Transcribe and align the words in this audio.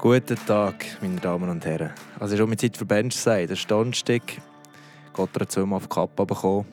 Guten 0.00 0.38
Tag, 0.46 0.86
meine 1.02 1.16
Damen 1.16 1.50
und 1.50 1.62
Herren. 1.66 1.90
Also 2.18 2.32
es 2.32 2.40
ist 2.40 2.42
auch 2.42 2.48
mit 2.48 2.58
Zeit 2.58 2.74
für 2.74 2.86
Bench 2.86 3.14
sein. 3.14 3.46
Der 3.46 3.56
Donnerstag. 3.68 4.22
Gott 5.12 5.28
hat 5.38 5.52
zweimal 5.52 5.76
auf 5.76 5.82
die 5.82 5.94
Kappe 5.94 6.24
bekommen. 6.24 6.64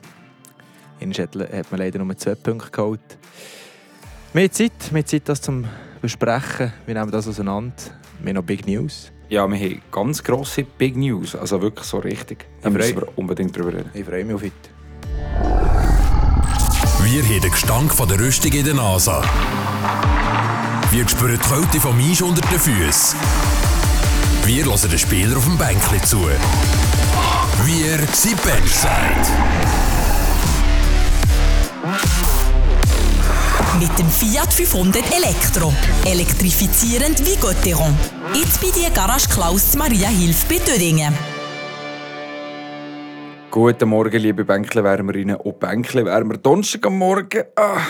Einmal 1.01 1.17
hat, 1.17 1.35
hat 1.35 1.69
man 1.69 1.79
leider 1.81 1.99
nur 1.99 2.17
zwei 2.17 2.35
Punkte 2.35 2.71
geholt. 2.71 3.01
Mehr 4.31 4.49
Zeit, 4.49 4.93
mehr 4.93 5.05
Zeit, 5.05 5.23
das 5.25 5.41
zu 5.41 5.65
besprechen. 6.01 6.71
Wir 6.85 6.93
nehmen 6.93 7.11
das 7.11 7.27
auseinander. 7.27 7.73
Wir 8.21 8.29
haben 8.29 8.35
noch 8.35 8.43
Big 8.43 8.65
News. 8.65 9.11
Ja, 9.27 9.45
wir 9.45 9.57
haben 9.59 9.81
ganz 9.91 10.23
grosse 10.23 10.63
Big 10.63 10.95
News, 10.95 11.35
also 11.35 11.61
wirklich 11.61 11.85
so 11.85 11.97
richtig. 11.97 12.45
Da 12.61 12.69
Ich 12.69 12.75
müssen 12.75 12.95
wir 12.95 13.17
unbedingt 13.17 13.53
drüber 13.53 13.73
reden. 13.73 13.89
Ich 13.93 14.05
freue 14.05 14.23
mich 14.23 14.35
auf 14.35 14.41
heute. 14.41 14.53
Wir 17.03 17.23
haben 17.23 17.41
den 17.41 17.51
Gestank 17.51 17.93
von 17.93 18.07
der 18.07 18.21
Rüstung 18.21 18.53
in 18.53 18.63
der 18.63 18.75
Nase. 18.75 19.21
Wir 20.89 21.07
spüren 21.07 21.37
die 21.37 21.49
Kälte 21.49 21.81
vom 21.81 21.99
Eis 21.99 22.21
unter 22.21 22.41
den 22.49 22.59
Füßen. 22.59 23.19
Wir 24.45 24.63
hören 24.63 24.89
den 24.89 24.97
Spieler 24.97 25.35
auf 25.35 25.43
dem 25.43 25.57
Bänkli 25.57 26.01
zu. 26.01 26.21
Wir 27.65 27.97
sind 28.13 28.41
Benchside. 28.43 29.27
Mit 33.79 33.99
dem 33.99 34.09
Fiat 34.09 34.53
500 34.53 35.03
Elektro. 35.13 35.73
Elektrifizierend 36.05 37.19
wie 37.19 37.35
Gotteron. 37.35 37.93
Jetzt 38.33 38.61
bei 38.61 38.69
dir 38.69 38.89
Garage 38.89 39.27
Klaus 39.27 39.75
Maria 39.75 40.07
Hilf 40.07 40.45
bei 40.45 40.59
Dödingen. 40.59 41.13
Guten 43.51 43.89
Morgen, 43.89 44.21
liebe 44.21 44.45
Bänkle-Wärmerinnen 44.45 45.35
und 45.35 45.59
Bänkle-Wärmer. 45.59 46.37
Donnerstag 46.37 46.85
am 46.85 46.97
Morgen. 46.97 47.43
Ah, 47.55 47.81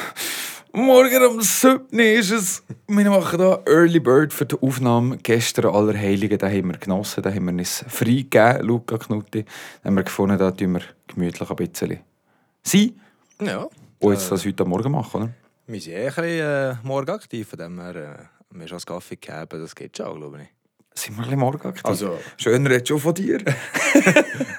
morgen 0.78 1.26
um 1.26 1.42
7 1.42 1.86
Uhr 1.92 2.00
ist 2.00 2.32
es. 2.32 2.64
Wir 2.88 3.10
machen 3.10 3.40
hier 3.40 3.64
Early 3.66 4.00
Bird 4.00 4.32
für 4.32 4.46
die 4.46 4.56
Aufnahme. 4.62 5.18
Gestern 5.18 5.74
Allerheiligen, 5.74 6.38
da 6.38 6.48
haben 6.48 6.72
wir 6.72 6.78
genossen, 6.78 7.24
da 7.24 7.34
haben 7.34 7.46
wir 7.46 7.54
uns 7.54 7.84
freigegeben, 7.88 8.62
Luca 8.66 8.98
Knutti. 8.98 9.44
Da 9.44 9.88
haben 9.88 9.96
wir 9.96 10.04
gefunden, 10.04 10.38
da 10.38 10.52
tun 10.52 10.74
wir 10.74 10.82
gemütlich 11.08 11.50
ein 11.50 11.56
bisschen 11.56 12.00
sein. 12.64 13.02
Ja. 13.42 13.68
Und 14.00 14.14
jetzt 14.14 14.32
das 14.32 14.46
heute 14.46 14.66
Morgen 14.66 14.92
machen, 14.92 15.24
oder? 15.24 15.34
Wir 15.66 15.82
sind 15.82 15.94
eh 15.94 16.08
ein 16.08 16.14
bisschen 16.14 16.24
äh, 16.24 16.76
morgen 16.84 17.10
aktiv, 17.10 17.48
von 17.48 17.60
dem 17.60 17.82
her 17.82 17.96
äh, 17.96 18.18
wir 18.52 18.68
schon 18.68 18.78
einen 18.78 18.86
Kaffee 18.86 19.16
gegeben. 19.16 19.62
Das 19.62 19.76
geht 19.76 19.98
schon, 19.98 20.20
glaube 20.20 20.42
ich. 20.44 20.57
Sind 20.98 21.16
wir 21.16 21.20
ein 21.20 21.24
bisschen 21.26 21.40
morgen 21.40 21.68
aktiv? 21.68 21.86
Also- 21.86 22.18
Schöner 22.38 22.72
jetzt 22.72 22.88
schon 22.90 23.00
von 23.00 23.14
dir. 23.14 23.40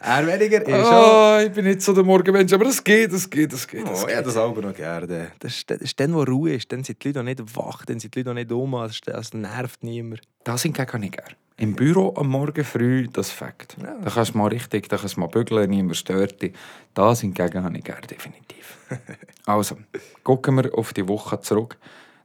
Er 0.00 0.26
weniger 0.26 0.66
ist 0.66 0.72
Ah, 0.86 1.42
ich 1.44 1.52
bin 1.52 1.66
nicht 1.66 1.82
so 1.82 1.92
der 1.92 2.02
Morgenmensch, 2.04 2.50
aber 2.54 2.64
das 2.64 2.82
geht, 2.82 3.12
das 3.12 3.28
geht, 3.28 3.52
das 3.52 3.66
geht. 3.68 3.86
Das 3.86 4.02
Oh, 4.02 4.06
geht. 4.06 4.14
ja, 4.14 4.22
das 4.22 4.36
auch 4.38 4.56
noch 4.56 4.74
gerne. 4.74 5.32
Das 5.38 5.54
ist, 5.56 5.70
das 5.70 5.78
ist 5.82 6.00
dann, 6.00 6.14
wo 6.14 6.22
Ruhe 6.22 6.54
ist. 6.54 6.72
Dann 6.72 6.82
sind 6.82 7.02
die 7.04 7.08
Leute 7.08 7.18
noch 7.18 7.24
nicht 7.26 7.56
wach, 7.56 7.84
dann 7.84 8.00
sind 8.00 8.14
die 8.14 8.20
Leute 8.20 8.28
noch 8.30 8.34
nicht 8.34 8.50
um. 8.52 8.72
Das, 8.72 9.00
das 9.02 9.34
nervt 9.34 9.82
niemand. 9.84 10.22
Das 10.44 10.62
hingegen 10.62 10.90
habe 10.90 11.04
ich 11.04 11.12
gerne. 11.12 11.30
Im 11.58 11.74
Büro 11.74 12.14
am 12.16 12.28
Morgen 12.28 12.64
früh, 12.64 13.06
das 13.12 13.30
Fakt. 13.30 13.76
Ja. 13.82 13.96
Da 14.02 14.10
kannst 14.10 14.32
du 14.32 14.38
mal 14.38 14.46
richtig, 14.46 14.88
da 14.88 14.96
kannst 14.96 15.16
du 15.16 15.20
mal 15.20 15.26
bügeln, 15.26 15.68
niemand 15.68 15.96
stört 15.96 16.40
dich. 16.40 16.54
Das 16.94 17.20
hingegen 17.20 17.62
habe 17.62 17.76
ich 17.76 17.84
gerne, 17.84 18.06
definitiv. 18.06 18.78
also, 19.44 19.76
gucken 20.22 20.54
wir 20.56 20.72
auf 20.78 20.92
die 20.94 21.06
Woche 21.06 21.40
zurück. 21.40 21.76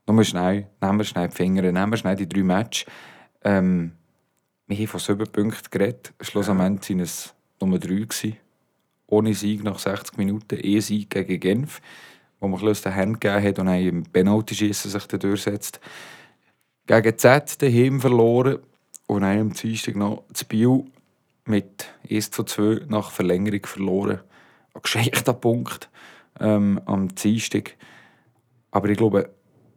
Nur 0.08 0.24
schnell, 0.24 0.68
nehmen 0.82 0.98
wir 1.00 1.04
schnell 1.04 1.28
die 1.30 1.36
Finger, 1.36 1.64
nehmen 1.64 1.92
wir 1.92 1.98
schnell 1.98 2.16
die 2.16 2.30
drei 2.30 2.44
Matches. 2.44 2.86
Ähm, 3.44 3.94
wir 4.68 4.78
haben 4.78 4.88
von 4.88 5.00
sieben 5.00 5.32
Punkten 5.32 5.70
geredet. 5.72 6.14
Schlussendlich 6.22 6.90
waren 6.90 7.00
es 7.00 7.34
Nummer 7.60 7.80
drei. 7.80 8.08
Ohne 9.08 9.34
Sieg 9.34 9.64
nach 9.64 9.78
60 9.78 10.18
Minuten, 10.18 10.58
eh 10.62 10.80
Sieg 10.80 11.10
gegen 11.10 11.40
Genf, 11.40 11.82
wo 12.40 12.48
man 12.48 12.62
aus 12.68 12.82
den 12.82 12.94
Händen 12.94 13.20
gegeben 13.20 13.44
hat 13.44 13.60
und 13.60 13.66
dann 13.68 13.80
im 13.80 14.04
Penalty-Schiessen 14.04 14.90
sich 14.90 15.06
dann 15.06 15.20
durchsetzt. 15.20 15.80
Gegen 16.88 17.18
Z 17.18 17.62
daheim 17.62 18.00
verloren 18.00 18.60
und 19.08 19.22
dann 19.22 19.40
am 19.40 19.54
Dienstag 19.54 19.96
noch 19.96 20.24
das 20.30 20.46
Biel 20.46 20.86
mit 21.46 21.94
1 22.10 22.32
zu 22.32 22.44
2 22.44 22.86
nach 22.88 23.12
Verlängerung 23.12 23.66
verloren. 23.66 24.22
Ein 24.74 24.82
gescheiter 24.82 25.34
Punkt 25.34 25.90
ähm, 26.40 26.82
am 26.86 27.14
Dienstag. 27.14 27.76
Aber 28.72 28.90
ich 28.90 28.98
glaube, 28.98 29.30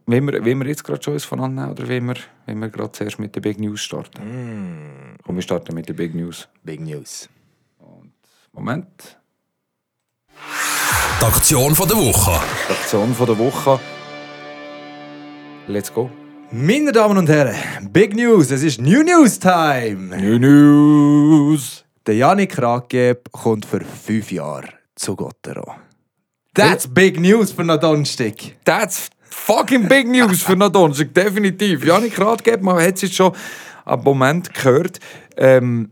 wenn 0.07 0.25
wir, 0.25 0.43
wenn 0.43 0.57
wir 0.59 0.67
jetzt 0.67 0.83
gerade 0.83 1.03
schon 1.03 1.13
eins 1.13 1.25
voneinander 1.25 1.63
nehmen, 1.63 1.71
oder 1.71 1.87
wenn 1.87 2.05
wir, 2.07 2.15
wenn 2.45 2.59
wir 2.59 2.69
gerade 2.69 2.91
zuerst 2.93 3.19
mit 3.19 3.35
der 3.35 3.41
Big 3.41 3.59
News 3.59 3.81
starten? 3.81 5.17
Und 5.25 5.35
wir 5.35 5.41
starten 5.41 5.75
mit 5.75 5.87
der 5.89 5.93
Big 5.93 6.15
News. 6.15 6.47
Big 6.63 6.79
News. 6.79 7.29
Moment. 8.53 9.19
Die 11.21 11.25
Aktion 11.25 11.75
von 11.75 11.87
der 11.87 11.97
Woche. 11.97 12.39
Die 12.69 12.73
Aktion 12.73 13.13
von 13.13 13.25
der 13.27 13.37
Woche. 13.37 13.79
Let's 15.67 15.93
go. 15.93 16.09
Meine 16.51 16.93
Damen 16.93 17.17
und 17.17 17.27
Herren, 17.27 17.91
Big 17.91 18.15
News, 18.15 18.51
es 18.51 18.63
ist 18.63 18.79
New 18.79 19.03
News 19.03 19.37
Time. 19.37 20.15
New 20.15 20.39
News. 20.39 21.83
Der 22.05 22.15
Janik 22.15 22.57
Raggeb 22.57 23.29
kommt 23.33 23.65
für 23.65 23.81
fünf 23.81 24.31
Jahre 24.31 24.69
zu 24.95 25.13
Gottero. 25.17 25.75
That's 26.53 26.87
big 26.87 27.19
news 27.19 27.51
für 27.51 27.61
einen 27.61 27.79
Donnerstag. 27.79 28.35
That's 28.63 29.09
fucking 29.37 29.87
big 29.87 30.07
news 30.07 30.41
für 30.43 30.55
Donnerstag, 30.55 31.13
definitiv. 31.13 31.85
Janik 31.85 32.19
Ratgeber, 32.19 32.63
man 32.63 32.83
hat 32.83 32.95
es 32.95 33.03
jetzt 33.03 33.15
schon 33.15 33.31
am 33.85 34.03
Moment 34.03 34.53
gehört. 34.53 34.99
Ähm, 35.37 35.91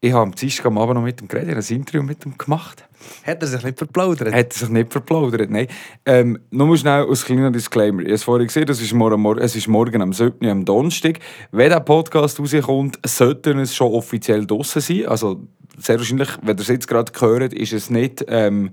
ich 0.00 0.12
habe 0.12 0.24
am 0.24 0.34
Dienstag 0.34 0.66
am 0.66 0.76
Abend 0.78 0.96
noch 0.96 1.02
mit 1.02 1.20
ihm 1.22 1.28
geredet, 1.28 1.56
ich 1.58 1.70
ein 1.70 1.76
Interview 1.76 2.02
mit 2.02 2.24
ihm 2.26 2.36
gemacht. 2.36 2.84
Hat 3.24 3.40
er 3.40 3.46
sich 3.48 3.62
nicht 3.62 3.78
verplaudert? 3.78 4.28
Er 4.28 4.38
hat 4.40 4.52
sich 4.52 4.68
nicht 4.68 4.92
verplaudert, 4.92 5.50
nein. 5.50 5.68
Ähm, 6.04 6.38
nur 6.50 6.76
schnell 6.76 7.06
als 7.08 7.24
kleiner 7.24 7.50
Disclaimer. 7.50 8.00
Ich 8.00 8.06
habe 8.08 8.14
es 8.14 8.24
vorhin 8.24 8.46
gesehen, 8.46 8.68
es 8.68 8.82
ist 8.82 8.92
morgen, 8.92 9.20
mor- 9.20 9.38
es 9.38 9.56
ist 9.56 9.68
morgen 9.68 10.02
am 10.02 10.12
7. 10.12 10.46
am 10.48 10.64
Donnerstag. 10.64 11.20
Wenn 11.52 11.70
der 11.70 11.80
Podcast 11.80 12.38
rauskommt, 12.38 12.98
sollte 13.06 13.52
es 13.52 13.74
schon 13.74 13.92
offiziell 13.92 14.46
draussen 14.46 14.82
sein. 14.82 15.06
Also 15.06 15.46
sehr 15.78 15.98
wahrscheinlich, 15.98 16.28
wenn 16.42 16.56
ihr 16.56 16.60
es 16.62 16.68
jetzt 16.68 16.88
gerade 16.88 17.12
hört, 17.18 17.54
ist 17.54 17.72
es 17.72 17.90
nicht 17.90 18.24
ähm, 18.28 18.70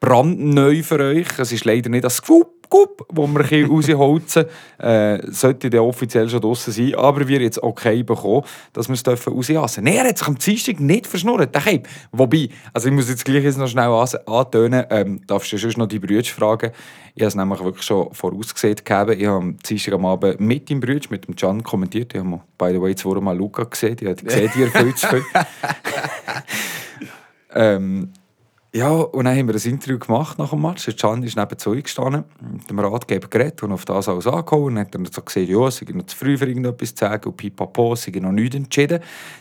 brandneu 0.00 0.82
für 0.82 0.98
euch. 1.00 1.26
Es 1.38 1.52
ist 1.52 1.64
leider 1.64 1.90
nicht 1.90 2.04
das 2.04 2.22
Gup, 2.68 2.88
Gup, 2.98 3.06
wo 3.12 3.26
wir 3.26 3.40
ein 3.52 3.64
rausholzen. 3.70 4.44
Äh, 4.78 5.20
sollte 5.30 5.70
der 5.70 5.82
offiziell 5.82 6.28
schon 6.28 6.40
draussen 6.40 6.72
sein. 6.72 6.94
Aber 6.94 7.26
wir 7.26 7.40
jetzt 7.40 7.62
okay 7.62 8.02
bekommen, 8.02 8.44
dass 8.72 8.88
wir 8.88 8.94
es 8.94 9.02
dürfen 9.02 9.32
rausjassen. 9.32 9.84
Nein, 9.84 9.94
er 9.96 10.08
hat 10.08 10.18
sich 10.18 10.26
am 10.28 10.38
Dienstag 10.38 10.80
nicht 10.80 11.06
verschnurrt. 11.06 11.54
Der 11.54 11.62
Cape. 11.62 11.82
Wobei, 12.12 12.48
also 12.72 12.88
ich 12.88 12.94
muss 12.94 13.08
jetzt 13.08 13.24
gleich 13.24 13.44
jetzt 13.44 13.58
noch 13.58 13.68
schnell 13.68 13.88
an- 13.88 14.08
antönen, 14.26 14.84
ähm, 14.90 15.20
darfst 15.26 15.52
du 15.52 15.58
sonst 15.58 15.76
noch 15.76 15.86
die 15.86 15.98
Brüder 15.98 16.24
fragen. 16.24 16.70
Ich 17.14 17.22
habe 17.22 17.28
es 17.28 17.34
nämlich 17.34 17.62
wirklich 17.64 17.84
schon 17.84 18.12
vorausgesehen 18.14 18.76
gegeben. 18.76 19.18
Ich 19.20 19.26
habe 19.26 19.36
am 19.38 19.56
Dienstag 19.58 19.94
am 19.94 20.06
Abend 20.06 20.40
mit 20.40 20.68
dem 20.70 20.80
Brüder, 20.80 21.06
mit 21.10 21.26
dem 21.26 21.34
Can 21.34 21.62
kommentiert. 21.62 22.14
Ich 22.14 22.20
habe 22.20 22.40
by 22.56 22.70
the 22.72 22.80
way, 22.80 22.94
zweimal 22.94 23.36
Luca 23.36 23.64
gesehen. 23.64 23.96
Ich 24.00 24.06
habe 24.06 24.14
gesehen, 24.22 24.50
ihr 24.56 24.94
zu 24.96 25.06
viel. 25.08 25.24
Ähm, 27.54 28.12
ja, 28.74 28.90
und 28.90 29.24
dann 29.24 29.34
haben 29.34 29.48
wir 29.48 29.54
ein 29.54 29.70
Interview 29.70 29.98
gemacht 29.98 30.38
nach 30.38 30.50
dem 30.50 30.60
Match. 30.60 30.84
Der 30.84 30.94
Can 30.94 31.22
ist 31.22 31.36
neben 31.36 31.48
uns 31.50 31.82
gestanden, 31.82 32.24
mit 32.52 32.68
dem 32.68 32.78
Ratgeber 32.78 33.26
geredet 33.26 33.62
und 33.62 33.72
auf 33.72 33.86
das 33.86 34.08
alles 34.10 34.26
angehauen. 34.26 34.74
Und 34.74 34.78
hat 34.78 34.94
dann 34.94 35.06
so 35.06 35.22
gesehen, 35.22 35.48
ja, 35.48 35.68
es 35.68 35.78
sei 35.78 35.86
noch 35.90 36.04
zu 36.04 36.14
früh 36.14 36.36
für 36.36 36.46
irgendetwas 36.46 36.94
zu 36.94 37.06
sagen 37.06 37.30
und 37.30 37.36
pipapo, 37.38 37.94
es 37.94 38.02
sei 38.02 38.12
noch 38.20 38.30
nichts 38.30 38.56
entschieden. 38.56 39.00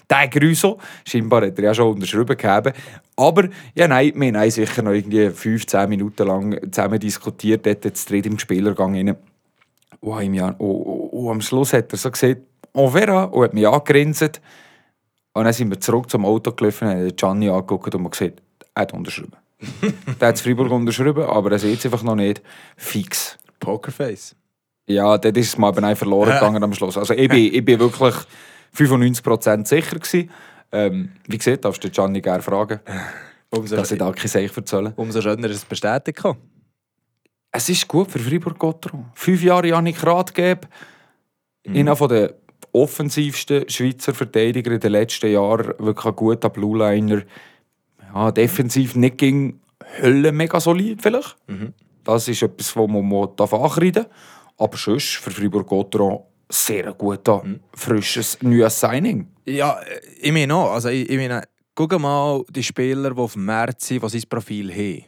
Der 0.10 0.30
Grüso, 0.30 0.78
scheinbar 1.06 1.46
hat 1.46 1.58
er 1.58 1.66
ja 1.66 1.74
schon 1.74 1.96
unterschrieben 1.96 2.38
gegeben. 2.38 2.72
Aber, 3.18 3.50
ja 3.76 3.90
nein, 3.90 4.14
wir 4.16 4.40
haben 4.40 4.50
sicher 4.50 4.82
noch 4.82 4.94
irgendwie 4.94 5.30
15 5.30 5.90
Minuten 5.90 6.26
lang 6.26 6.72
zusammen 6.72 7.00
diskutiert, 7.00 7.66
dort 7.66 7.84
jetzt 7.84 8.09
dritt 8.09 8.28
im 8.28 8.40
Spielergang 8.40 8.96
rein. 8.96 9.18
Und, 10.00 10.22
im 10.22 10.34
Jahr, 10.36 10.56
und, 10.58 10.70
und, 10.70 11.09
und 11.09 11.30
am 11.32 11.42
Schluss 11.42 11.74
hat 11.74 11.92
er 11.92 11.98
so 11.98 12.09
gesagt, 12.12 12.44
on 12.74 12.92
verra, 12.92 13.26
und 13.26 13.44
hat 13.44 13.54
mich 13.54 13.68
angegrinset. 13.68 14.40
Und 15.34 15.44
dann 15.44 15.54
sind 15.54 15.70
wir 15.70 15.82
zurück 15.82 16.09
zum 16.09 16.26
Auto 16.26 16.54
gelaufen, 16.54 16.88
haben 16.88 17.16
Gianni 17.16 17.50
angeguckt 17.50 17.94
und 17.94 18.09
gesagt, 18.09 18.42
er 18.78 18.82
hat 18.82 18.94
unterschrieben. 18.94 19.36
der 20.22 20.28
hat 20.28 20.40
Freiburg 20.40 20.72
unterschrieben, 20.72 21.24
aber 21.24 21.52
er 21.52 21.60
sieht 21.60 21.80
es 21.80 21.86
einfach 21.86 22.04
noch 22.04 22.16
nicht 22.16 22.42
fix. 22.76 23.38
Pokerface. 23.60 24.36
Ja, 24.88 25.18
dort 25.18 25.36
ist 25.36 25.48
es 25.48 25.58
mal 25.58 25.70
einfach 25.70 25.97
verloren 25.97 26.34
gegangen 26.34 26.64
am 26.64 26.74
Schluss. 26.74 26.97
Also 26.97 27.14
ich 27.14 27.28
bin, 27.28 27.53
ich 27.53 27.66
bin 27.66 27.79
wirklich 27.79 28.16
95% 28.76 29.66
sicher 29.68 29.97
gewesen. 29.97 30.29
Ähm, 30.72 31.12
wie 31.28 31.38
gesagt, 31.38 31.66
darfst 31.66 31.84
du 31.84 31.90
Gianni 31.90 32.22
gerne 32.22 32.44
fragen, 32.44 32.79
Umso, 33.50 33.78
dass 33.78 33.91
ich 33.91 33.97
da 33.97 34.12
kein 34.12 34.28
Seich 34.28 34.56
erzählen 34.56 34.94
umso 34.97 35.22
schöner 35.22 35.50
ist 35.50 35.58
es 35.58 35.66
bestätigt. 35.66 36.22
Es 37.50 37.70
ist 37.70 37.88
gut 37.88 38.12
für 38.12 38.20
Fribourg-Gotteron. 38.20 39.06
Fünf 39.14 39.41
Jahre 39.41 39.70
Janik 39.70 40.06
Ratgeb, 40.06 40.68
einer 41.66 41.96
von 41.96 42.09
den 42.09 42.30
offensivsten 42.73 43.68
Schweizer 43.70 44.14
Verteidiger 44.14 44.72
in 44.72 44.82
den 44.82 44.91
letzten 44.91 45.32
Jahren. 45.32 45.73
Wirklich 45.80 46.06
ein 46.06 46.16
guter 46.16 46.50
Blue-Liner. 46.50 47.23
Ja, 48.14 48.32
defensiv 48.32 48.96
nicht 48.96 49.18
gegen 49.18 49.62
Hölle 50.02 50.32
mega 50.32 50.59
solid 50.59 51.02
vielleicht. 51.02 51.36
Das 52.04 52.28
ist 52.28 52.42
etwas, 52.42 52.76
wo 52.76 52.88
man 52.88 53.08
mal 53.08 53.30
ankreiden 53.38 54.06
darf. 54.06 54.09
Aber 54.58 54.78
sonst 54.78 55.18
für 55.18 55.32
Fribourg-Gotteron 55.32 56.24
sehr 56.50 56.88
ein 56.88 56.98
guter, 56.98 57.44
frisches, 57.74 58.42
neues 58.42 58.80
Signing. 58.80 59.28
Ja, 59.46 59.80
ich 60.22 60.32
meine 60.32 60.56
auch. 60.56 60.72
Also, 60.72 60.90
ich, 60.90 61.09
ich 61.09 61.18
meine, 61.18 61.44
guck 61.76 62.00
mal 62.00 62.44
die 62.50 62.64
Spieler, 62.64 63.14
die 63.14 63.20
auf 63.20 63.34
dem 63.34 63.46
März 63.46 63.88
sind, 63.88 64.04
die 64.04 64.09
sein 64.09 64.30
Profil 64.30 64.72
haben. 64.74 65.06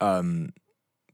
Ähm, 0.00 0.52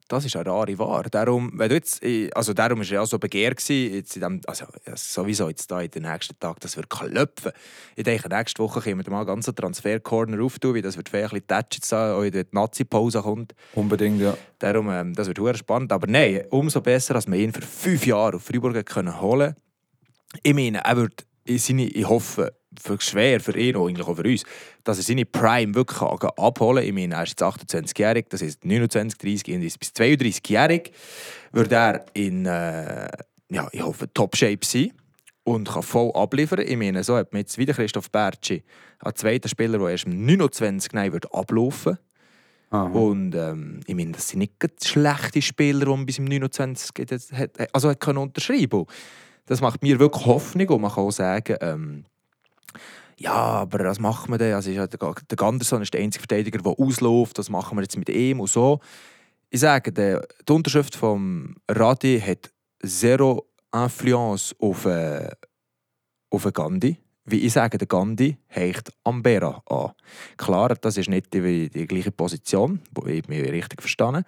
das 0.09 0.25
ist 0.25 0.37
eine 0.37 0.49
rare 0.49 0.79
Ware. 0.79 1.11
Darum, 1.11 1.53
wenn 1.55 1.69
du 1.69 1.75
jetzt, 1.75 2.03
also 2.35 2.55
darum 2.55 2.79
war 2.79 2.87
ja 2.87 3.05
so 3.05 3.19
begehrt, 3.19 3.61
jetzt 3.69 4.17
in 4.17 4.23
dem, 4.23 4.41
also 4.47 4.65
sowieso 4.95 5.49
jetzt 5.49 5.71
da 5.71 5.81
in 5.81 5.91
den 5.91 6.03
nächsten 6.03 6.39
Tagen, 6.41 6.57
das 6.61 6.77
wird 6.77 6.89
klopfen. 6.89 7.53
Ich 7.95 8.05
denke, 8.05 8.29
nächste 8.29 8.63
Woche 8.63 8.81
können 8.81 9.05
wir 9.05 9.13
mal 9.13 9.25
ganz 9.25 9.49
einen 9.49 9.57
Transfer-Corner 9.57 10.43
auftun, 10.43 10.75
wie 10.75 10.83
das 10.83 10.97
wird 10.97 11.09
vielleicht 11.09 11.35
ein 11.35 11.43
bisschen 11.43 11.65
jetzt 11.73 11.93
da, 11.93 12.21
wenn 12.21 12.33
die 12.33 12.45
Nazi-Pause 12.51 13.21
kommt. 13.23 13.55
Unbedingt, 13.75 14.21
ja. 14.21 14.37
Darum, 14.59 14.91
ähm, 14.91 15.15
das 15.15 15.29
wird 15.29 15.39
sehr 15.39 15.57
spannend. 15.57 15.93
Aber 15.93 16.07
nein, 16.07 16.43
umso 16.51 16.81
besser, 16.81 17.15
als 17.15 17.27
wir 17.27 17.37
ihn 17.37 17.53
für 17.53 17.63
fünf 17.63 18.07
Jahre 18.07 18.37
auf 18.37 18.43
Freiburg 18.43 18.85
können 18.87 19.21
holen 19.21 19.55
Ich 20.43 20.55
meine, 20.55 20.79
er 20.79 20.97
wird 20.97 21.27
seine, 21.47 21.85
ich 21.85 22.09
hoffe, 22.09 22.53
schwer 23.01 23.41
für 23.41 23.57
ihn, 23.57 23.77
eigentlich 23.77 24.07
auch 24.07 24.17
für 24.17 24.29
uns, 24.29 24.45
dass 24.85 24.99
er 24.99 25.05
seine 25.05 25.25
Prime 25.25 25.75
wirklich 25.75 25.99
kann 25.99 26.31
abholen 26.37 26.79
kann. 26.79 26.87
Ich 26.87 26.93
meine, 26.93 27.15
er 27.15 27.23
ist 27.23 27.31
jetzt 27.31 27.43
28-jährig, 27.43 28.27
das 28.29 28.43
heißt 28.43 28.65
29, 28.65 29.19
30 29.19 29.79
bis 29.79 29.89
32-jährig, 29.91 30.93
wird 31.53 31.73
er 31.73 32.07
in, 32.15 32.47
äh, 32.47 33.09
ja, 33.51 33.69
ich 33.73 33.83
hoffe, 33.83 34.13
Top-Shape 34.13 34.65
sein 34.65 34.93
und 35.45 35.69
kann 35.69 35.83
voll 35.83 36.13
abliefern. 36.15 36.61
Ich 36.61 36.77
meine, 36.77 37.05
so 37.05 37.17
hat 37.17 37.33
man 37.33 37.41
jetzt 37.41 37.59
wieder 37.59 37.75
Christoph 37.75 38.11
Bertschi, 38.11 38.63
ein 39.01 39.15
zweiter 39.15 39.49
Spieler, 39.49 39.79
der 39.79 39.89
erst 39.89 40.05
im 40.05 40.27
29 40.27 40.93
nein, 40.93 41.13
wird 41.13 41.33
ablaufen 41.35 41.99
Aha. 42.71 42.85
Und 42.85 43.35
ähm, 43.35 43.81
ich 43.87 43.95
meine, 43.95 44.13
das 44.13 44.29
sind 44.29 44.41
nicht 44.41 44.53
schlechte 44.85 45.41
Spieler, 45.41 45.87
die 45.87 45.91
man 45.91 46.05
bis 46.05 46.19
im 46.19 46.27
29 46.27 46.91
hat, 47.33 47.75
also 47.75 47.89
hat 47.89 48.01
können 48.01 48.19
unterschreiben 48.19 48.85
Das 49.47 49.61
macht 49.61 49.83
mir 49.83 49.99
wirklich 49.99 50.27
Hoffnung 50.27 50.69
und 50.69 50.83
man 50.83 50.93
kann 50.93 51.05
auch 51.05 51.11
sagen, 51.11 51.57
ähm, 51.61 52.05
ja, 53.19 53.33
aber 53.33 53.85
was 53.85 53.99
machen 53.99 54.31
wir 54.31 54.39
denn? 54.39 54.55
Also, 54.55 54.71
der, 54.71 54.87
der 54.87 55.37
Ganderson 55.37 55.83
ist 55.83 55.93
der 55.93 56.01
einzige 56.01 56.21
Verteidiger, 56.21 56.59
der 56.59 56.79
ausläuft. 56.79 57.39
Was 57.39 57.51
machen 57.51 57.77
wir 57.77 57.83
jetzt 57.83 57.97
mit 57.97 58.09
ihm 58.09 58.41
und 58.41 58.49
so? 58.49 58.81
Ich 59.51 59.61
sage, 59.61 59.93
der, 59.93 60.27
die 60.49 60.53
Unterschrift 60.53 60.95
vom 60.95 61.57
Radi 61.69 62.21
hat 62.21 62.51
zero 62.85 63.47
Influence 63.75 64.55
auf, 64.61 64.85
äh, 64.85 65.31
auf 66.31 66.49
Gandhi. 66.53 66.99
Wie 67.25 67.41
ich 67.41 67.53
sage, 67.53 67.77
der 67.77 67.89
Gandhi 67.89 68.39
heicht 68.55 68.93
Ambera 69.05 69.63
an. 69.67 69.93
Klar, 70.37 70.75
das 70.81 70.97
ist 70.97 71.11
nicht 71.11 71.35
die, 71.35 71.69
die 71.69 71.87
gleiche 71.87 72.13
Position, 72.13 72.81
wo 72.93 73.07
ich 73.07 73.27
mich 73.29 73.43
richtig 73.51 73.83
verstanden 73.83 74.25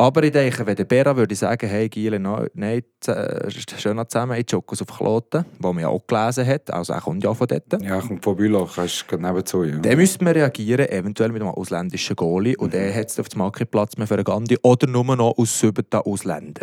aber 0.00 0.22
ich 0.22 0.32
denke, 0.32 0.64
wenn 0.64 0.76
der 0.76 0.86
Bera 0.86 1.14
würde 1.14 1.34
sagen, 1.34 1.68
hey 1.68 1.86
Giele, 1.90 2.18
nein, 2.18 2.82
schön 3.04 4.08
zusammen, 4.08 4.38
ich 4.38 4.50
jogge 4.50 4.74
auf 4.80 4.96
Kloten, 4.96 5.44
wo 5.58 5.74
man 5.74 5.82
ja 5.82 5.88
auch 5.88 6.06
gelesen 6.06 6.46
hat, 6.46 6.72
also 6.72 6.94
er 6.94 7.02
kommt 7.02 7.22
ja 7.22 7.34
von 7.34 7.46
dort. 7.46 7.82
Ja, 7.82 7.96
er 7.96 8.00
kommt 8.00 8.24
von 8.24 8.34
Bülach, 8.34 8.78
er 8.78 8.86
ist 8.86 9.04
nebenzu. 9.12 9.62
Ja. 9.62 9.76
Dann 9.76 9.96
müsste 9.98 10.24
man 10.24 10.32
reagieren, 10.32 10.88
eventuell 10.88 11.32
mit 11.32 11.42
einem 11.42 11.50
ausländischen 11.50 12.16
Goalie, 12.16 12.56
und 12.56 12.68
mhm. 12.68 12.78
der 12.78 12.94
hat 12.94 13.20
auf 13.20 13.28
dem 13.28 13.40
Markt 13.40 13.70
Platz 13.70 13.98
mehr 13.98 14.06
für 14.06 14.14
einen 14.14 14.24
Gandhi, 14.24 14.56
oder 14.62 14.86
nur 14.86 15.04
noch 15.04 15.36
aus 15.36 15.60
sieben 15.60 15.84
Ausländer. 15.92 16.62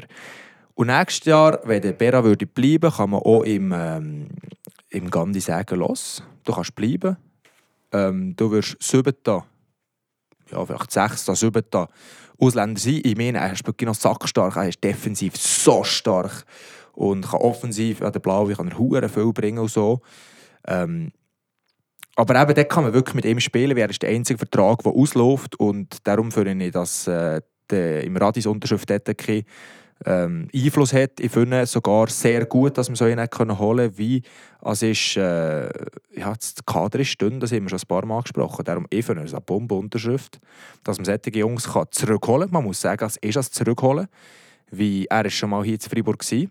Und 0.74 0.88
nächstes 0.88 1.25
Jahr, 1.25 1.60
wenn 1.63 1.83
der 1.83 1.92
Bera 1.92 2.24
würde 2.24 2.48
bleiben, 2.48 2.92
kann 2.92 3.12
man 3.12 3.19
auch 3.19 3.44
im, 3.44 3.72
ähm, 3.72 4.30
im 4.90 5.12
Gandhi 5.12 5.42
sagen, 5.42 5.78
los, 5.78 6.24
du 6.44 6.54
kannst 6.54 6.74
bleiben, 6.74 7.18
ähm, 7.92 8.36
du 8.36 8.50
wirst 8.50 8.78
sieben 8.81 9.13
ja, 10.52 10.66
vielleicht 10.66 10.92
sechs, 10.92 11.26
sieben 11.26 11.64
Ausländer 12.40 12.80
sein. 12.80 13.02
Ich 13.04 13.18
meine, 13.18 13.40
er 13.40 13.54
ist 13.54 13.66
wirklich 13.66 13.88
noch 13.88 13.96
sackstark, 13.96 14.56
er 14.56 14.70
ist 14.70 14.84
defensiv 14.84 15.36
so 15.36 15.84
stark 15.84 16.46
und 16.94 17.30
kann 17.30 17.42
offensiv 17.42 18.02
an 18.02 18.12
der 18.12 18.20
Blaue 18.20 18.54
kann 18.54 18.72
er 18.72 19.10
viel 19.10 19.34
bringen 19.34 19.60
und 19.60 19.72
so. 19.72 20.02
Ähm, 20.68 21.12
aber 22.16 22.42
eben, 22.42 22.56
dort 22.56 22.70
kann 22.70 22.84
man 22.84 22.94
wirklich 22.94 23.16
mit 23.16 23.26
ihm 23.26 23.40
spielen, 23.40 23.78
weil 23.78 23.84
er 23.84 23.90
ist 23.90 24.02
der 24.02 24.10
einzige 24.10 24.40
Vertrag, 24.40 24.82
der 24.82 24.92
ausläuft 24.92 25.60
und 25.60 26.08
darum 26.08 26.32
finde 26.32 26.66
ich, 26.66 26.72
dass 26.72 27.08
äh, 27.08 27.42
der, 27.70 28.04
im 28.04 28.18
Radis 28.18 28.48
Unterschrift 28.48 28.90
ähm, 30.06 30.48
Einfluss 30.54 30.94
hat. 30.94 31.20
Ich 31.20 31.32
finde 31.32 31.66
sogar 31.66 32.08
sehr 32.08 32.46
gut, 32.46 32.78
dass 32.78 32.90
wir 32.90 32.96
so 32.96 33.06
einen 33.06 33.28
holen 33.30 33.58
können, 33.58 33.98
wie 33.98 34.22
es 34.62 34.82
ist, 34.82 35.18
äh, 35.18 35.68
ja, 36.16 36.34
das 36.34 36.56
Kader 36.66 37.00
ist 37.00 37.22
dünn, 37.22 37.40
das 37.40 37.52
haben 37.52 37.64
wir 37.64 37.70
schon 37.70 37.80
ein 37.80 37.88
paar 37.88 38.06
Mal 38.06 38.22
gesprochen. 38.22 38.66
Darum 38.66 38.86
ich 38.90 39.06
finde 39.06 39.24
es 39.24 39.34
eine 39.34 39.42
Bombenunterschrift, 39.42 40.40
dass 40.84 40.98
man 40.98 41.06
solche 41.06 41.38
Jungs 41.38 41.68
kann 41.68 41.86
zurückholen 41.92 42.48
kann. 42.48 42.54
Man 42.54 42.64
muss 42.64 42.82
sagen, 42.82 43.06
es 43.06 43.18
ist 43.18 43.36
das 43.36 43.52
Zurückholen, 43.52 44.08
wie 44.72 45.06
er 45.06 45.26
ist 45.26 45.34
schon 45.34 45.50
mal 45.50 45.64
hier 45.64 45.76
in 45.76 45.80
Freiburg 45.80 46.24
war. 46.32 46.48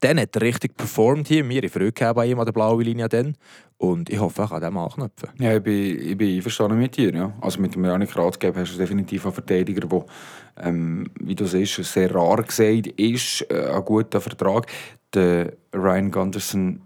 Dann 0.00 0.20
hat 0.20 0.34
er 0.36 0.42
richtig 0.42 0.76
performt 0.76 1.28
hier. 1.28 1.48
Wir 1.48 1.62
haben 1.62 1.68
Freude 1.68 2.14
bei 2.14 2.26
ihm 2.26 2.38
an 2.38 2.44
der 2.44 2.52
blauen 2.52 2.84
Linie. 2.84 3.08
Dann. 3.08 3.36
Und 3.76 4.10
ich 4.10 4.18
hoffe, 4.18 4.42
er 4.42 4.48
kann 4.48 4.60
dem 4.60 4.76
anknüpfen. 4.76 5.30
Ja, 5.38 5.56
ich 5.56 5.62
bin, 5.62 6.10
ich 6.10 6.16
bin 6.16 6.36
einverstanden 6.36 6.78
mit 6.78 6.96
dir. 6.96 7.14
Ja. 7.14 7.32
Also 7.40 7.60
mit 7.60 7.74
dem 7.74 7.84
Janik 7.84 8.16
Ratgeber 8.16 8.60
hast 8.60 8.74
du 8.74 8.78
definitiv 8.78 9.24
einen 9.24 9.34
Verteidiger, 9.34 9.86
der, 9.86 10.04
ähm, 10.62 11.10
wie 11.20 11.34
du 11.34 11.46
siehst, 11.46 11.82
sehr 11.84 12.14
rar 12.14 12.42
gesagt 12.42 12.86
ist. 12.96 13.46
Äh, 13.50 13.70
ein 13.70 13.84
guter 13.84 14.20
Vertrag. 14.20 14.66
Der 15.12 15.52
Ryan 15.74 16.10
Gunderson 16.10 16.80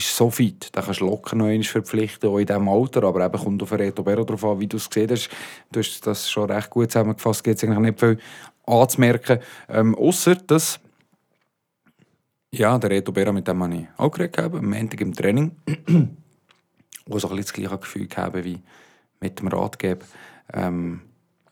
ist 0.00 0.16
so 0.16 0.30
fit, 0.30 0.68
da 0.72 0.82
kannst 0.82 1.00
du 1.00 1.06
locker 1.06 1.36
noch 1.36 1.46
einmal 1.46 1.62
verpflichten, 1.62 2.28
auch 2.28 2.38
in 2.38 2.46
diesem 2.46 2.68
Alter, 2.68 3.04
aber 3.04 3.24
eben 3.24 3.38
kommt 3.38 3.62
auf 3.62 3.72
Reto 3.72 4.02
Berro 4.02 4.24
darauf 4.24 4.44
an, 4.44 4.60
wie 4.60 4.66
du 4.66 4.78
es 4.78 4.88
gesehen 4.88 5.10
hast. 5.10 5.28
Du 5.70 5.80
hast 5.80 6.06
das 6.06 6.30
schon 6.30 6.50
recht 6.50 6.70
gut 6.70 6.90
zusammengefasst, 6.90 7.44
gibt 7.44 7.58
es 7.58 7.64
eigentlich 7.64 7.78
nicht 7.78 8.00
viel 8.00 8.18
anzumerken. 8.66 9.40
Ähm, 9.68 9.94
Außer 9.94 10.36
dass 10.36 10.80
ja, 12.52 12.78
der 12.78 12.90
Reto 12.90 13.12
Bera, 13.12 13.32
mit 13.32 13.48
dem 13.48 13.62
habe 13.62 13.74
ich 13.74 13.86
auch 13.96 14.10
geredet, 14.10 14.38
am 14.38 14.70
Montag 14.70 15.00
im 15.00 15.14
Training. 15.14 15.56
wo 17.10 17.18
so 17.18 17.28
ein 17.28 17.36
das 17.36 17.52
gleiche 17.52 17.76
Gefühl 17.76 18.06
gehabt 18.06 18.44
wie 18.44 18.60
mit 19.20 19.38
dem 19.40 19.48
Ratgeber 19.48 20.06
ähm, 20.52 21.00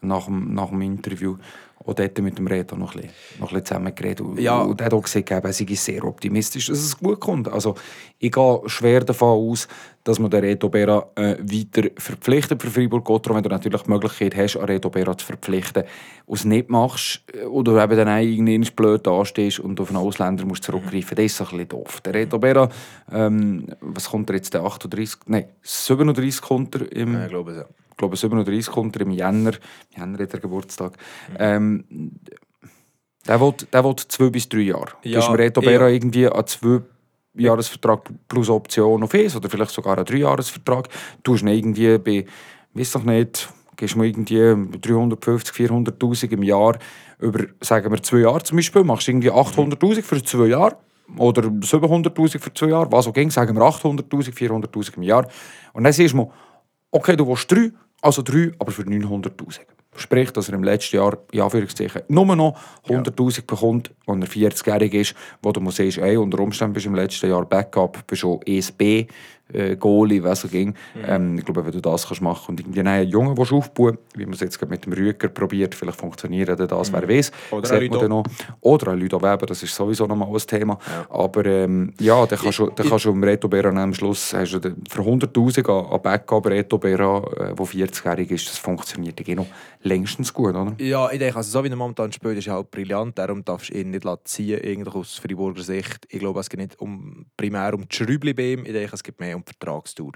nach, 0.00 0.26
dem, 0.26 0.54
nach 0.54 0.68
dem 0.68 0.80
Interview. 0.82 1.36
Und 1.84 1.98
dort 1.98 2.18
mit 2.18 2.36
dem 2.36 2.46
Reto 2.46 2.76
noch 2.76 2.94
ein 2.94 3.02
bisschen, 3.02 3.16
noch 3.38 3.48
ein 3.48 3.54
bisschen 3.54 3.64
zusammen 3.64 3.94
geredet. 3.94 4.26
Ja. 4.38 4.60
Und 4.60 4.78
er 4.80 4.86
hat 4.86 4.92
auch 4.92 5.02
gesagt, 5.02 5.30
er 5.30 5.52
sei 5.52 5.64
sehr 5.74 6.04
optimistisch, 6.04 6.66
dass 6.66 6.80
es 6.80 6.98
gut 6.98 7.18
kommt. 7.18 7.48
Also, 7.48 7.76
ich 8.18 8.30
gehe 8.30 8.60
schwer 8.66 9.04
davon 9.04 9.28
aus, 9.28 9.68
dass 10.04 10.18
man 10.18 10.30
den 10.30 10.40
Reto 10.40 10.68
Bera 10.68 11.06
äh, 11.14 11.36
weiter 11.38 11.88
verpflichtet 11.96 12.60
für 12.60 12.70
Freiburg-Gotteron, 12.70 13.36
wenn 13.36 13.42
du 13.42 13.48
natürlich 13.48 13.82
die 13.82 13.90
Möglichkeit 13.90 14.36
hast, 14.36 14.56
einen 14.56 14.66
Reto 14.66 14.90
Bera 14.90 15.16
zu 15.16 15.24
verpflichten. 15.24 15.84
Und 16.26 16.38
es 16.38 16.44
nicht 16.44 16.68
machst 16.68 17.22
äh, 17.32 17.44
oder 17.44 17.82
eben 17.82 17.96
dann 17.96 18.22
irgendwie 18.22 18.70
blöd 18.72 19.06
dastehst 19.06 19.60
und 19.60 19.80
auf 19.80 19.88
einen 19.88 19.98
Ausländer 19.98 20.44
musst 20.44 20.64
zurückgreifen, 20.64 21.16
das 21.16 21.24
ist 21.24 21.40
ein 21.40 21.46
bisschen 21.46 21.68
doof. 21.68 22.02
Der 22.02 22.12
Reto 22.12 22.38
Bera, 22.38 22.68
ähm, 23.10 23.66
was 23.80 24.10
kommt 24.10 24.28
er 24.28 24.36
jetzt, 24.36 24.52
der 24.52 24.62
38, 24.62 25.20
nein, 25.26 25.46
37 25.62 26.42
kommt 26.42 26.74
er 26.74 26.92
im... 26.92 27.14
Ja, 27.14 27.24
ich 27.24 27.30
glaube 27.30 27.52
es, 27.52 27.56
ja 27.58 27.66
glaube 27.98 28.16
37 28.16 28.72
kommt 28.72 28.96
er 28.96 29.02
im 29.02 29.10
Jänner, 29.10 29.52
im 29.94 30.00
Jänner 30.00 30.18
hat 30.18 30.34
er 30.34 30.40
Geburtstag. 30.40 30.92
Mhm. 31.30 31.36
Ähm, 31.38 31.84
der 33.26 33.40
will, 33.40 33.54
der 33.70 33.84
will 33.84 33.96
zwei 33.96 34.30
bis 34.30 34.48
drei 34.48 34.60
Jahre. 34.60 34.92
Ja, 35.02 35.20
hast 35.20 35.30
Reto 35.36 35.60
Bera 35.60 35.88
ja. 35.88 35.94
irgendwie 35.94 36.26
an 36.26 36.46
zwei 36.46 36.80
Jahresvertrag 37.34 38.10
plus 38.26 38.48
Option 38.48 39.02
auf 39.02 39.14
eins 39.14 39.36
oder 39.36 39.50
vielleicht 39.50 39.70
sogar 39.70 39.96
einen 39.96 40.06
Dreijahresvertrag. 40.06 40.88
Du 41.22 41.34
hast 41.34 41.42
irgendwie 41.42 41.98
bei, 41.98 42.24
weiß 42.72 42.94
noch 42.94 43.04
nicht, 43.04 43.48
gehst 43.76 43.94
du 43.94 44.02
irgendwie 44.02 44.78
350, 44.80 45.54
400'000 45.54 46.32
im 46.32 46.42
Jahr 46.42 46.78
über, 47.18 47.44
sagen 47.60 47.90
wir, 47.90 48.02
zwei 48.02 48.18
Jahre 48.18 48.42
zum 48.42 48.56
Beispiel, 48.56 48.84
machst 48.84 49.08
du 49.08 49.12
irgendwie 49.12 49.30
800'000 49.30 50.02
für 50.02 50.22
zwei 50.22 50.46
Jahre 50.46 50.76
oder 51.16 51.42
700'000 51.42 52.38
für 52.38 52.52
zwei 52.54 52.68
Jahre, 52.68 52.90
was 52.92 53.06
auch 53.06 53.12
ging, 53.12 53.30
sagen 53.30 53.56
wir 53.56 53.62
800'000, 53.62 54.32
400'000 54.32 54.96
im 54.96 55.02
Jahr. 55.02 55.26
Und 55.72 55.84
dann 55.84 55.92
siehst 55.92 56.14
du, 56.14 56.30
okay, 56.90 57.16
du 57.16 57.26
willst 57.26 57.50
drei, 57.50 57.70
also 58.00 58.22
drei, 58.22 58.52
aber 58.58 58.72
für 58.72 58.82
900'000. 58.82 59.60
Sprich, 59.96 60.30
dass 60.30 60.48
er 60.48 60.54
im 60.54 60.62
letzten 60.62 60.96
Jahr, 60.96 61.18
in 61.32 61.40
Anführungszeichen, 61.40 62.02
nur 62.08 62.36
noch 62.36 62.56
100'000 62.86 63.36
ja. 63.36 63.42
bekommt, 63.44 63.90
wenn 64.06 64.22
er 64.22 64.28
40-jährig 64.28 64.94
ist, 64.94 65.14
wo 65.42 65.50
du 65.50 65.60
musst 65.60 65.80
ey, 65.80 66.16
unter 66.16 66.38
Umständen 66.38 66.74
bist 66.74 66.86
du 66.86 66.90
im 66.90 66.94
letzten 66.94 67.28
Jahr 67.28 67.44
Backup, 67.44 68.06
bist 68.06 68.20
schon 68.20 68.40
ESB, 68.42 69.06
äh, 69.52 69.76
Goalie, 69.76 70.22
was 70.22 70.40
so 70.40 70.48
ging. 70.48 70.68
Mhm. 70.68 71.04
Ähm, 71.06 71.38
ich 71.38 71.44
glaube, 71.44 71.64
wenn 71.64 71.72
du 71.72 71.80
das 71.80 72.06
kannst 72.06 72.22
machen 72.22 72.50
und 72.50 72.60
irgendwie 72.60 72.80
einen 72.80 73.08
Jungen 73.08 73.36
willst 73.36 73.52
aufbauen 73.52 73.98
wie 74.14 74.24
man 74.24 74.34
es 74.34 74.40
jetzt 74.40 74.60
mit 74.68 74.84
dem 74.84 74.92
Rüger 74.92 75.28
probiert, 75.28 75.74
vielleicht 75.74 75.98
funktioniert 75.98 76.58
das, 76.58 76.90
mhm. 76.90 76.96
wer 76.96 77.08
weiß. 77.08 77.32
Oder 77.50 77.70
ein 77.72 77.86
Ludo. 77.86 78.08
Noch. 78.08 78.24
Oder 78.60 78.92
ein 78.92 79.00
Ludo 79.00 79.20
Weber, 79.20 79.46
das 79.46 79.62
ist 79.62 79.74
sowieso 79.74 80.06
noch 80.06 80.16
mal 80.16 80.26
ein 80.26 80.38
Thema. 80.38 80.78
Ja. 80.86 81.06
Aber 81.10 81.44
ähm, 81.46 81.94
ja, 82.00 82.26
dann 82.26 82.38
kannst 82.38 82.58
du, 82.58 82.70
dann 82.70 82.88
kannst 82.88 83.04
du 83.04 83.10
im 83.10 83.22
Reto 83.22 83.48
Bera 83.48 83.68
am 83.70 83.94
Schluss, 83.94 84.34
hast 84.34 84.52
du 84.52 84.60
für 84.88 85.02
100'000 85.02 85.92
an 85.92 86.02
Backup 86.02 86.46
Reto 86.46 86.78
Bera, 86.78 87.18
äh, 87.36 87.54
40-jährig 87.54 88.30
ist, 88.30 88.48
das 88.48 88.58
funktioniert 88.58 89.18
noch 89.36 89.46
längstens 89.82 90.32
gut, 90.32 90.54
oder? 90.54 90.74
Ja, 90.78 91.10
ich 91.10 91.18
denke, 91.18 91.36
also 91.36 91.50
so 91.50 91.64
wie 91.64 91.68
er 91.68 91.76
momentan 91.76 92.12
spielt, 92.12 92.38
ist 92.38 92.48
halt 92.48 92.70
brillant, 92.70 93.18
darum 93.18 93.44
darfst 93.44 93.70
du 93.70 93.78
ihn 93.78 93.90
nicht 93.90 94.06
ziehen, 94.24 94.60
irgendwie 94.62 94.90
aus 94.90 95.18
Freiburger 95.18 95.62
Sicht. 95.62 96.06
Ich 96.08 96.18
glaube, 96.18 96.40
es 96.40 96.48
geht 96.48 96.60
nicht 96.60 96.80
um, 96.80 97.26
primär 97.36 97.74
um 97.74 97.86
die 97.86 97.94
Schrüble 97.94 98.34
bei 98.34 98.52
ihm, 98.52 98.64
ich 98.64 98.72
denke, 98.72 98.94
es 98.94 99.02
geht 99.02 99.20
mehr 99.20 99.36
um 99.38 99.44
die 99.44 99.52
Vertragstour. 99.52 100.12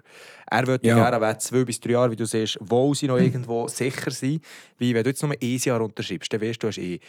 Er 0.50 0.67
würde 0.67 0.87
ja. 0.87 1.11
gerne 1.11 1.38
zwei 1.38 1.64
bis 1.64 1.81
drei 1.81 1.93
Jahre, 1.93 2.11
wie 2.11 2.17
du 2.17 2.26
siehst, 2.26 2.59
wo 2.61 2.95
sie 2.95 3.07
noch 3.07 3.19
hm. 3.19 3.25
irgendwo 3.25 3.69
sicher 3.69 4.11
sein. 4.11 4.41
Wie 4.79 4.95
wenn 4.95 5.02
du 5.02 5.11
jetzt 5.11 5.23
nur 5.23 5.33
ein 5.33 5.59
Jahr 5.59 5.81
unterschreibst, 5.81 6.33
dann 6.33 6.41
weißt 6.41 6.62
du, 6.62 6.69
hast 6.69 6.79
eh 6.79 7.00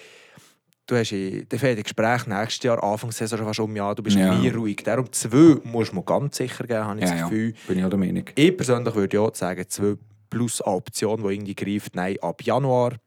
du 0.85 0.95
hast 0.97 1.11
eh, 1.13 1.45
dann 1.47 1.59
fehlt 1.59 1.83
Gespräch 1.83 2.27
nächstes 2.27 2.63
Jahr, 2.63 2.83
Anfangssaison 2.83 3.37
schon 3.37 3.47
fast 3.47 3.59
um 3.59 3.75
Jahr, 3.75 3.95
du 3.95 4.03
bist 4.03 4.17
ja. 4.17 4.35
nie 4.35 4.49
ruhig. 4.49 4.77
Darum 4.83 5.11
zwei 5.11 5.57
muss 5.63 5.93
man 5.93 6.03
ganz 6.05 6.37
sicher 6.37 6.65
geben, 6.65 6.85
habe 6.85 6.99
ich 6.99 7.05
ja, 7.05 7.11
das 7.11 7.23
Gefühl. 7.23 7.49
Ja. 7.51 7.55
Bin 7.67 7.79
ich 7.79 7.85
auch 7.85 7.89
der 7.89 7.99
Meinung. 7.99 8.25
Ich 8.35 8.57
persönlich 8.57 8.93
würde 8.95 9.17
ja 9.17 9.29
sagen, 9.33 9.63
zwei 9.67 9.95
plus 10.29 10.61
eine 10.61 10.75
Option, 10.75 11.23
die 11.23 11.33
irgendwie 11.33 11.55
greift, 11.55 11.95
nein, 11.95 12.17
ab 12.21 12.41
Januar 12.43 12.97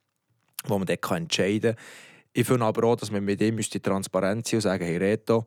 wo 0.68 0.78
man 0.78 0.86
dort 0.86 1.02
kann 1.02 1.22
entscheiden 1.24 1.74
kann. 1.74 1.84
Ich 2.32 2.46
finde 2.46 2.66
aber 2.66 2.86
auch, 2.86 2.96
dass 2.96 3.10
man 3.10 3.24
mit 3.24 3.40
ihm 3.40 3.54
müsste 3.54 3.80
transparent 3.80 4.46
sein 4.46 4.58
und 4.58 4.62
sagen, 4.62 4.84
hey 4.84 4.96
Reto, 4.96 5.46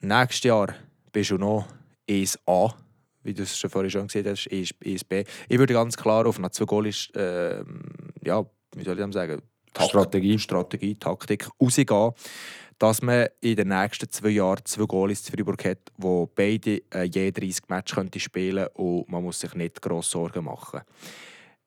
nächstes 0.00 0.44
Jahr 0.44 0.74
bist 1.12 1.30
du 1.30 1.36
noch 1.36 1.66
1A, 2.10 2.74
wie 3.22 3.34
du 3.34 3.42
es 3.42 3.56
schon 3.56 3.70
vorhin 3.70 3.90
schon 3.90 4.06
gesehen 4.08 4.26
hast, 4.26 4.48
1B. 4.50 5.26
Ich 5.48 5.58
würde 5.58 5.74
ganz 5.74 5.96
klar 5.96 6.26
auf 6.26 6.38
eine 6.38 6.50
zwei 6.50 6.64
Goalies, 6.64 7.08
äh, 7.14 7.62
ja, 8.24 8.44
wie 8.74 8.84
soll 8.84 8.98
ich 8.98 9.04
das 9.04 9.14
sagen, 9.14 9.42
Takt- 9.72 9.90
Strategie. 9.90 10.38
Strategie, 10.38 10.96
Taktik 10.96 11.48
rausgehen, 11.60 12.12
dass 12.78 13.02
man 13.02 13.28
in 13.40 13.56
den 13.56 13.68
nächsten 13.68 14.10
zwei 14.10 14.30
Jahren 14.30 14.64
zwei 14.64 14.84
Goalies 14.84 15.22
zu 15.22 15.32
Freiburg 15.32 15.64
hat, 15.64 15.78
wo 15.96 16.26
beide 16.26 16.82
äh, 16.92 17.04
je 17.04 17.30
30 17.30 17.68
Matches 17.68 17.94
könnte 17.94 18.18
spielen 18.18 18.66
und 18.74 19.08
man 19.08 19.22
muss 19.22 19.38
sich 19.40 19.54
nicht 19.54 19.80
gross 19.80 20.10
Sorgen 20.10 20.44
machen. 20.44 20.80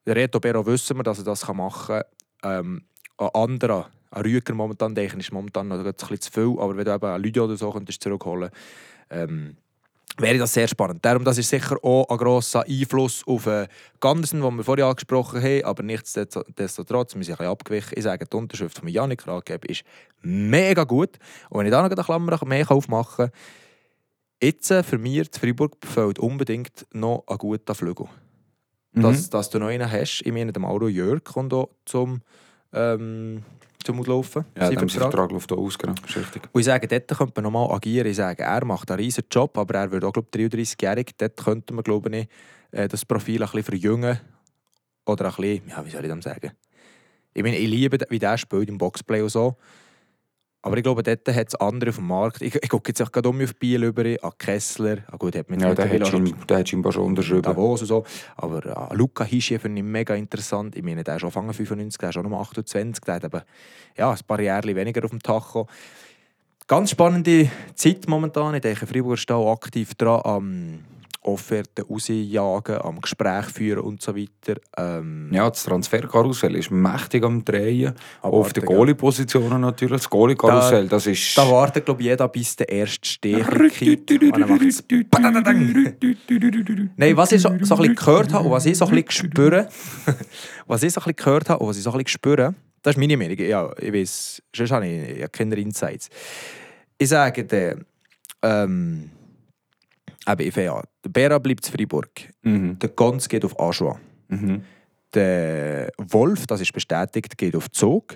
Der 0.05 0.15
Reto 0.17 0.39
Bero 0.39 0.65
wissen 0.65 0.97
wir, 0.97 1.03
dass 1.03 1.19
er 1.19 1.23
das 1.23 1.47
machen 1.47 2.01
kann. 2.41 2.59
Ähm, 2.59 2.85
ein 3.17 3.29
anderer, 3.29 3.89
ein 4.11 4.21
Rüger 4.23 4.53
momentan, 4.53 4.95
denke 4.95 5.15
ich, 5.15 5.27
ist 5.27 5.31
momentan 5.31 5.69
noch 5.69 5.77
ein 5.77 5.93
bisschen 5.93 6.19
zu 6.19 6.31
viel, 6.31 6.59
aber 6.59 6.75
wenn 6.75 6.83
du 6.83 6.93
eben 6.93 7.05
einen 7.05 7.23
Lydia 7.23 7.43
oder 7.43 7.55
so 7.55 7.71
könntest 7.71 8.03
zurückholen 8.03 8.49
ähm, 9.09 9.55
wäre 10.17 10.37
das 10.37 10.53
sehr 10.53 10.67
spannend. 10.67 11.03
Darum, 11.03 11.23
das 11.23 11.37
ist 11.37 11.49
sicher 11.49 11.77
auch 11.83 12.07
ein 12.09 12.17
grosser 12.17 12.65
Einfluss 12.67 13.23
auf 13.25 13.47
äh, 13.47 13.67
Gandersen, 13.99 14.41
den 14.41 14.57
wir 14.57 14.63
vorhin 14.63 14.85
angesprochen 14.85 15.41
haben, 15.41 15.63
aber 15.63 15.83
nichtsdestotrotz, 15.83 17.15
wir 17.15 17.23
sind 17.23 17.33
ein 17.33 17.37
bisschen 17.37 17.51
abgewichen. 17.51 17.93
Ich 17.95 18.03
sage, 18.03 18.25
die 18.25 18.37
Unterschrift 18.37 18.79
von 18.79 18.87
Janik 18.87 19.27
Rathgeb 19.27 19.65
ist 19.65 19.83
mega 20.21 20.83
gut. 20.83 21.17
Und 21.49 21.59
wenn 21.59 21.67
ich 21.67 21.71
da 21.71 21.81
noch 21.81 21.89
eine 21.89 22.03
Klammer 22.03 22.39
mehr 22.45 22.71
aufmachen 22.71 23.27
kann, 23.27 23.39
jetzt 24.41 24.69
äh, 24.71 24.83
für 24.83 24.97
mich, 24.97 25.29
die 25.31 25.39
Freiburg 25.39 25.75
fehlt 25.83 26.19
unbedingt 26.19 26.85
noch 26.93 27.23
ein 27.27 27.37
guter 27.37 27.75
Flügel. 27.75 28.07
Dass, 28.95 29.27
dass 29.29 29.49
du 29.49 29.57
noch 29.57 29.67
einen 29.67 29.91
hast, 29.91 30.21
ich 30.23 30.31
meine, 30.31 30.53
der 30.53 30.61
Mauro 30.61 30.87
Jörg 30.87 31.23
kommt 31.23 31.51
auch 31.51 31.69
zum, 31.83 32.21
ähm, 32.73 33.43
zum 33.83 34.03
Laufen. 34.03 34.45
Ja, 34.57 34.67
sein 34.67 34.77
Vertrag. 34.77 35.11
Vertrag 35.11 35.31
läuft 35.31 35.51
auch 35.51 35.57
aus, 35.57 35.77
genau. 35.77 35.93
Und 36.51 36.59
ich 36.59 36.65
sage, 36.65 36.87
dort 36.87 37.07
könnte 37.07 37.41
man 37.41 37.51
nochmal 37.51 37.75
agieren. 37.75 38.07
Ich 38.07 38.17
sage, 38.17 38.43
er 38.43 38.65
macht 38.65 38.89
einen 38.91 38.99
riesen 38.99 39.23
Job, 39.31 39.57
aber 39.57 39.75
er 39.75 39.91
wird 39.91 40.03
auch, 40.03 40.13
glaube 40.13 40.27
ich, 40.33 40.47
33-jährig. 40.51 41.11
Dort 41.17 41.37
könnte 41.37 41.73
man, 41.73 41.83
glaube 41.83 42.15
ich, 42.17 42.27
äh, 42.71 42.87
das 42.87 43.05
Profil 43.05 43.41
ein 43.41 43.49
bisschen 43.49 43.63
verjüngen. 43.63 44.19
Oder 45.05 45.25
ein 45.25 45.35
bisschen, 45.35 45.69
ja, 45.69 45.85
wie 45.85 45.89
soll 45.89 46.05
ich 46.05 46.11
das 46.11 46.23
sagen? 46.23 46.51
Ich 47.33 47.43
meine, 47.43 47.57
ich 47.57 47.67
liebe, 47.67 47.97
wie 48.09 48.19
der 48.19 48.37
spielt 48.37 48.69
im 48.69 48.77
Boxplay 48.77 49.21
und 49.21 49.29
so. 49.29 49.57
Aber 50.65 50.77
ich 50.77 50.83
glaube, 50.83 51.03
dort 51.03 51.27
hat 51.27 51.47
es 51.49 51.55
andere 51.55 51.89
auf 51.89 51.97
dem 51.97 52.07
Markt. 52.07 52.41
Ich, 52.41 52.55
ich 52.55 52.69
gucke 52.69 52.89
jetzt 52.89 53.01
auch 53.01 53.11
gerade 53.11 53.27
um 53.27 53.41
auf 53.41 53.53
Biel 53.55 53.83
über, 53.83 54.05
an 54.05 54.31
Kessler. 54.37 54.99
Ah, 55.11 55.17
gut, 55.17 55.35
hat 55.35 55.47
Ja, 55.49 55.75
der 55.75 55.89
hat, 55.89 56.07
schon, 56.07 56.33
der 56.47 56.59
hat 56.59 56.69
scheinbar 56.69 56.93
schon 56.93 57.03
unterschrieben. 57.03 57.41
Davos 57.41 57.81
und 57.81 57.87
so. 57.87 58.05
Aber 58.37 58.65
äh, 58.65 58.95
Luca 58.95 59.25
Hischi 59.25 59.59
finde 59.59 59.81
ich 59.81 59.85
mega 59.85 60.15
interessant. 60.15 60.77
Ich 60.77 60.83
meine, 60.83 61.03
der 61.03 61.15
ist 61.15 61.21
schon 61.21 61.27
Anfang 61.27 61.53
95, 61.53 61.97
der 61.97 62.09
ist 62.09 62.17
auch 62.17 62.23
noch 62.23 62.39
28, 62.39 63.03
der 63.03 63.15
hat 63.15 63.25
eben 63.25 63.41
ja, 63.97 64.11
ein 64.11 64.17
paar 64.25 64.39
Jahre 64.39 64.73
weniger 64.73 65.03
auf 65.03 65.09
dem 65.09 65.21
Tacho. 65.21 65.67
Ganz 66.65 66.91
spannende 66.91 67.51
Zeit 67.75 68.07
momentan. 68.07 68.55
Ich 68.55 68.61
denke, 68.61 68.87
Freiburg 68.87 69.17
ist 69.17 69.29
auch 69.31 69.51
aktiv 69.51 69.95
dran 69.95 70.21
am 70.23 70.79
Offerten 71.21 71.85
rausjagen, 71.89 72.81
am 72.81 72.99
Gespräch 72.99 73.45
führen 73.45 73.79
und 73.79 74.01
so 74.01 74.15
weiter. 74.15 74.59
Ähm, 74.77 75.29
Ja, 75.31 75.49
das 75.49 75.63
Transferkarussell 75.63 76.55
ist 76.55 76.71
mächtig 76.71 77.23
am 77.23 77.45
Drehen. 77.45 77.93
Aber 78.21 78.37
auf 78.37 78.53
den 78.53 78.63
ja. 78.63 78.69
Goalie-Positionen 78.69 79.61
natürlich. 79.61 80.01
Das 80.01 80.09
Goalie-Karussell, 80.09 80.87
das 80.87 81.07
ist... 81.07 81.37
Da 81.37 81.49
wartet, 81.49 81.85
glaube 81.85 82.01
ich, 82.01 82.07
jeder, 82.07 82.27
bis 82.27 82.55
der 82.55 82.69
erste 82.69 83.07
Stich 83.07 83.45
Nein, 86.97 87.17
was 87.17 87.31
ich 87.31 87.41
so, 87.41 87.49
so 87.49 87.75
ein 87.75 87.81
bisschen 87.81 87.95
gehört 87.95 88.33
habe 88.33 88.45
und 88.45 88.51
was 88.51 88.65
ich 88.65 88.77
so 88.77 88.85
ein 88.85 89.03
bisschen 89.03 89.31
spüre, 89.31 89.69
was 90.67 90.83
ich 90.83 90.93
so 90.93 90.99
ein 90.99 91.03
bisschen 91.03 91.15
gehört 91.15 91.49
habe 91.49 91.63
und 91.63 91.69
was 91.69 91.77
ich 91.77 91.83
so 91.83 91.91
ein 91.91 91.97
bisschen 91.97 92.07
spüre, 92.07 92.53
das 92.81 92.95
ist 92.95 92.99
meine 92.99 93.15
Meinung. 93.15 93.37
Ja, 93.37 93.71
ich 93.79 93.93
weiß, 93.93 94.41
sonst 94.55 94.71
habe 94.71 94.87
ich, 94.87 95.21
habe 95.21 95.29
keine 95.29 95.55
Insights. 95.55 96.09
Ich 96.97 97.09
sage 97.09 97.45
dir, 97.45 97.79
ähm, 98.41 99.09
eben, 100.27 100.69
an. 100.69 100.83
Der 101.03 101.09
Bera 101.09 101.37
bleibt 101.39 101.65
in 101.67 101.73
Freiburg. 101.73 102.09
Mhm. 102.41 102.79
Der 102.79 102.89
Gons 102.89 103.27
geht 103.29 103.45
auf 103.45 103.59
Aschua. 103.59 103.99
Mhm. 104.29 104.63
Der 105.13 105.91
Wolf, 105.97 106.47
das 106.47 106.61
ist 106.61 106.73
bestätigt, 106.73 107.37
geht 107.37 107.55
auf 107.55 107.69
Zug. 107.71 108.15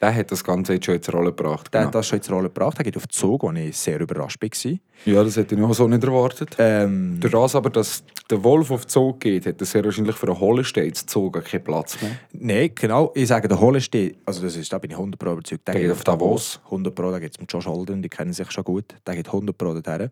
Der 0.00 0.14
hat 0.14 0.30
das 0.32 0.42
Ganze 0.42 0.74
jetzt 0.74 0.86
schon 0.86 0.94
in 0.94 1.02
Rolle 1.12 1.30
gebracht. 1.30 1.74
Der 1.74 1.80
Genau. 1.82 1.88
hat 1.88 1.94
das 1.96 2.06
schon 2.08 2.20
in 2.20 2.32
Rolle 2.32 2.48
gebracht. 2.48 2.78
Er 2.78 2.84
geht 2.84 2.96
auf 2.96 3.06
Zug, 3.08 3.42
wo 3.42 3.52
ich 3.52 3.76
sehr 3.76 4.00
überrascht 4.00 4.40
war. 4.40 4.72
Ja, 5.04 5.22
das 5.22 5.36
hätte 5.36 5.54
ich 5.54 5.60
auch 5.60 5.74
so 5.74 5.86
nicht 5.88 6.02
erwartet. 6.02 6.56
Ähm, 6.58 7.18
Durch 7.20 7.32
das 7.32 7.54
aber, 7.54 7.68
dass 7.68 8.02
der 8.30 8.42
Wolf 8.42 8.70
auf 8.70 8.86
Zug 8.86 9.20
geht, 9.20 9.44
hat 9.44 9.60
er 9.60 9.66
sehr 9.66 9.84
wahrscheinlich 9.84 10.16
für 10.16 10.28
einen 10.28 10.40
Hollenstein-Zug 10.40 11.44
keinen 11.44 11.64
Platz 11.64 12.00
mehr. 12.00 12.12
Nein, 12.32 12.70
genau. 12.74 13.12
Ich 13.14 13.28
sage, 13.28 13.46
der 13.48 13.60
Hollenstein, 13.60 14.14
also 14.24 14.40
das 14.42 14.56
ist, 14.56 14.72
da 14.72 14.78
bin 14.78 14.90
ich 14.92 14.96
100 14.96 15.18
Pro 15.20 15.32
überzeugt. 15.32 15.68
Der, 15.68 15.74
Der 15.74 15.82
geht 15.82 15.92
auf 15.92 16.04
Davos. 16.04 16.60
100 16.66 16.94
Pro, 16.94 17.10
da 17.10 17.18
geht 17.18 17.32
es 17.34 17.40
mit 17.40 17.52
Josh 17.52 17.66
Holden, 17.66 18.00
die 18.00 18.08
kennen 18.08 18.32
sich 18.32 18.50
schon 18.52 18.64
gut. 18.64 18.94
Der 19.06 19.14
geht 19.16 19.26
100 19.26 19.58
Pro 19.58 19.74
dorthin. 19.74 20.08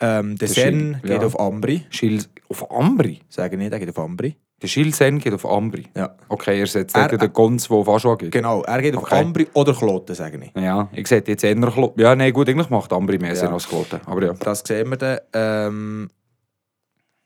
Ähm, 0.00 0.36
der 0.36 0.48
Der 0.48 0.54
Sen 0.54 0.64
Schill, 0.64 1.00
geht 1.02 1.20
ja. 1.22 1.26
auf 1.26 1.38
Ambri. 1.38 1.86
Schill 1.90 2.24
auf 2.48 2.70
Ambri? 2.70 3.20
Sage 3.28 3.56
ich, 3.62 3.70
der 3.70 3.78
geht 3.78 3.90
auf 3.90 3.98
Ambri. 3.98 4.36
Der 4.62 4.68
Schilsen 4.68 5.18
geht 5.18 5.34
auf 5.34 5.44
Ambri? 5.46 5.84
Ja. 5.94 6.16
Okay, 6.28 6.60
er 6.60 6.66
setzt 6.66 6.96
Er- 6.96 7.08
den 7.08 7.32
Gonz, 7.32 7.68
der 7.68 7.76
auf 7.76 7.88
Aschua 7.88 8.14
geht. 8.16 8.32
Genau, 8.32 8.62
er 8.62 8.80
geht 8.80 8.96
auf 8.96 9.02
Okay. 9.02 9.20
Ambri 9.20 9.46
oder 9.52 9.74
Kloten, 9.74 10.14
sage 10.14 10.40
ich. 10.42 10.60
Ja, 10.62 10.88
ich 10.92 11.06
sehe 11.06 11.22
jetzt 11.26 11.44
eher 11.44 11.54
Klo- 11.56 11.92
Ja, 11.96 12.14
nein, 12.16 12.32
gut, 12.32 12.48
eigentlich 12.48 12.70
macht 12.70 12.92
Ambri 12.92 13.18
mehr 13.18 13.30
Ja. 13.30 13.36
Sinn 13.36 13.48
als 13.48 13.68
Kloten. 13.68 14.00
Aber 14.06 14.24
ja. 14.24 14.32
Das 14.32 14.60
sehen 14.66 14.88
wir 14.88 14.96
dann. 14.96 15.18
Ähm, 15.34 16.10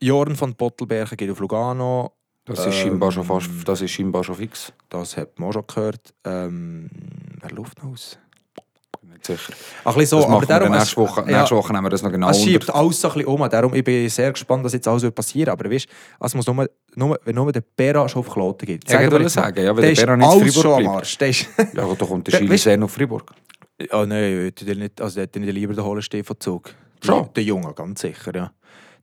Jorn 0.01 0.35
von 0.35 0.55
Pottelbergen 0.55 1.15
geht 1.17 1.29
auf 1.31 1.39
Lugano. 1.39 2.13
Das 2.45 2.65
ist, 2.65 2.75
scheinbar 2.75 3.11
schon 3.11 3.23
Ähm, 3.23 3.27
fast, 3.27 3.49
das 3.65 3.81
ist 3.81 3.91
scheinbar 3.91 4.23
schon 4.23 4.35
fix. 4.35 4.73
Das 4.89 5.15
hat 5.17 5.37
man 5.39 5.49
auch 5.49 5.53
schon 5.53 5.67
gehört. 5.67 6.13
Ähm, 6.25 6.89
wer 7.41 7.51
läuft 7.51 7.81
noch 7.83 7.91
aus? 7.91 8.17
Sicher. 9.21 9.53
Ein 9.85 9.93
bisschen 9.93 10.19
so, 10.19 10.27
aber 10.27 10.45
darum... 10.45 10.71
nächste 10.71 10.97
Woche. 10.97 11.21
ja. 11.29 11.39
Nächste 11.39 11.55
Woche 11.55 11.73
nehmen 11.73 11.85
wir 11.85 11.89
das 11.89 12.01
noch 12.01 12.11
genau 12.11 12.29
Es 12.29 12.41
schiebt 12.41 12.69
alles 12.73 13.01
so 13.01 13.07
ein 13.09 13.13
bisschen 13.15 13.27
um. 13.27 13.49
Darum 13.49 13.73
ich 13.73 13.83
bin 13.83 14.09
sehr 14.09 14.31
gespannt, 14.31 14.63
was 14.63 14.73
jetzt 14.73 14.87
alles 14.87 15.03
wird 15.03 15.15
passieren 15.15 15.51
Aber 15.51 15.69
weißt, 15.69 15.87
es 16.19 16.35
muss 16.35 16.47
nur, 16.47 16.69
nur, 16.95 17.19
wenn 17.23 17.35
nur 17.35 17.51
der 17.51 17.61
Bera 17.75 18.07
schon 18.07 18.21
auf 18.21 18.31
Kloten 18.31 18.65
geht. 18.65 18.89
Ja, 18.89 19.01
ich 19.01 19.09
mal, 19.11 19.29
sagen, 19.29 19.63
ja, 19.63 19.75
wenn 19.75 19.83
der 19.83 19.93
der 19.93 20.05
Bera 20.05 20.17
nicht 20.17 20.57
in 20.57 20.65
am 20.65 20.77
bleibt. 20.77 20.95
Arsch. 20.95 21.17
Der 21.17 21.29
ist, 21.29 21.47
Ja, 21.73 21.83
aber 21.83 21.95
da 21.95 22.05
kommt 22.05 22.27
der 22.27 22.39
Ja, 22.41 22.47
Schilsen 22.47 22.83
auf 22.83 22.91
Freiburg. 22.91 23.31
oh 23.91 24.05
nein, 24.05 24.51
ich 24.57 24.77
nicht, 24.77 25.01
also 25.01 25.21
hätte 25.21 25.39
nicht 25.39 25.53
lieber 25.53 25.73
den 25.73 25.83
Holenstein 25.83 26.23
von 26.23 26.39
Zug. 26.39 26.73
Schon? 27.03 27.23
Der, 27.23 27.33
der 27.33 27.43
Junge, 27.43 27.73
ganz 27.73 28.01
sicher, 28.01 28.35
ja. 28.35 28.51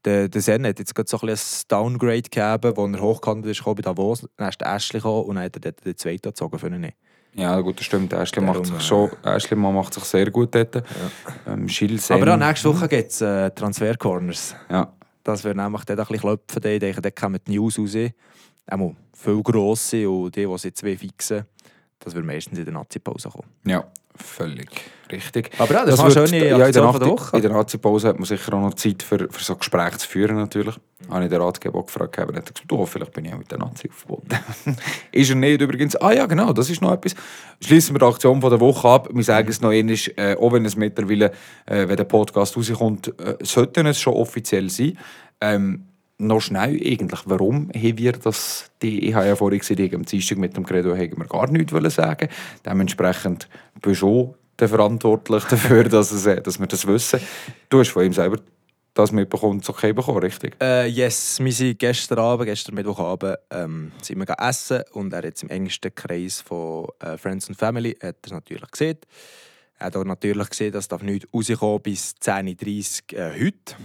Der, 0.04 0.28
der 0.28 0.40
Sen 0.40 0.64
hat 0.66 0.78
jetzt 0.78 0.94
gerade 0.94 1.08
so 1.08 1.18
ein 1.20 1.26
bisschen 1.26 1.64
ein 1.64 1.68
Downgrade 1.68 2.22
gegeben, 2.22 2.72
wo 2.76 2.86
er 2.86 3.00
hochgehandelt 3.00 3.58
ist, 3.58 3.64
bei 3.64 3.74
Davos. 3.74 4.26
Dann 4.36 4.48
ist 4.48 4.60
der 4.60 4.72
Ashley 4.74 5.00
gekommen 5.00 5.24
und 5.24 5.34
dann 5.34 5.44
hat 5.44 5.56
er 5.56 5.72
den 5.72 5.96
zweiten 5.96 6.28
gezogen 6.28 6.58
für 6.58 6.68
ihn. 6.68 6.92
Ja, 7.36 7.60
gut, 7.60 7.78
das 7.78 7.84
stimmt. 7.86 8.12
Ashley 8.14 8.40
Darum, 8.44 8.56
macht 8.56 8.66
sich 8.66 8.76
äh, 8.76 8.80
schon, 8.80 9.10
Ashley 9.22 9.56
macht 9.56 9.94
sich 9.94 10.04
sehr 10.04 10.30
gut 10.30 10.54
dort. 10.54 10.82
Ähm, 11.46 11.68
Schilsen. 11.68 12.14
Aber 12.14 12.26
ja, 12.26 12.36
nächste 12.36 12.74
Woche 12.74 12.88
gibt 12.88 13.10
es 13.10 13.20
äh, 13.20 13.50
Transfer-Corners. 13.50 14.54
Ja. 14.70 14.90
Das 15.22 15.44
wird 15.44 15.56
nämlich 15.56 15.84
dort 15.84 15.98
ein 15.98 16.06
bisschen 16.06 16.20
klopfen. 16.20 16.64
Ich 16.64 16.80
denke, 16.80 17.02
dort 17.02 17.16
kommen 17.16 17.38
die 17.46 17.56
News 17.56 17.78
raus. 17.78 17.96
Einmal 18.66 18.96
viel 19.12 19.42
grosse 19.42 20.08
und 20.08 20.34
die, 20.34 20.46
die 20.46 20.58
sie 20.58 20.72
zwei 20.72 20.96
fixen, 20.96 21.44
das 21.98 22.14
wird 22.14 22.24
meistens 22.24 22.58
in 22.58 22.64
der 22.64 22.74
Nazi-Pause 22.74 23.28
kommen. 23.28 23.48
Ja, 23.64 23.84
völlig 24.16 24.70
richtig. 25.10 25.50
Aber 25.58 25.72
ja, 25.72 25.84
das 25.84 25.98
war 25.98 26.06
eine 26.06 26.14
schöne 26.14 26.48
ja, 26.48 26.66
in 26.66 26.72
der, 26.72 26.82
von 26.82 26.98
der 26.98 27.08
Nacht- 27.08 27.10
Woche. 27.10 27.36
In 27.36 27.42
der 27.42 27.52
Nazi-Pause 27.52 28.08
hat 28.08 28.16
man 28.18 28.24
sicher 28.24 28.54
auch 28.54 28.60
noch 28.60 28.74
Zeit 28.74 29.02
für, 29.02 29.28
für 29.30 29.44
so 29.44 29.56
Gespräche 29.56 29.98
zu 29.98 30.08
führen, 30.08 30.36
natürlich. 30.36 30.76
Mhm. 30.76 31.14
Habe 31.14 31.24
ich 31.24 31.30
den 31.30 31.40
Ratgeber 31.40 31.78
auch 31.78 31.86
gefragt, 31.86 32.18
aber 32.18 32.32
er 32.32 32.38
hat 32.38 32.54
gesagt, 32.54 32.72
oh, 32.72 32.86
vielleicht 32.86 33.12
bin 33.12 33.24
ich 33.26 33.32
auch 33.32 33.38
mit 33.38 33.50
der 33.50 33.58
Nazi 33.58 33.88
aufgeboten. 33.88 34.38
ist 35.12 35.30
er 35.30 35.36
nicht 35.36 35.60
übrigens. 35.60 35.96
Ah 35.96 36.12
ja, 36.12 36.26
genau, 36.26 36.52
das 36.52 36.70
ist 36.70 36.82
noch 36.82 36.92
etwas. 36.92 37.14
Schließen 37.62 37.94
wir 37.94 38.00
die 38.00 38.06
Aktion 38.06 38.40
von 38.40 38.50
der 38.50 38.60
Woche 38.60 38.88
ab. 38.88 39.08
Wir 39.12 39.24
sagen 39.24 39.48
es 39.48 39.60
noch 39.60 39.70
einmal, 39.70 39.96
äh, 40.16 40.36
auch 40.36 40.52
wenn 40.52 40.64
es 40.64 40.76
mittlerweile, 40.76 41.32
äh, 41.66 41.88
wenn 41.88 41.96
der 41.96 42.04
Podcast 42.04 42.56
rauskommt, 42.56 43.08
äh, 43.20 43.36
sollte 43.42 43.80
es 43.82 44.00
schon 44.00 44.14
offiziell 44.14 44.70
sein. 44.70 44.98
Ähm, 45.40 45.86
noch 46.18 46.40
schnell 46.40 46.74
eigentlich, 46.74 47.20
warum 47.26 47.70
haben 47.74 47.98
wir 47.98 48.12
das, 48.12 48.70
die, 48.82 49.08
ich 49.08 49.14
habe 49.14 49.26
ja 49.26 49.36
vorhin 49.36 49.58
gesagt, 49.58 49.94
am 49.94 50.04
Dienstag 50.04 50.38
mit 50.38 50.56
dem 50.56 50.64
Credo 50.64 50.92
haben 50.96 51.18
wir 51.18 51.26
gar 51.26 51.50
nichts 51.50 51.94
sagen. 51.94 52.28
Dementsprechend 52.64 53.48
bist 53.82 54.02
du 54.02 54.34
der 54.58 54.68
verantwortlich 54.68 55.44
dafür, 55.50 55.84
dass, 55.84 56.12
es, 56.12 56.26
äh, 56.26 56.40
dass 56.40 56.58
wir 56.58 56.66
das 56.66 56.86
wissen. 56.86 57.20
Du 57.68 57.80
hast 57.80 57.90
von 57.90 58.04
ihm 58.04 58.12
selber 58.12 58.38
das 58.94 59.12
mitbekommen, 59.12 59.60
so 59.60 59.72
okay 59.72 59.92
bekommen, 59.92 60.18
richtig? 60.18 60.56
Äh, 60.60 60.86
yes, 60.86 61.38
wir 61.38 61.52
sind 61.52 61.78
gestern 61.78 62.18
Abend, 62.18 62.46
gestern 62.46 62.74
Mittwochabend, 62.74 63.36
ähm, 63.50 63.92
sind 64.00 64.18
wir 64.18 64.36
essen 64.38 64.82
und 64.92 65.12
er 65.12 65.24
es 65.24 65.42
im 65.42 65.50
engsten 65.50 65.94
Kreis 65.94 66.40
von 66.40 66.86
äh, 67.00 67.18
Friends 67.18 67.48
and 67.48 67.58
Family 67.58 67.96
hat 68.02 68.16
es 68.24 68.32
natürlich 68.32 68.70
gesehen. 68.70 68.96
Er 69.78 69.86
hat 69.86 69.96
auch 69.96 70.04
natürlich 70.04 70.48
gesehen, 70.48 70.72
dass 70.72 70.88
da 70.88 70.96
nichts 70.96 71.28
rauskommen 71.34 71.82
bis 71.82 72.14
10.30 72.22 73.12
Uhr 73.12 73.18
äh, 73.18 73.38
heute, 73.38 73.76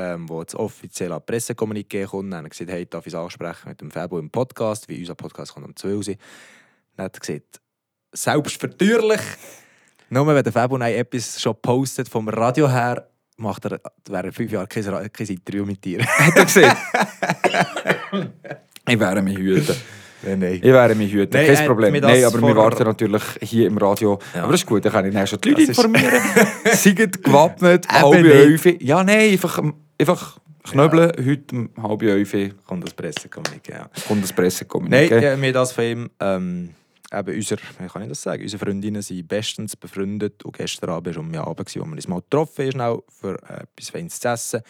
ähm, 0.00 0.28
wo 0.28 0.42
das 0.42 0.54
offizielle 0.54 1.16
Pressekommuniqué 1.20 2.06
kommt. 2.06 2.32
Dann 2.32 2.38
hat 2.40 2.46
er 2.46 2.50
gesagt, 2.50 2.70
hey, 2.70 2.86
darf 2.86 3.06
ich 3.06 3.12
es 3.12 3.18
ansprechen 3.18 3.68
mit 3.68 3.80
dem 3.80 3.90
Fabo 3.90 4.18
im 4.18 4.30
Podcast, 4.30 4.88
wie 4.88 4.98
unser 5.00 5.14
Podcast 5.14 5.52
kommt 5.54 5.66
um 5.66 5.76
12 5.76 6.08
Uhr. 6.08 6.14
Dann 6.96 7.04
hat 7.04 7.16
er 7.16 7.20
gesagt, 7.20 7.60
selbstvertürlich, 8.12 9.20
nur 10.10 10.26
wenn 10.26 10.42
der 10.42 10.52
Fabo 10.52 10.78
etwas 10.78 11.40
schon 11.40 11.56
postet 11.60 12.08
vom 12.08 12.28
Radio 12.28 12.68
her, 12.70 13.06
macht 13.36 13.64
er 13.66 13.80
während 14.08 14.34
fünf 14.34 14.52
Jahren 14.52 14.68
kein, 14.68 14.84
kein 15.12 15.26
Interview 15.26 15.64
mit 15.64 15.84
dir. 15.84 16.04
Hat 16.06 16.36
er 16.36 16.44
gesehen? 16.44 16.72
ich 18.88 19.00
wäre 19.00 19.22
mich 19.22 19.38
hüten. 19.38 19.76
Nein, 20.22 20.38
nein. 20.38 20.54
Ich 20.56 20.62
wäre 20.62 20.94
mich 20.94 21.10
hüten, 21.12 21.32
kein 21.32 21.66
Problem. 21.66 21.94
Nein, 21.94 22.24
aber 22.24 22.34
wir 22.34 22.40
vor- 22.40 22.56
warten 22.56 22.84
natürlich 22.84 23.22
hier 23.40 23.66
im 23.66 23.78
Radio. 23.78 24.18
Ja. 24.34 24.42
Aber 24.42 24.52
das 24.52 24.60
ist 24.60 24.66
gut, 24.66 24.84
dann 24.84 24.92
kann 24.92 25.06
ich 25.06 25.14
dann 25.14 25.26
schon 25.26 25.40
die 25.40 25.48
Leute 25.50 25.66
Das 25.68 25.78
ist- 25.78 25.84
informieren. 25.84 26.22
Seid 26.74 27.22
gewappnet, 27.22 27.88
halbe. 27.88 28.32
Elfe. 28.32 28.76
Ja, 28.84 29.02
nein, 29.02 29.30
einfach, 29.32 29.62
einfach 30.00 30.38
knöbeln. 30.64 31.12
Heute 31.24 31.56
um 31.56 31.70
halbe 31.82 32.10
Elfe 32.10 32.50
Kommt 32.66 32.84
das 32.84 32.94
Pressekommuniqué, 32.94 33.72
ja. 33.72 33.90
kommt 34.06 34.22
das 34.22 34.30
Nein, 34.30 34.36
Pressekommuniqué. 34.36 35.20
ja, 35.20 35.36
mir 35.36 35.52
das 35.52 35.72
von 35.72 35.84
ihm, 35.84 36.10
ähm, 36.20 36.74
eben 37.12 37.36
unser, 37.36 37.56
wie 37.78 37.86
kann 37.86 38.02
ich 38.02 38.08
das 38.08 38.22
sagen, 38.22 38.42
unsere 38.42 38.64
Freundinnen 38.64 39.02
sind 39.02 39.26
bestens 39.28 39.76
befreundet 39.76 40.44
und 40.44 40.56
gestern 40.56 40.90
Abend 40.90 41.16
war 41.16 41.20
um 41.22 41.28
mich 41.28 41.40
Abend, 41.40 41.76
wo 41.76 41.84
wir 41.84 41.92
uns 41.92 42.08
mal 42.08 42.20
getroffen 42.20 42.64
haben, 42.64 42.72
schnell 42.72 42.98
für 43.08 43.34
äh, 43.48 43.62
etwas 43.62 43.90
Feines 43.90 44.20
zu 44.20 44.28
essen. 44.28 44.60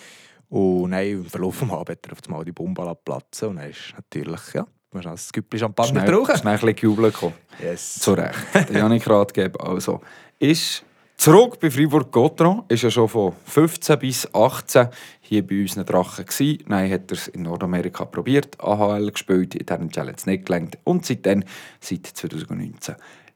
Und 0.48 0.90
nein, 0.90 1.10
im 1.12 1.24
Verlauf 1.26 1.60
des 1.60 1.70
Abends 1.70 2.00
er 2.06 2.12
auf 2.12 2.18
einmal 2.26 2.44
die 2.44 2.52
Bombe 2.52 2.96
platzen 3.04 3.48
und 3.50 3.56
dann 3.56 3.70
ist 3.70 3.94
natürlich, 3.96 4.40
ja, 4.54 4.66
man 4.92 5.02
kann 5.02 5.12
das 5.12 5.32
Güppli 5.32 5.58
Champagner 5.60 6.00
Schnell, 6.00 6.12
brauchen. 6.12 6.36
schnell 6.36 6.54
ein 6.54 6.60
bisschen 6.60 6.76
gejubelt 6.76 7.14
kommen. 7.14 7.34
Yes. 7.62 8.00
Zu 8.00 8.14
Recht. 8.14 8.36
Der 8.54 8.72
Janik 8.78 9.08
Ratgeber 9.08 9.64
also 9.64 10.00
ist 10.40 10.84
zurück 11.20 11.60
bei 11.60 11.70
Fribourg-Gotteron. 11.70 12.64
Ist 12.68 12.82
ja 12.82 12.90
schon 12.90 13.06
von 13.06 13.34
15 13.44 13.98
bis 13.98 14.34
18 14.34 14.88
hier 15.20 15.46
bei 15.46 15.60
unseren 15.60 15.84
Drachen 15.84 16.24
gewesen. 16.24 16.64
Nein, 16.66 16.90
hat 16.90 17.10
er 17.10 17.14
es 17.14 17.28
in 17.28 17.42
Nordamerika 17.42 18.06
probiert, 18.06 18.58
AHL 18.58 19.10
gespielt, 19.12 19.54
in 19.54 19.66
diesem 19.66 19.90
Challenge 19.90 20.16
nicht 20.24 20.46
gelangt 20.46 20.78
und 20.84 21.04
seitdem, 21.04 21.44
seit 21.78 22.06
2019. 22.06 22.94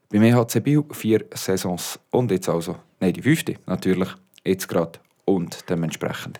Beim 0.09 0.23
EHC 0.23 0.63
Biel 0.63 0.83
vier 0.91 1.25
Saisons 1.35 1.99
und 2.09 2.31
jetzt 2.31 2.49
also, 2.49 2.75
nein, 2.99 3.13
die 3.13 3.21
fünfte 3.21 3.57
natürlich, 3.67 4.09
jetzt 4.43 4.67
gerade 4.67 4.97
und 5.25 5.69
dementsprechend 5.69 6.39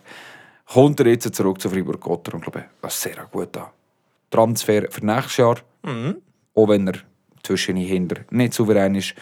kommt 0.66 0.98
er 0.98 1.06
jetzt 1.06 1.32
zurück 1.32 1.60
zu 1.60 1.70
Fribourg-Gotteron, 1.70 2.40
glaube 2.40 2.58
ich, 2.58 2.64
was 2.80 3.00
sehr 3.00 3.24
gut 3.30 3.56
an. 3.56 3.68
Transfer 4.30 4.90
für 4.90 5.06
nächstes 5.06 5.36
Jahr, 5.36 5.58
auch 6.54 6.68
wenn 6.68 6.88
er 6.88 6.94
zwischen 7.44 7.76
Händen 7.76 8.24
nicht 8.30 8.54
souverän 8.54 8.96
ist, 8.96 9.14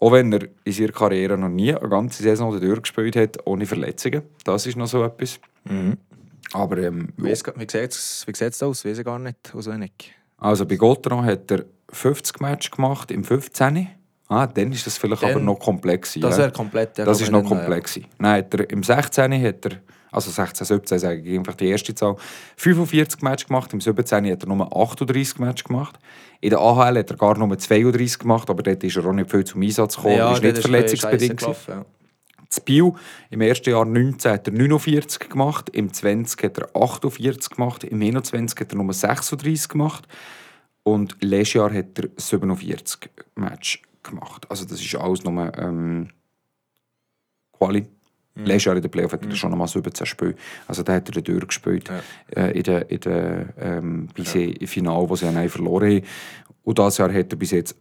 auch 0.00 0.12
wenn 0.12 0.32
er 0.32 0.48
in 0.64 0.72
seiner 0.72 0.92
Karriere 0.92 1.36
noch 1.36 1.48
nie 1.48 1.74
eine 1.74 1.88
ganze 1.88 2.22
Saison 2.22 2.58
durchgespielt 2.60 3.16
hat, 3.16 3.36
ohne 3.46 3.66
Verletzungen. 3.66 4.22
Das 4.44 4.66
ist 4.66 4.76
noch 4.76 4.86
so 4.86 5.02
etwas. 5.04 5.40
Aber 6.52 6.78
ähm, 6.78 7.08
Wie, 7.16 7.34
sieht 7.34 7.46
es 7.74 8.24
wie 8.26 8.34
sieht's 8.36 8.62
aus? 8.62 8.84
Weiß 8.84 8.98
ich 8.98 9.04
gar 9.04 9.18
nicht, 9.18 9.52
auswendig. 9.54 10.14
also 10.38 10.64
bei 10.64 10.76
Gotteron 10.76 11.24
hat 11.24 11.50
er 11.50 11.64
50 11.90 12.40
Matches 12.40 12.70
gemacht 12.70 13.10
im 13.10 13.24
15. 13.24 13.88
Ah, 14.28 14.46
dann 14.46 14.72
ist 14.72 14.86
das 14.86 14.98
vielleicht 14.98 15.22
Dann- 15.22 15.30
aber 15.32 15.40
noch 15.40 15.58
komplex. 15.58 16.10
gewesen, 16.12 16.22
Das 16.22 16.36
ja. 16.36 16.44
wäre 16.44 16.52
komplett... 16.52 16.98
ja, 16.98 17.04
Das 17.04 17.20
ist 17.20 17.30
noch 17.30 17.44
komplex. 17.44 17.94
gewesen. 17.94 18.08
Nein, 18.18 18.44
hat 18.44 18.54
er, 18.54 18.70
im 18.70 18.82
16. 18.82 19.32
hat 19.42 19.64
er, 19.66 19.72
also 20.10 20.30
16, 20.30 20.66
17 20.66 20.98
sage 20.98 21.20
ich 21.20 21.38
einfach 21.38 21.54
die 21.54 21.68
erste 21.68 21.94
Zahl, 21.94 22.16
45 22.56 23.22
Matches 23.22 23.46
gemacht, 23.46 23.72
im 23.72 23.80
17. 23.80 24.30
hat 24.30 24.42
er 24.42 24.48
nur 24.48 24.76
38 24.76 25.38
Matches 25.38 25.64
gemacht. 25.64 25.98
In 26.40 26.50
der 26.50 26.60
AHL 26.60 26.98
hat 26.98 27.10
er 27.10 27.16
gar 27.16 27.36
nur 27.36 27.58
32 27.58 28.18
gemacht, 28.18 28.48
aber 28.48 28.62
dort 28.62 28.82
ist 28.84 28.96
er 28.96 29.06
auch 29.06 29.12
nicht 29.12 29.30
viel 29.30 29.44
zum 29.44 29.62
Einsatz 29.62 29.96
gekommen, 29.96 30.16
Ja, 30.16 30.32
ist 30.32 30.42
nicht 30.42 30.58
verletzungsbedingt. 30.58 31.46
Das 32.48 32.60
Biel 32.60 32.92
im 33.28 33.42
ersten 33.42 33.70
Jahr 33.70 33.84
19 33.84 34.32
hat 34.32 34.48
er 34.48 34.54
49 34.54 35.28
gemacht, 35.28 35.68
im 35.70 35.92
20 35.92 36.42
hat 36.44 36.58
er 36.58 36.74
48 36.74 37.50
gemacht, 37.50 37.84
im 37.84 38.00
21 38.00 38.58
hat 38.58 38.72
er 38.72 38.76
nur 38.76 38.92
36 38.92 39.68
gemacht 39.68 40.08
und 40.82 41.16
letztes 41.20 41.54
Jahr 41.54 41.72
hat 41.72 41.98
er 41.98 42.08
47 42.16 43.10
Match 43.34 43.82
gemacht. 44.02 44.50
Also 44.50 44.64
das 44.64 44.80
ist 44.80 44.94
alles 44.94 45.24
nur 45.24 45.52
ähm, 45.58 46.08
Quali. 47.52 47.86
Mhm. 48.38 48.44
Letztes 48.46 48.64
Jahr 48.66 48.76
in 48.76 48.82
der 48.82 48.88
Playoff 48.88 49.12
hat 49.12 49.24
er 49.26 49.34
schon 49.34 49.50
nochmal 49.50 49.68
17 49.68 50.06
Spiele. 50.06 50.34
Also 50.66 50.82
da 50.82 50.94
hat 50.94 51.14
er 51.14 51.20
durchgespielt 51.22 51.88
Ja. 51.88 52.00
äh, 52.44 52.52
in 52.56 52.62
der, 52.62 52.90
in 52.90 53.00
der 53.00 53.46
ähm, 53.58 54.08
bis 54.14 54.34
im 54.34 54.66
Finale, 54.66 55.08
wo 55.08 55.16
sie 55.16 55.26
einen 55.26 55.48
verloren 55.48 55.90
haben. 55.96 56.02
Und 56.64 56.78
dieses 56.78 56.98
Jahr 56.98 57.12
hat 57.12 57.32
er 57.32 57.36
bis 57.36 57.50
jetzt 57.50 57.76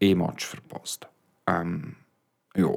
eh 0.00 0.14
Match 0.14 0.46
verpasst. 0.46 1.06
Ähm, 1.46 1.94
ja, 2.56 2.68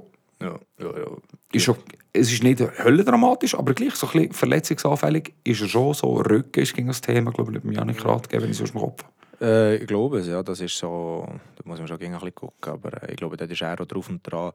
Ja, 0.42 0.60
ja, 0.80 0.86
ja. 0.98 1.08
ist 1.52 1.64
schon, 1.64 1.78
es 2.12 2.32
ist 2.32 2.44
nicht 2.44 2.60
höllendramatisch, 2.60 3.56
aber 3.56 3.74
gleich 3.74 3.96
so 3.96 4.08
ein 4.08 4.12
bisschen 4.14 4.34
verletzungsanfällig 4.34 5.34
ist 5.44 5.62
er 5.62 5.68
schon 5.68 5.94
so. 5.94 6.14
Rücken 6.18 6.60
ist 6.62 6.74
gegen 6.76 6.88
das 6.88 7.02
Thema, 7.02 7.32
glaube 7.32 7.54
ich, 7.58 7.64
mit 7.64 7.76
Janik 7.76 8.04
Ratgeber, 8.06 8.44
wenn 8.44 8.52
ich 8.52 8.58
so 8.58 8.64
aus 8.64 8.72
dem 8.72 8.82
Kopf. 8.82 9.04
Äh, 9.42 9.78
ich 9.78 9.88
glaube 9.88 10.20
es, 10.20 10.28
ja. 10.28 10.44
Das 10.44 10.62
ist 10.62 10.78
so. 10.78 11.26
Da 11.56 11.62
muss 11.66 11.80
man 11.80 11.88
schon 11.88 11.98
gegen 11.98 12.14
ein 12.14 12.20
bisschen 12.20 12.36
gucken. 12.36 12.72
Aber 12.74 13.04
äh, 13.04 13.12
ich 13.12 13.18
glaube, 13.18 13.36
da 13.38 13.46
ist 13.46 13.62
er 13.62 13.80
auch 13.80 13.86
drauf 13.86 14.10
und 14.10 14.22
dran. 14.24 14.52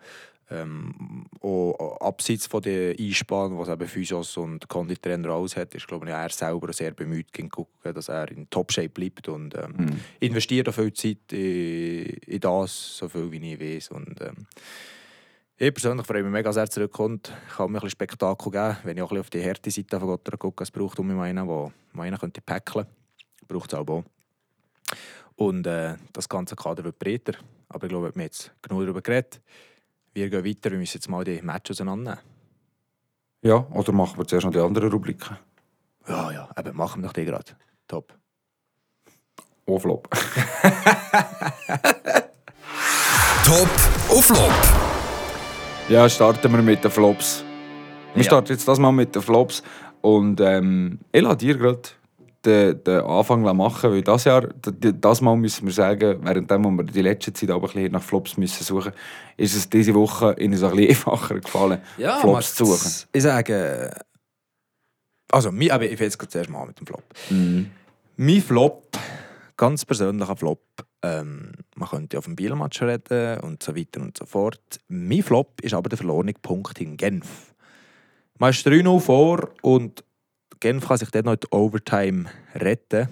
Ähm, 0.51 1.27
auch 1.43 2.01
abseits 2.01 2.47
von 2.47 2.63
den 2.63 2.99
Einspannen, 2.99 3.59
was 3.59 3.69
eben 3.69 3.87
Physios 3.87 4.37
und 4.39 4.67
Konditrainer 4.67 5.29
alles 5.29 5.57
hat, 5.57 5.75
ist 5.75 5.87
glaube 5.87 6.07
ich, 6.07 6.13
er 6.13 6.31
selber 6.31 6.73
sehr 6.73 6.93
bemüht, 6.93 7.33
gucken, 7.51 7.95
dass 7.95 8.09
er 8.09 8.31
in 8.31 8.49
Topshape 8.49 8.89
bleibt 8.89 9.29
und 9.29 9.55
ähm, 9.55 10.01
investiert 10.21 10.69
auch 10.71 10.75
viel 10.75 10.93
Zeit 10.95 11.33
in, 11.33 12.07
in 12.27 12.41
das, 12.41 12.97
so 12.97 13.09
viel 13.09 13.31
wie 13.31 13.53
ich 13.53 13.61
weiß. 13.61 13.91
Und, 13.91 14.21
ähm, 14.23 14.47
ich 15.61 15.75
persönlich 15.75 16.07
freue 16.07 16.23
mich 16.23 16.31
mega, 16.31 16.51
dass 16.51 16.57
er 16.57 16.71
zurückkommt. 16.71 17.33
Ich 17.49 17.57
kann 17.57 17.67
mir 17.67 17.79
ein 17.79 17.81
bisschen 17.81 17.91
Spektakel 17.91 18.53
geben, 18.53 18.77
wenn 18.85 18.97
ich 18.97 19.03
auch 19.03 19.11
ein 19.11 19.17
bisschen 19.17 19.21
auf 19.21 19.31
die 19.31 19.45
harte 19.45 19.71
Seite 19.73 19.99
von 19.99 20.09
Gott 20.09 20.39
gucke. 20.39 20.63
Es 20.63 20.71
braucht 20.71 21.01
um 21.01 21.11
einen, 21.19 21.49
der 21.49 21.73
einen 21.95 22.17
könnte 22.17 22.41
päckeln 22.41 22.87
könnte. 22.87 23.49
Braucht 23.49 23.73
es 23.73 23.79
auch. 23.79 24.05
Und 25.35 25.67
äh, 25.67 25.97
das 26.13 26.29
ganze 26.29 26.55
Kader 26.55 26.85
wird 26.85 27.01
breiter. 27.01 27.33
Aber 27.69 27.87
ich 27.87 27.91
glaube, 27.91 28.07
wir 28.07 28.13
haben 28.13 28.21
jetzt 28.21 28.53
genug 28.63 28.83
darüber 28.83 29.03
geredet. 29.03 29.41
Wir 30.19 30.31
gehen 30.31 30.45
weiter, 30.45 30.73
wir 30.73 30.79
müssen 30.79 30.97
jetzt 30.97 31.09
mal 31.09 31.23
die 31.23 31.41
Matches 31.43 31.77
auseinandernehmen. 31.77 32.25
Ja, 33.43 33.65
oder 33.71 33.93
machen 33.93 34.19
wir 34.19 34.27
zuerst 34.27 34.47
noch 34.47 34.53
die 34.53 34.59
anderen 34.59 34.91
Rubriken? 34.91 35.37
Ja, 36.09 36.33
ja, 36.33 36.49
eben, 36.59 36.77
machen 36.77 37.03
wir 37.03 37.07
doch 37.07 37.13
die 37.13 37.25
gerade. 37.25 37.53
Top. 37.87 38.13
Auflob. 39.67 40.09
Top 43.45 43.69
auf 44.09 44.25
Flop. 44.27 44.53
Ja, 45.89 46.09
starten 46.09 46.51
wir 46.53 46.63
mit 46.63 46.83
den 46.83 46.91
Flops. 46.91 47.45
Wir 48.15 48.23
Ja. 48.25 48.27
starten 48.27 48.53
jetzt 48.55 48.67
das 48.67 48.81
mal 48.81 48.91
mit 48.91 49.15
den 49.15 49.23
Flops. 49.23 49.63
Und 50.01 50.41
ähm, 50.41 50.99
ich 51.13 51.23
lasse 51.23 51.37
dir 51.37 51.57
gerade 51.57 51.81
den, 52.45 52.83
den 52.85 53.01
Anfang 53.01 53.43
machen, 53.43 53.91
weil 53.91 54.03
das 54.03 54.25
Jahr, 54.25 54.49
das 54.63 55.21
Mal 55.21 55.37
müssen 55.37 55.67
wir 55.67 55.73
sagen, 55.73 56.21
während 56.23 56.51
wir 56.51 56.85
die 56.85 57.03
letzte 57.03 57.33
Zeit 57.33 57.51
aber 57.51 57.69
ein 57.69 57.73
bisschen 57.73 57.93
nach 57.93 58.03
Flops 58.03 58.37
müssen 58.37 58.65
suchen, 58.65 58.93
ist 59.37 59.57
es 59.57 59.69
diese 59.69 59.95
Woche 59.95 60.37
ihnen 60.39 60.57
so 60.57 60.67
ein 60.67 60.77
bisschen 60.77 60.91
einfacher 60.91 61.41
gefallen, 61.41 61.81
Flops 62.21 62.55
zu 62.55 62.65
suchen. 62.65 63.09
Ich 63.13 63.23
sage. 63.23 63.93
Also, 65.31 65.51
ich 65.51 65.59
will 65.59 65.99
jetzt 65.99 66.31
zuerst 66.31 66.49
mal 66.49 66.67
mit 66.67 66.81
dem 66.81 66.87
Flop. 66.87 67.05
Mhm. 67.29 67.71
Mein 68.17 68.41
Flop, 68.41 68.97
ganz 69.57 69.85
persönlicher 69.85 70.37
Flop, 70.37 70.63
ähm, 71.03 71.53
man 71.77 71.89
könnte 71.89 72.19
auf 72.19 72.25
dem 72.25 72.35
Bielmatch 72.35 72.83
reden 72.83 73.41
und 73.41 73.63
so 73.63 73.77
weiter 73.77 74.01
und 74.01 74.17
so 74.17 74.25
fort. 74.25 74.81
Mein 74.89 75.23
Flop 75.23 75.61
ist 75.61 75.75
aber 75.75 75.89
der 75.89 75.99
verlorene 75.99 76.33
Punkt 76.33 76.81
in 76.81 76.97
Genf. 76.97 77.55
Man 78.39 78.51
ist 78.51 78.67
3-0 78.67 79.01
vor 79.01 79.51
und 79.63 80.05
Genf 80.61 80.87
kann 80.87 80.99
sich 80.99 81.11
dort 81.11 81.25
noch 81.25 81.35
in 81.35 81.41
die 81.41 81.49
Overtime 81.51 82.25
retten. 82.55 83.09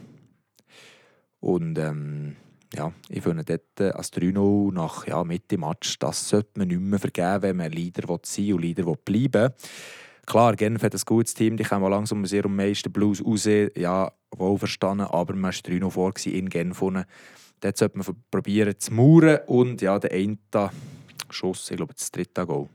Und 1.41 1.79
ähm, 1.79 2.37
ja, 2.75 2.93
ich 3.09 3.23
finde 3.23 3.45
dort 3.45 3.81
äh, 3.81 3.91
als 3.91 4.13
3-0 4.13 4.73
nach 4.73 5.07
ja, 5.07 5.23
Mitte 5.25 5.59
Match, 5.59 5.99
das 5.99 6.29
sollte 6.29 6.59
man 6.59 6.69
nicht 6.69 6.81
mehr 6.81 6.99
vergeben, 6.99 7.43
wenn 7.43 7.57
man 7.57 7.73
Leader 7.73 8.09
will 8.09 8.19
sein 8.25 8.53
und 8.55 8.63
Leader 8.63 8.87
will 8.87 8.99
bleiben 9.05 9.53
Klar, 10.27 10.57
Genf 10.57 10.83
hat 10.83 10.93
ein 10.93 11.01
gutes 11.07 11.35
Team, 11.35 11.57
die 11.57 11.63
kommen 11.63 11.89
langsam 11.89 12.25
aus 12.25 12.33
ihrem 12.33 12.57
meisten 12.57 12.93
Blues 12.93 13.25
raus. 13.25 13.49
Ja, 13.77 14.11
wohl 14.37 14.59
verstanden, 14.59 15.07
aber 15.07 15.35
man 15.35 15.45
war 15.45 15.51
3-0 15.53 15.91
vor 15.91 16.13
in 16.25 16.49
Genf. 16.49 16.81
Dort 16.81 17.77
sollte 17.77 17.97
man 17.97 18.07
probieren 18.29 18.75
zu 18.77 18.93
mauern 18.93 19.39
und 19.47 19.81
ja, 19.83 20.01
der 20.01 20.11
eine 20.11 20.37
Schuss, 21.31 21.71
ich 21.71 21.77
glaube 21.77 21.95
das 21.95 22.11
dritte 22.11 22.45
Goal, 22.45 22.69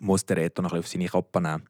muss 0.00 0.26
der 0.26 0.38
Reto 0.38 0.60
noch 0.60 0.72
auf 0.72 0.88
seine 0.88 1.06
Kappe 1.06 1.40
nehmen. 1.40 1.62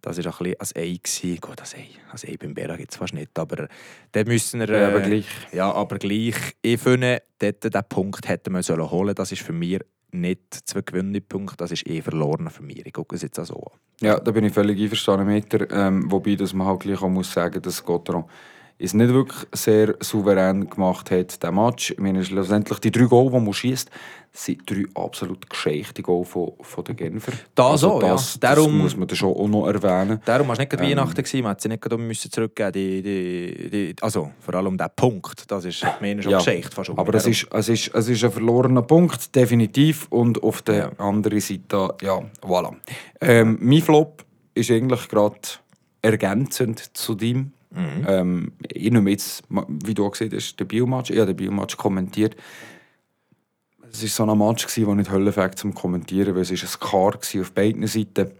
Das 0.00 0.18
war 0.18 0.24
ein 0.24 0.38
bisschen 0.38 0.60
als 0.60 0.76
Ei. 0.76 0.98
gewesen. 1.02 1.40
Gut, 1.40 1.60
als 1.60 1.74
Ei, 1.74 1.88
als 2.10 2.24
Ei 2.24 2.36
beim 2.38 2.54
Berg 2.54 2.78
gibt 2.78 2.92
es 2.92 2.96
fast 2.96 3.14
nicht, 3.14 3.38
aber 3.38 3.68
dort 4.12 4.28
müssen 4.28 4.60
wir... 4.60 4.68
Ja, 4.68 4.88
aber 4.88 5.02
äh, 5.02 5.08
gleich. 5.08 5.26
Ja, 5.52 5.72
aber 5.72 5.98
gleich. 5.98 6.36
Ich 6.62 6.80
finde, 6.80 7.22
dort, 7.38 7.64
diesen 7.64 7.88
Punkt 7.88 8.28
hätten 8.28 8.52
wir 8.52 8.62
sollen 8.62 8.90
holen 8.90 9.14
Das 9.14 9.32
ist 9.32 9.42
für 9.42 9.52
mich 9.52 9.80
nicht 10.12 10.68
zwei 10.68 10.82
Punkte, 10.82 11.56
das 11.56 11.72
ist 11.72 11.86
eh 11.86 12.00
verloren 12.00 12.50
für 12.50 12.62
mich. 12.62 12.84
Ich 12.84 12.92
gucke 12.92 13.16
es 13.16 13.22
jetzt 13.22 13.38
auch 13.38 13.44
so 13.44 13.54
an. 13.54 13.78
Ja, 14.00 14.20
da 14.20 14.30
bin 14.30 14.44
ich 14.44 14.52
völlig 14.52 14.80
einverstanden 14.80 15.26
mit 15.26 15.52
dir. 15.52 15.68
Ähm, 15.70 16.10
wobei 16.10 16.34
dass 16.34 16.52
man 16.52 16.66
halt 16.66 16.80
gleich 16.80 17.02
auch 17.02 17.08
muss 17.08 17.32
sagen, 17.32 17.60
dass 17.62 17.84
Gotteron 17.84 18.24
es 18.78 18.92
nicht 18.94 19.12
wirklich 19.12 19.46
sehr 19.52 19.94
souverän 20.00 20.68
gemacht 20.68 21.10
hat, 21.10 21.42
der 21.42 21.52
Match. 21.52 21.92
Ich 21.92 21.98
meine, 21.98 22.24
schlussendlich 22.24 22.78
die 22.80 22.90
drei 22.90 23.04
Goal, 23.04 23.30
die 23.30 23.40
man 23.40 23.52
schießt, 23.52 23.90
sind 24.32 24.70
drei 24.70 24.84
absolut 24.94 25.48
geschechte 25.48 26.02
Goal 26.02 26.26
von, 26.26 26.52
von 26.60 26.84
den 26.84 26.94
Genfer. 26.94 27.32
Das 27.54 27.82
auch, 27.84 28.02
ja. 28.02 28.08
das, 28.10 28.38
Darum- 28.38 28.64
das 28.66 28.82
muss 28.82 28.96
man 28.98 29.08
da 29.08 29.14
schon 29.14 29.32
auch 29.34 29.48
noch 29.48 29.66
erwähnen. 29.66 30.20
Darum 30.26 30.48
war 30.48 30.52
es 30.52 30.58
nicht 30.58 30.74
Ähm. 30.74 30.80
Weihnachten, 30.80 31.14
gewesen, 31.22 31.40
man 31.42 31.52
hat 31.52 31.62
sie 31.62 31.68
nicht 31.70 31.90
müssen 31.98 32.30
zurückgeben 32.30 32.72
die, 32.72 33.00
die, 33.02 33.70
die, 33.70 33.94
Also 34.02 34.32
vor 34.40 34.54
allem 34.56 34.76
der 34.76 34.90
Punkt, 34.90 35.50
das 35.50 35.64
ist 35.64 35.86
mir 36.02 36.22
schon 36.22 36.32
Ja, 36.32 36.38
Geschichte. 36.38 36.70
Fast. 36.76 36.90
Aber 36.90 37.14
es 37.14 37.26
ist, 37.26 37.46
es, 37.50 37.68
ist, 37.70 37.94
es 37.94 38.08
ist 38.10 38.24
ein 38.24 38.30
verlorener 38.30 38.82
Punkt, 38.82 39.34
definitiv. 39.34 40.06
Und 40.10 40.42
auf 40.42 40.60
der 40.60 40.76
Ja. 40.76 40.92
anderen 40.98 41.40
Seite, 41.40 41.94
ja, 42.02 42.20
voilà. 42.42 42.74
Ähm, 43.22 43.56
mein 43.62 43.80
Flop 43.80 44.22
ist 44.52 44.70
eigentlich 44.70 45.08
gerade 45.08 45.38
ergänzend 46.02 46.94
zu 46.94 47.14
deinem. 47.14 47.52
Ähm, 47.76 48.52
ich 48.72 48.90
nehme 48.90 49.10
jetzt, 49.10 49.44
wie 49.48 49.94
du 49.94 50.08
gesehen 50.10 50.32
hast, 50.34 50.56
den 50.56 50.66
Biomatch. 50.66 51.10
Ich 51.10 51.18
habe 51.18 51.34
den 51.34 51.36
Biomatch 51.36 51.76
kommentiert. 51.76 52.36
Es 53.92 54.02
war 54.02 54.26
so 54.26 54.32
ein 54.32 54.38
Match, 54.38 54.66
der 54.74 54.94
nicht 54.94 55.10
Höllenfakt 55.10 55.58
zum 55.58 55.74
Kommentieren, 55.74 56.34
weil 56.34 56.42
es 56.42 56.50
ist 56.50 56.64
ein 56.64 56.80
Kar 56.80 57.14
war 57.14 57.40
auf 57.40 57.52
beiden 57.52 57.86
Seiten. 57.86 58.30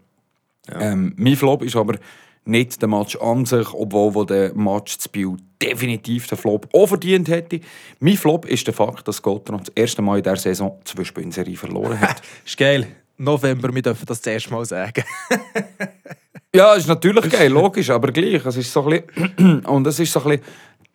Ähm, 0.73 1.15
mein 1.17 1.37
Flop 1.37 1.63
ist 1.63 1.77
aber 1.77 1.97
nicht 2.45 2.81
der 2.81 2.89
Match 2.89 3.17
an 3.17 3.45
sich, 3.45 3.73
obwohl 3.73 4.15
wo 4.15 4.25
der 4.25 4.55
Match 4.55 4.99
zu 4.99 5.09
Biel 5.09 5.37
definitiv 5.61 6.27
den 6.29 6.39
Flop 6.39 6.69
auch 6.73 6.87
verdient 6.87 7.29
hätte. 7.29 7.61
Mein 8.01 8.17
Flop 8.17 8.45
ist 8.47 8.67
der 8.67 8.75
Fakt, 8.75 9.07
dass 9.09 9.23
Gotthard 9.23 9.69
das 9.69 9.73
erste 9.75 10.03
Mal 10.03 10.19
in 10.19 10.23
dieser 10.23 10.37
Saison 10.37 10.79
zwei 10.85 11.31
Serie 11.31 11.57
verloren 11.57 12.01
hat. 12.01 12.23
Ist 12.45 12.57
geil. 12.57 12.87
November, 13.19 13.75
wir 13.75 13.83
dürfen 13.83 14.05
das 14.07 14.21
zuerst 14.21 14.51
mal 14.51 14.65
sagen. 14.65 15.03
Ja, 16.57 16.75
ist 16.75 16.89
natürlich 16.89 17.31
geil, 17.31 17.51
logisch, 17.53 17.91
aber 17.91 18.11
gleich. 18.13 18.45
Es 18.45 18.57
ist 18.57 18.73
so 18.73 18.87
ein 18.89 19.03
bisschen, 19.15 19.61
und 19.67 19.87
es 19.87 19.99
ist 20.01 20.13
so 20.13 20.21
ein 20.23 20.31
bisschen 20.31 20.45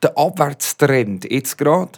der 0.04 0.18
Abwärtstrend 0.18 1.32
jetzt 1.32 1.58
gerade. 1.58 1.92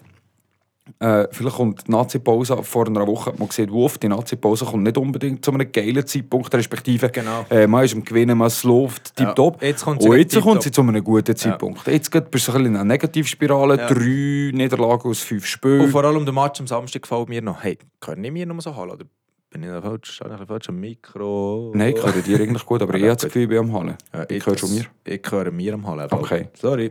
Äh, 1.00 1.28
vielleicht 1.32 1.56
kommt 1.56 1.88
die 1.88 1.92
Nazi-Pause 1.92 2.62
vor 2.64 2.88
einer 2.88 3.08
Woche, 3.08 3.28
hat 3.32 3.40
man 3.40 3.48
gesehen, 3.48 3.72
Wurf, 3.72 3.98
die 4.00 4.10
Nazi-Pause 4.10 4.66
kommt 4.66 4.84
nicht 4.84 4.98
unbedingt 4.98 5.44
zu 5.44 5.52
einem 5.54 5.72
geilen 5.72 6.06
Zeitpunkt, 6.06 6.54
respektive 6.54 7.08
Genau. 7.10 7.46
äh, 7.50 7.68
man 7.68 7.86
ist 7.86 7.94
am 7.96 8.04
Gewinnen, 8.04 8.38
man 8.38 8.52
läuft 8.64 9.14
Ja, 9.18 9.28
tipptopp. 9.28 9.62
jetzt 9.64 9.86
kommt 9.86 10.02
sie 10.02 10.10
Und 10.10 10.18
jetzt 10.18 10.42
kommt 10.42 10.62
sie 10.62 10.72
zu 10.72 10.82
einem 10.82 11.02
guten 11.02 11.36
Zeitpunkt. 11.38 11.88
Jetzt 11.88 12.12
geht 12.12 12.26
ein 12.26 12.32
bisschen 12.32 12.66
in 12.66 12.76
einer 12.76 12.84
Negativspirale, 12.84 13.78
Ja. 13.78 13.88
drei 13.88 14.52
Niederlagen 14.54 15.10
aus 15.10 15.22
fünf 15.22 15.46
Spielen. 15.46 15.82
Und 15.82 15.90
vor 15.92 16.04
allem 16.04 16.26
der 16.26 16.34
Match 16.34 16.60
am 16.60 16.68
Samstag 16.68 17.04
gefällt 17.04 17.30
mir 17.30 17.42
noch. 17.42 17.64
Hey, 17.64 17.78
können 18.02 18.34
mir 18.34 18.46
noch 18.46 18.60
so 18.62 18.76
halten? 18.76 18.92
Oder 18.94 19.06
bin 19.54 19.64
ich 19.64 19.70
noch 19.70 19.82
falsch, 19.84 20.12
stehe 20.12 20.28
ich 20.30 20.32
bisschen 20.34 20.48
falsch 20.48 20.70
am 20.70 20.80
Mikro? 20.80 21.72
Nein, 21.76 21.94
ich 21.96 22.04
höre 22.04 22.22
dir 22.22 22.40
eigentlich 22.42 22.66
gut, 22.66 22.82
aber 22.82 22.98
Ja, 22.98 22.98
ich 23.06 23.10
habe 23.10 23.16
das. 23.16 23.24
Gefühl, 23.26 23.44
ich 23.44 23.50
bin 23.50 23.58
am 23.60 23.74
Hallen. 23.74 23.98
Ja, 24.14 24.26
ich 24.30 24.46
höre 24.46 24.58
schon 24.58 24.74
mir. 24.74 24.86
Ich 25.06 25.32
höre 25.32 25.52
mir 25.52 25.74
am 25.76 25.88
Hallen. 25.88 26.08
Okay. 26.12 26.50
Sorry. 26.60 26.86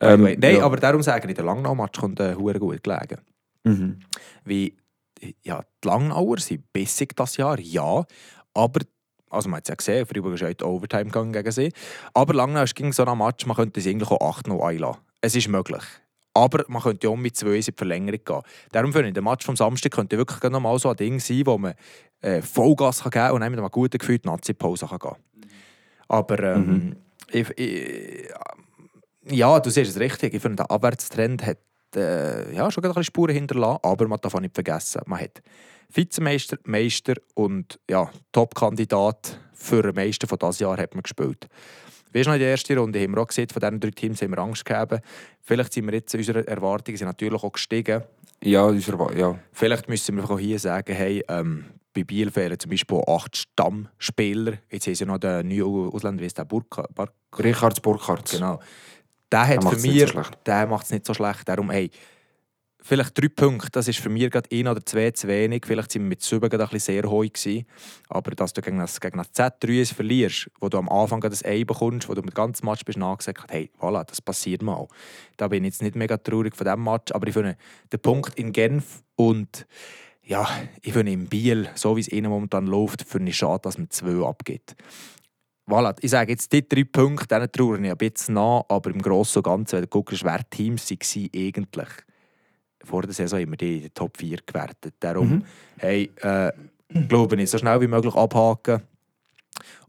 Ähm, 0.00 0.24
Anyway, 0.24 0.36
Nein, 0.40 0.56
ja. 0.56 0.64
aber 0.64 0.76
darum 0.76 1.02
sage 1.02 1.28
ich, 1.28 1.34
der 1.34 1.44
Langnau-Match 1.44 1.98
kommt 2.00 2.20
äh, 2.20 2.34
gut 2.34 2.82
gelegen. 2.82 3.20
Mhm. 3.64 4.00
Wie, 4.44 4.76
ja, 5.42 5.62
die 5.82 5.88
Langnauer 5.88 6.38
sind 6.38 6.72
bissig 6.72 7.14
das 7.16 7.36
Jahr, 7.36 7.58
ja. 7.60 8.04
Aber, 8.54 8.80
also 9.30 9.48
man 9.48 9.58
hat 9.58 9.64
es 9.64 9.68
ja 9.68 9.74
gesehen, 9.76 10.06
Freiburg 10.06 10.34
ist 10.34 10.40
ja 10.40 10.48
in 10.48 10.56
die 10.56 10.64
Overtime 10.64 11.04
gegangen 11.04 11.32
gegen 11.32 11.52
sie. 11.52 11.72
Aber 12.14 12.34
Langnau 12.34 12.62
ist 12.62 12.74
gegen 12.74 12.92
so 12.92 13.04
einen 13.04 13.18
Match, 13.18 13.46
man 13.46 13.56
könnte 13.56 13.78
es 13.80 13.86
eigentlich 13.86 14.10
auch 14.10 14.38
8-0 14.42 14.60
einlassen. 14.66 15.00
Es 15.20 15.36
ist 15.36 15.48
möglich. 15.48 15.82
Aber 16.32 16.64
man 16.68 16.82
könnte 16.82 17.06
ja 17.06 17.12
auch 17.12 17.16
mit 17.16 17.36
2 17.36 17.54
in 17.56 17.60
die 17.60 17.72
Verlängerung 17.76 18.20
gehen. 18.24 18.42
Darum 18.72 18.92
finde 18.92 19.08
ich, 19.08 19.14
der 19.14 19.22
Match 19.22 19.44
vom 19.44 19.56
Samstag 19.56 19.92
könnte 19.92 20.16
wirklich 20.16 20.50
noch 20.50 20.60
mal 20.60 20.78
so 20.78 20.90
ein 20.90 20.96
Ding 20.96 21.18
sein, 21.18 21.42
wo 21.44 21.58
man 21.58 21.74
äh, 22.20 22.40
Vollgas 22.40 23.02
kann 23.02 23.10
geben 23.10 23.24
kann 23.24 23.34
und 23.34 23.40
dann 23.40 23.50
mit 23.50 23.60
einem 23.60 23.70
guten 23.70 23.98
Gefühl 23.98 24.18
die 24.18 24.28
Nazi-Pause 24.28 24.86
kann 24.86 24.98
gehen 24.98 25.16
Aber 26.08 26.38
ähm, 26.38 26.96
ich, 27.30 27.50
ich, 27.58 28.28
ja, 29.28 29.58
du 29.60 29.70
siehst 29.70 29.90
es 29.90 30.00
richtig. 30.00 30.34
Ich 30.34 30.42
finde, 30.42 30.56
der 30.56 30.70
Abwärtstrend 30.70 31.44
hat 31.44 31.58
äh, 31.96 32.54
ja, 32.54 32.70
schon 32.70 32.84
ein 32.84 32.90
bisschen 32.90 33.04
Spuren 33.04 33.34
hinterlassen, 33.34 33.80
aber 33.82 34.06
man 34.06 34.20
darf 34.20 34.34
auch 34.34 34.40
nicht 34.40 34.54
vergessen, 34.54 35.02
man 35.06 35.20
hat 35.20 35.42
Vizemeister, 35.92 36.56
Meister 36.64 37.14
und 37.34 37.80
ja, 37.88 38.10
Top-Kandidat 38.32 39.40
für 39.52 39.82
den 39.82 39.94
Meister 39.94 40.28
von 40.28 40.38
diesem 40.38 40.66
Jahr 40.66 40.78
hat 40.78 40.94
man 40.94 41.02
gespielt. 41.02 41.48
Wie 42.12 42.24
schon 42.24 42.34
in 42.34 42.40
der 42.40 42.50
ersten 42.50 42.76
Runde 42.78 43.00
haben 43.00 43.14
wir 43.14 43.22
auch 43.22 43.26
gesehen, 43.26 43.48
von 43.48 43.60
diesen 43.60 43.80
drei 43.80 43.90
Teams 43.90 44.20
haben 44.22 44.30
wir 44.30 44.38
Angst 44.38 44.64
gehabt. 44.64 45.00
Vielleicht 45.42 45.72
sind 45.72 45.86
wir 45.86 45.94
jetzt, 45.94 46.14
unsere 46.14 46.46
Erwartungen 46.46 46.96
sind 46.96 47.06
natürlich 47.06 47.42
auch 47.42 47.52
gestiegen. 47.52 48.02
Ja, 48.42 48.64
unser, 48.64 48.98
Wa- 48.98 49.12
ja. 49.12 49.38
Vielleicht 49.52 49.88
müssen 49.88 50.16
wir 50.16 50.30
auch 50.30 50.38
hier 50.38 50.58
sagen, 50.58 50.94
hey, 50.94 51.22
ähm, 51.28 51.64
bei 51.92 52.04
Biel 52.04 52.30
fehlen 52.30 52.58
zum 52.58 52.70
Beispiel 52.70 53.00
acht 53.06 53.36
Stammspieler. 53.36 54.54
Jetzt 54.70 54.86
haben 54.86 54.94
sie 54.94 55.04
noch 55.06 55.18
den 55.18 55.48
neuen 55.48 55.90
Ausländer, 55.90 56.22
wie 56.22 56.26
ist 56.26 56.38
der 56.38 56.44
Burka, 56.44 56.86
Bar 56.94 57.08
Richards 57.38 57.80
Burkhardt. 57.80 58.30
Genau. 58.30 58.60
Der 59.30 59.46
hat 59.46 59.62
macht's 59.62 59.82
für 59.82 59.88
mich, 59.88 60.08
so 60.08 60.22
der 60.46 60.66
macht 60.66 60.84
es 60.86 60.90
nicht 60.92 61.06
so 61.06 61.14
schlecht. 61.14 61.48
Darum, 61.48 61.70
hey, 61.70 61.90
vielleicht 62.82 63.20
drei 63.20 63.28
Punkte, 63.28 63.70
das 63.72 63.88
ist 63.88 63.98
für 63.98 64.08
mich 64.08 64.30
gerade 64.30 64.48
ein 64.52 64.68
oder 64.68 64.84
zwei 64.84 65.10
zu 65.10 65.28
wenig. 65.28 65.64
Vielleicht 65.66 65.92
sind 65.92 66.02
wir 66.02 66.08
mit 66.08 66.22
Süben 66.22 66.48
gerade 66.48 66.72
ein 66.72 66.78
sehr 66.78 67.04
hoch 67.04 67.24
gewesen. 67.24 67.66
Aber 68.08 68.30
dass 68.32 68.52
du 68.52 68.60
gegen 68.60 68.78
das, 68.78 69.00
gegen 69.00 69.18
das 69.18 69.32
Z3 69.32 69.94
verlierst, 69.94 70.50
wo 70.60 70.68
du 70.68 70.78
am 70.78 70.88
Anfang 70.88 71.20
das 71.20 71.44
Ei 71.44 71.64
bekommst, 71.64 72.08
wo 72.08 72.14
du 72.14 72.22
mit 72.22 72.34
ganzen 72.34 72.66
Match 72.66 72.84
bist 72.84 72.98
nachgesagt 72.98 73.42
hast, 73.42 73.52
hey, 73.52 73.70
voilà, 73.80 74.04
das 74.04 74.20
passiert 74.20 74.62
mal. 74.62 74.88
Da 75.36 75.48
bin 75.48 75.64
ich 75.64 75.72
jetzt 75.72 75.82
nicht 75.82 75.96
mega 75.96 76.16
traurig 76.16 76.56
von 76.56 76.64
diesem 76.64 76.84
Match, 76.84 77.12
aber 77.12 77.26
ich 77.26 77.34
finde, 77.34 77.56
der 77.92 77.98
Punkt 77.98 78.38
in 78.38 78.52
Genf 78.52 79.02
und 79.16 79.66
ja, 80.22 80.48
ich 80.82 80.92
finde 80.92 81.12
in 81.12 81.26
Biel, 81.26 81.68
so 81.74 81.96
wie 81.96 82.00
es 82.00 82.08
ihnen 82.08 82.30
momentan 82.30 82.66
läuft, 82.66 83.02
finde 83.02 83.30
ich 83.30 83.36
schade, 83.36 83.62
dass 83.62 83.78
man 83.78 83.90
zwei 83.90 84.24
abgibt. 84.24 84.76
Voilà, 85.66 85.96
ich 86.00 86.10
sage 86.10 86.32
jetzt, 86.32 86.52
die 86.52 86.68
drei 86.68 86.84
Punkte, 86.84 87.28
denen 87.28 87.50
traue 87.50 87.78
ich 87.78 87.90
ein 87.90 87.96
bisschen 87.96 88.34
nach, 88.34 88.64
aber 88.68 88.90
im 88.90 89.02
Großen 89.02 89.38
und 89.38 89.44
Ganzen, 89.44 89.76
wenn 89.76 89.82
du 89.82 89.88
guckst, 89.88 90.24
wer 90.24 90.48
Teams 90.50 90.90
waren 90.90 91.28
eigentlich, 91.34 91.88
vor 92.84 93.02
der 93.02 93.12
Saison 93.12 93.40
immer 93.40 93.56
die 93.56 93.76
in 93.76 93.82
den 93.82 93.94
Top 93.94 94.16
4 94.16 94.38
gewertet. 94.46 94.94
Darum, 95.00 95.44
hey, 95.78 96.10
äh, 96.20 96.52
glaube 97.08 97.40
ich, 97.40 97.50
so 97.50 97.58
schnell 97.58 97.80
wie 97.80 97.86
möglich 97.86 98.14
abhaken 98.14 98.82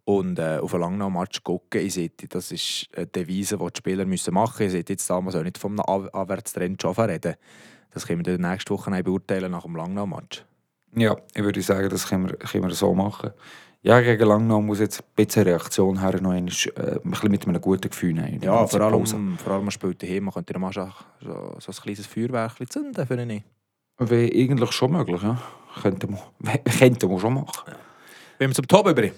und 0.06 0.40
äh, 0.40 0.58
auf 0.62 0.74
einen 0.74 0.82
Langnau-Match 0.82 1.44
gucken. 1.44 1.82
Ich 1.82 1.94
sehe, 1.94 2.12
das 2.30 2.52
ist 2.52 2.90
eine 2.96 3.08
Devise, 3.08 3.58
die 3.58 3.66
die 3.66 3.78
Spieler 3.78 4.06
müssen 4.06 4.34
machen 4.34 4.66
müssen. 4.66 4.78
Ich 4.80 4.88
sehe 4.88 4.96
jetzt 4.96 5.10
damals 5.10 5.36
auch 5.36 5.44
nicht 5.44 5.58
vom 5.58 5.80
Ab 5.80 6.10
Abwärtstrend 6.14 6.82
schon 6.82 6.94
reden. 6.96 7.36
Das 7.92 8.08
können 8.08 8.26
wir 8.26 8.38
dann 8.38 8.50
nächste 8.50 8.74
Woche 8.74 9.04
beurteilen 9.04 9.52
nach 9.52 9.64
dem 9.64 9.76
Langnau-Match. 9.76 10.46
Ja, 10.96 11.16
ich 11.34 11.44
würde 11.44 11.62
sagen, 11.62 11.90
das 11.90 12.08
können 12.08 12.30
wir, 12.30 12.38
können 12.38 12.66
wir 12.66 12.74
so 12.74 12.94
machen. 12.94 13.32
Ja, 13.84 14.00
gegen 14.00 14.28
Langnau 14.28 14.62
muss 14.62 14.80
jetzt 14.80 15.02
ein 15.02 15.06
bisschen 15.16 15.44
Reaktion 15.44 16.00
her, 16.00 16.22
noch 16.22 16.34
äh, 16.34 16.38
ein 16.38 16.46
bisschen 16.46 17.32
mit 17.32 17.48
einem 17.48 17.60
guten 17.60 17.90
Gefühl 17.90 18.14
nehmen. 18.14 18.40
Ja, 18.42 18.68
vor 18.68 18.82
allem, 18.82 19.38
vor 19.38 19.54
allem 19.54 19.64
man 19.64 19.72
spielt 19.72 20.04
daheim, 20.04 20.26
man 20.26 20.34
könnte 20.36 20.60
mal 20.60 20.72
so, 20.72 20.88
so, 21.22 21.72
ein 21.72 21.76
kleines 21.82 22.06
Feuerwerk 22.06 22.58
zünden, 22.70 23.08
finde 23.08 23.34
ich. 23.34 23.44
Wäre 23.98 24.32
eigentlich 24.32 24.72
schon 24.72 24.92
möglich, 24.92 25.24
ja. 25.24 25.42
Könnte 25.82 26.08
man, 26.08 26.20
könnte 26.80 27.08
man 27.08 27.20
schon 27.20 27.34
machen. 27.34 27.74
Wenn 28.38 28.52
wir 28.52 28.56
zum 28.56 28.68
Top 28.68 28.88
über. 28.88 29.04
Äh, 29.04 29.12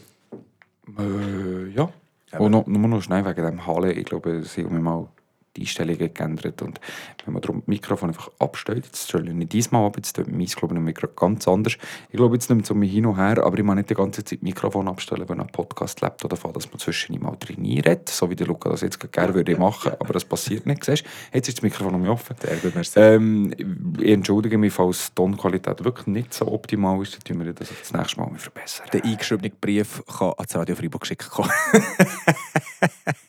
ja. 1.76 1.89
Und 2.38 2.52
noch, 2.52 2.65
nur 2.65 2.88
noch 2.88 3.02
schnell 3.02 3.26
wegen 3.26 3.45
dem 3.45 3.67
Halle. 3.67 3.91
Ich 3.91 4.06
glaube, 4.06 4.43
sie 4.43 4.63
haben 4.63 4.76
mir 4.76 4.82
mal 4.82 5.08
die 5.56 5.62
Einstellungen 5.62 6.13
geändert. 6.13 6.62
Und 6.62 6.80
wenn 7.26 7.34
man 7.34 7.42
darum 7.42 7.60
das 7.60 7.68
Mikrofon 7.68 8.10
einfach 8.10 8.32
abstellt, 8.39 8.86
jetzt 8.86 9.10
stelle 9.10 9.30
ich 9.30 9.34
nicht 9.34 9.54
diesmal 9.54 9.86
ab, 9.86 9.98
jetzt 9.98 10.16
tut 10.16 10.32
meins, 10.32 10.56
glaube 10.56 10.76
ich, 10.76 10.96
gerade 10.96 11.13
ganz 11.16 11.48
anders. 11.48 11.78
Ich 12.10 12.18
glaube, 12.18 12.36
jetzt 12.36 12.50
nimmt 12.50 12.63
es 12.63 12.72
um 12.72 12.80
mich 12.80 12.92
hin 12.92 13.06
und 13.06 13.18
her, 13.18 13.44
aber 13.44 13.58
ich 13.58 13.63
muss 13.63 13.76
nicht 13.76 13.89
die 13.89 13.96
ganze 13.96 14.24
Zeit 14.24 14.39
das 14.39 14.44
Mikrofon 14.44 14.88
abstellen, 14.88 15.28
wenn 15.28 15.39
ein 15.39 15.48
Podcast 15.48 16.02
lebt 16.02 16.24
oder 16.26 16.36
Fall, 16.36 16.54
dass 16.54 16.70
man 16.70 16.80
zwischen 16.80 17.22
mal 17.22 17.36
trainiert, 17.38 18.10
so 18.10 18.30
wie 18.30 18.36
der 18.36 18.48
Luca 18.48 18.70
das 18.70 18.82
jetzt 18.82 19.00
gerne 19.12 19.34
würde 19.34 19.56
machen, 19.58 19.94
aber 20.00 20.13
das 20.13 20.26
passiert 20.26 20.66
nicht. 20.66 20.84
Siehst? 20.84 21.04
Jetzt 21.34 21.48
ist 21.48 21.58
das 21.58 21.63
Mikrofon 21.63 21.96
um 21.96 22.02
mich 22.02 22.10
offen. 22.10 22.36
Sehr 22.42 22.56
gut, 22.58 22.76
merci. 22.76 23.00
Ähm, 23.00 23.54
ich 24.00 24.12
entschuldige 24.12 24.58
mich, 24.58 24.74
falls 24.74 25.10
die 25.10 25.16
Tonqualität 25.16 25.84
wirklich 25.84 26.08
nicht 26.08 26.34
so 26.34 26.48
optimal 26.48 27.02
ist, 27.02 27.13
dann 27.13 27.24
tun 27.24 27.46
wir 27.46 27.54
das 27.54 27.70
das 27.70 27.94
nächste 27.94 28.20
Mal 28.20 28.32
verbessern. 28.36 28.88
Der 28.92 29.04
eingeschriebene 29.04 29.52
Brief 29.60 30.04
kann 30.06 30.34
ans 30.38 30.56
Radio 30.56 30.76
Freiburg 30.76 31.02
geschickt 31.02 31.30
kommen. 31.30 31.52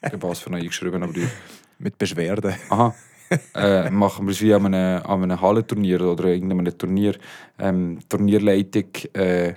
Ich 0.02 0.12
habe 0.12 0.22
was 0.22 0.40
für 0.40 0.46
einen 0.46 0.60
eingeschriebenen 0.60 1.12
Brief. 1.12 1.30
Mit 1.78 1.98
Beschwerden. 1.98 2.54
Aha. 2.70 2.94
äh, 3.54 3.90
machen 3.90 4.26
wir 4.26 4.32
es 4.32 4.40
wie 4.40 4.54
an 4.54 4.66
einem, 4.66 5.02
an 5.04 5.22
einem 5.22 5.40
Hallenturnier 5.40 6.00
oder 6.02 6.24
irgendeinem 6.26 6.76
Turnier. 6.76 7.14
Ähm, 7.58 7.98
Turnierleitung 8.08 8.84
äh, 9.14 9.54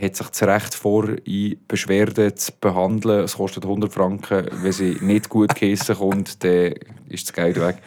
hat 0.00 0.16
sich 0.16 0.30
zu 0.30 0.44
Recht 0.46 0.74
vor, 0.74 1.08
in 1.24 1.56
Beschwerden 1.66 2.36
zu 2.36 2.52
behandeln. 2.60 3.24
Es 3.24 3.36
kostet 3.36 3.64
100 3.64 3.92
Franken. 3.92 4.46
Wenn 4.62 4.72
sie 4.72 4.96
nicht 5.00 5.28
gut 5.28 5.54
geheissen 5.54 5.96
kommt, 5.96 6.42
dann 6.44 6.74
ist 7.08 7.26
das 7.28 7.32
Geld 7.32 7.60
weg. 7.60 7.78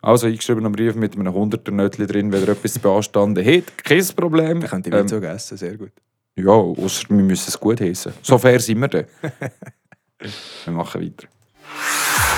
Also 0.00 0.26
eingeschriebener 0.26 0.70
Brief 0.70 0.94
mit 0.96 1.14
einem 1.14 1.32
100er 1.32 1.70
Nötchen 1.70 2.06
drin, 2.08 2.32
wenn 2.32 2.42
ihr 2.42 2.48
etwas 2.48 2.72
zu 2.72 2.80
beanstanden 2.80 3.44
hat. 3.46 3.84
Kein 3.84 4.04
Problem. 4.16 4.60
Da 4.60 4.66
könnt 4.66 4.86
ihr 4.86 4.94
Ähm, 4.94 5.06
wieder 5.08 5.32
essen, 5.34 5.56
sehr 5.56 5.76
gut. 5.76 5.92
ja, 6.36 6.50
außer 6.50 7.08
wir 7.10 7.22
müssen 7.22 7.48
es 7.48 7.60
gut 7.60 7.80
heissen. 7.80 8.12
So 8.22 8.36
fair 8.38 8.58
sind 8.58 8.80
wir 8.80 8.88
dann. 8.88 9.04
wir 10.64 10.72
machen 10.72 11.02
weiter. 11.02 11.28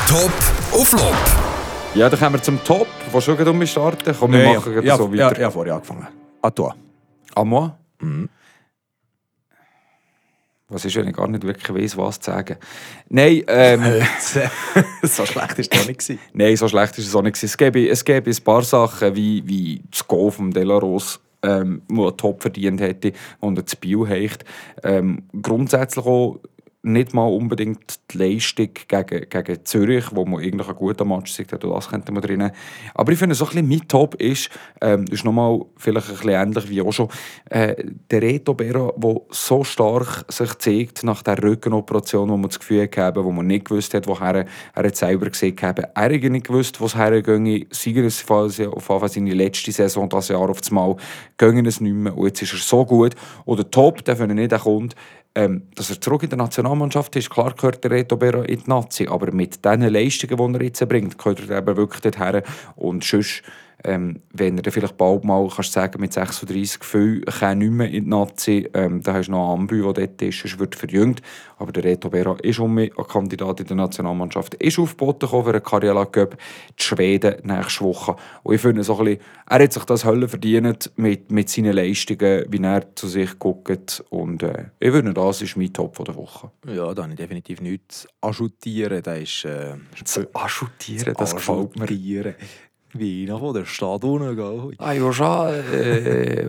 Top 0.08 0.30
auf 0.72 0.88
Flop. 0.88 1.14
Ja, 1.94 2.10
dann 2.10 2.18
kommen 2.18 2.34
wir 2.34 2.42
zum 2.42 2.62
Top. 2.62 2.86
Willst 3.10 3.28
du 3.28 3.36
schon 3.36 3.48
um 3.48 3.66
starten? 3.66 4.14
Komm, 4.18 4.32
wir 4.32 4.54
machen 4.54 4.72
gerade 4.72 4.86
ja, 4.86 4.96
so 4.96 5.08
ja, 5.12 5.30
weiter. 5.30 5.40
ja, 5.40 5.50
vorher 5.50 5.74
angefangen. 5.74 6.06
A 6.42 6.50
toi. 6.50 6.72
À 7.34 7.44
moi? 7.44 7.70
Mhm. 8.00 8.28
Was 10.68 10.84
ist, 10.84 10.94
wenn 10.96 11.08
ich 11.08 11.16
gar 11.16 11.28
nicht 11.28 11.44
wirklich 11.44 11.74
weiss, 11.74 11.96
was 11.96 12.20
zu 12.20 12.30
sagen? 12.30 12.56
Nein, 13.08 13.44
ähm, 13.46 13.82
so 15.02 15.24
schlecht 15.24 15.36
war 15.36 15.58
es 15.58 15.68
doch 15.68 15.86
nicht. 15.86 16.18
nein, 16.34 16.56
so 16.56 16.68
schlecht 16.68 16.98
ist 16.98 17.08
es 17.08 17.14
auch 17.14 17.22
nicht. 17.22 17.42
Es 17.42 17.56
gäbe, 17.56 17.88
es 17.88 18.04
gäbe 18.04 18.30
ein 18.30 18.44
paar 18.44 18.62
Sachen, 18.62 19.16
wie, 19.16 19.42
wie 19.46 19.82
das 19.90 20.06
Goal 20.06 20.30
von 20.30 20.50
Delaros, 20.50 21.20
ähm, 21.42 21.82
wo 21.88 22.08
er 22.08 22.16
Top 22.16 22.42
verdient 22.42 22.80
hätte 22.80 23.12
und 23.40 23.68
zu 23.68 23.76
Bio 23.76 24.06
heicht. 24.06 24.44
Ähm, 24.82 25.22
grundsätzlich 25.40 26.04
auch 26.04 26.40
nicht 26.84 27.14
mal 27.14 27.26
unbedingt 27.26 27.98
die 28.12 28.18
Leistung 28.18 28.68
gegen, 28.88 29.28
gegen 29.28 29.64
Zürich, 29.64 30.04
wo 30.12 30.24
man 30.24 30.42
eigentlich 30.42 30.68
einen 30.68 30.76
guten 30.76 31.08
Match 31.08 31.32
sieht, 31.32 31.52
hat, 31.52 31.64
das 31.64 31.88
könnte 31.88 32.12
man 32.12 32.22
drin. 32.22 32.50
Aber 32.94 33.12
ich 33.12 33.18
finde, 33.18 33.34
so 33.34 33.46
ein 33.46 33.50
bisschen 33.50 33.68
mein 33.68 33.88
Top 33.88 34.14
ist, 34.16 34.50
ähm, 34.80 35.06
ist 35.10 35.24
nochmal 35.24 35.60
vielleicht 35.76 36.08
ein 36.08 36.14
bisschen 36.14 36.30
ähnlich 36.30 36.68
wie 36.68 36.82
auch 36.82 36.92
schon, 36.92 37.08
äh, 37.50 37.74
der 38.10 38.22
Reto 38.22 38.54
Berra, 38.54 38.92
der 38.96 39.20
so 39.30 39.64
stark 39.64 40.24
sich 40.28 40.54
zeigt 40.58 41.04
nach 41.04 41.22
der 41.22 41.42
Rückenoperation, 41.42 42.28
wo 42.28 42.36
man 42.36 42.50
das 42.50 42.58
Gefühl 42.58 42.88
hatte, 42.96 43.24
wo 43.24 43.32
man 43.32 43.46
nicht 43.46 43.66
gewusst 43.66 43.94
hat, 43.94 44.06
woher 44.06 44.46
er 44.74 44.84
hat 44.84 44.96
selber 44.96 45.30
gesehen 45.30 45.56
hat. 45.62 45.78
Er 45.78 45.88
hat 45.94 46.10
nicht 46.10 46.46
gewusst, 46.46 46.80
wo 46.80 46.86
es 46.86 46.96
hergeht. 46.96 47.74
Siegersfalls 47.74 48.60
auf 48.60 48.90
Anfang 48.90 49.08
seine 49.08 49.34
letzte 49.34 49.72
Saison, 49.72 50.08
das 50.08 50.28
Jahr 50.28 50.50
auf 50.50 50.60
das 50.60 50.70
Mal, 50.70 50.96
gehen 51.38 51.64
es 51.66 51.80
nicht 51.80 51.94
mehr. 51.94 52.16
Und 52.16 52.26
jetzt 52.26 52.42
ist 52.42 52.52
er 52.52 52.58
so 52.58 52.84
gut. 52.84 53.14
Oder 53.44 53.70
top, 53.70 54.04
der 54.04 54.18
er 54.18 54.26
nicht 54.26 54.52
kommt, 54.58 54.94
ähm, 55.34 55.62
dass 55.74 55.90
er 55.90 56.00
zurück 56.00 56.22
in 56.22 56.30
der 56.30 56.38
Nationalmannschaft 56.38 57.16
ist. 57.16 57.30
Klar 57.30 57.54
gehört 57.54 57.82
der 57.82 57.90
Reto 57.90 58.16
Berra 58.16 58.44
in 58.44 58.60
die 58.60 58.70
Nazi, 58.70 59.08
aber 59.08 59.32
mit 59.32 59.64
den 59.64 59.82
Leistungen, 59.82 60.52
die 60.52 60.58
er 60.58 60.64
jetzt 60.64 60.88
bringt, 60.88 61.18
gehört 61.18 61.48
er 61.48 61.58
eben 61.58 61.76
wirklich 61.76 62.00
dorthin. 62.02 62.42
Und 62.76 63.04
sonst 63.04 63.42
ähm, 63.84 64.20
wenn 64.32 64.58
er 64.58 64.72
vielleicht 64.72 64.96
bald 64.96 65.24
mal 65.24 65.48
kannst 65.54 65.72
sagen, 65.72 66.00
mit 66.00 66.12
36 66.12 66.82
viel 66.82 67.20
kann 67.22 67.58
nicht 67.58 67.70
mehr 67.70 67.88
in 67.88 68.04
die 68.04 68.10
Nazi, 68.10 68.68
ähm, 68.72 69.02
dann 69.02 69.16
hast 69.16 69.26
du 69.26 69.32
noch 69.32 69.52
Ambü, 69.52 69.82
der 69.82 70.06
dort 70.06 70.22
ist, 70.22 70.44
es 70.44 70.58
wird 70.58 70.74
verjüngt. 70.74 71.20
Aber 71.58 71.70
der 71.70 71.84
Reto 71.84 72.08
Berra 72.08 72.36
ist 72.42 72.58
um 72.58 72.74
mich 72.74 72.96
ein 72.98 73.06
Kandidat 73.06 73.60
in 73.60 73.66
der 73.66 73.76
Nationalmannschaft, 73.76 74.54
ist 74.54 74.78
aufgeboten 74.78 75.28
für 75.28 75.46
einen 75.46 75.62
Karriere 75.62 76.06
Cup, 76.06 76.36
die 76.78 76.82
Schweden 76.82 77.36
nächste 77.44 77.84
Woche. 77.84 78.16
Und 78.42 78.54
ich 78.54 78.60
finde 78.60 78.82
so 78.82 78.98
ein 78.98 79.04
bisschen, 79.04 79.20
er 79.46 79.62
hat 79.62 79.72
sich 79.72 79.84
das 79.84 80.04
Hölle 80.04 80.28
verdient 80.28 80.90
mit, 80.96 81.30
mit 81.30 81.48
seinen 81.48 81.74
Leistungen, 81.74 82.44
wie 82.48 82.62
er 82.62 82.94
zu 82.94 83.06
sich 83.06 83.38
guckt. 83.38 84.02
Und 84.08 84.42
äh, 84.42 84.66
ich 84.80 84.90
finde, 84.90 85.14
das 85.14 85.42
ist 85.42 85.56
mein 85.56 85.72
Top 85.72 86.02
der 86.04 86.14
Woche. 86.16 86.50
Ja, 86.66 86.92
da 86.94 87.02
habe 87.02 87.12
ich 87.12 87.18
definitiv 87.18 87.60
nichts 87.60 88.08
aschutieren. 88.20 89.02
Das 89.02 89.18
ist... 89.18 89.44
Äh, 89.44 89.74
zu 90.04 90.26
aschutieren, 90.34 91.14
das 91.16 91.34
gefällt 91.36 91.76
mir. 91.76 92.34
Wie 92.94 93.26
nach 93.26 93.40
wo 93.40 93.52
der 93.52 93.64
Stadt 93.64 94.04
unten 94.04 94.37
geht. 94.37 94.80
Ah 94.80 94.92
ja, 94.92 95.12
schon. 95.12 95.48
Äh, 95.48 96.48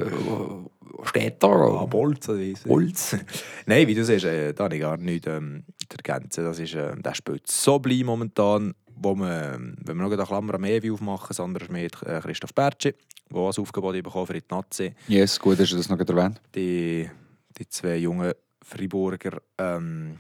steht 1.03 1.41
da. 1.41 1.47
Ah, 1.47 1.86
Bolz 1.86 2.29
oder 2.29 2.39
wie? 2.39 2.55
Bolz. 2.65 3.17
Nein, 3.65 3.88
wie 3.88 3.95
du 3.95 4.03
siehst, 4.03 4.25
äh, 4.25 4.53
da 4.53 4.65
habe 4.65 4.75
ich 4.75 4.81
gar 4.81 4.97
nichts 4.97 5.27
ähm, 5.27 5.63
ergänzen. 5.89 6.43
Das 6.43 6.60
ist, 6.60 6.75
äh, 6.75 6.95
der 6.95 7.15
spielt 7.15 7.47
so 7.47 7.79
blei 7.79 8.03
momentan, 8.03 8.73
wo 8.95 9.15
man, 9.15 9.75
wenn 9.84 9.97
wir 9.97 10.03
noch 10.03 10.12
eine 10.12 10.23
Klammer 10.23 10.55
am 10.55 10.63
Ewi 10.63 10.91
aufmachen, 10.91 11.27
das 11.29 11.39
andere 11.39 11.65
ist 11.65 11.71
mit 11.71 12.01
äh, 12.03 12.19
Christoph 12.21 12.53
Bertschi, 12.53 12.93
der 13.31 13.41
als 13.41 13.60
Aufgebot 13.60 13.93
bekommen 14.01 14.27
für 14.27 14.34
die 14.34 14.43
Nazi. 14.49 14.93
Yes, 15.08 15.39
gut, 15.39 15.60
hast 15.60 15.71
du 15.71 15.77
das 15.77 15.89
noch 15.89 15.99
erwähnt. 15.99 16.41
Die, 16.53 17.10
die 17.58 17.69
zwei 17.69 17.97
jungen 17.97 18.34
Freiburger 18.63 19.41
ähm, 19.58 20.17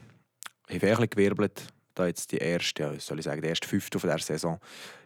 haben 0.67 0.71
ein 0.71 0.79
bisschen 0.79 1.09
gewirbelt. 1.09 1.67
Da 1.95 2.07
jetzt 2.07 2.31
die 2.31 2.37
erste, 2.37 2.83
ja, 2.83 2.99
soll 2.99 3.19
ich 3.19 3.25
sagen, 3.25 3.41
die 3.41 3.47
erste 3.47 3.67
Fünfte 3.67 3.99
von 3.99 4.09
der 4.09 4.19
Saison 4.19 4.59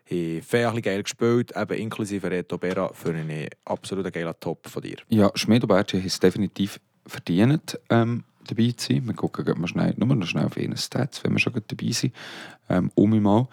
haben 0.10 0.42
sehr 0.42 0.82
geil 0.82 1.04
gespielt, 1.04 1.56
eben 1.56 1.78
inklusive 1.78 2.32
Reto 2.32 2.58
Berra, 2.58 2.92
für 2.94 3.10
einen 3.10 3.48
absolut 3.66 4.12
geilen 4.12 4.34
Top 4.40 4.68
von 4.68 4.82
dir. 4.82 4.98
Ja, 5.08 5.32
Schmid 5.36 5.64
und 5.64 5.70
haben 5.72 6.06
es 6.06 6.20
definitiv 6.20 6.80
verdient, 7.06 7.80
ähm, 7.90 8.24
dabei 8.48 8.72
zu 8.72 8.94
sein. 8.94 9.06
Wir 9.06 9.14
gucken 9.14 9.60
mal 9.60 9.68
schnell, 9.68 9.94
nur 9.98 10.16
noch 10.16 10.26
schnell 10.26 10.46
auf 10.46 10.58
ihren 10.58 10.78
Stats, 10.78 11.24
wenn 11.24 11.34
wir 11.34 11.40
schon 11.40 11.54
dabei 11.54 11.92
sind. 11.92 12.14
Ähm, 12.70 12.92
um 12.96 13.22
mal. 13.22 13.48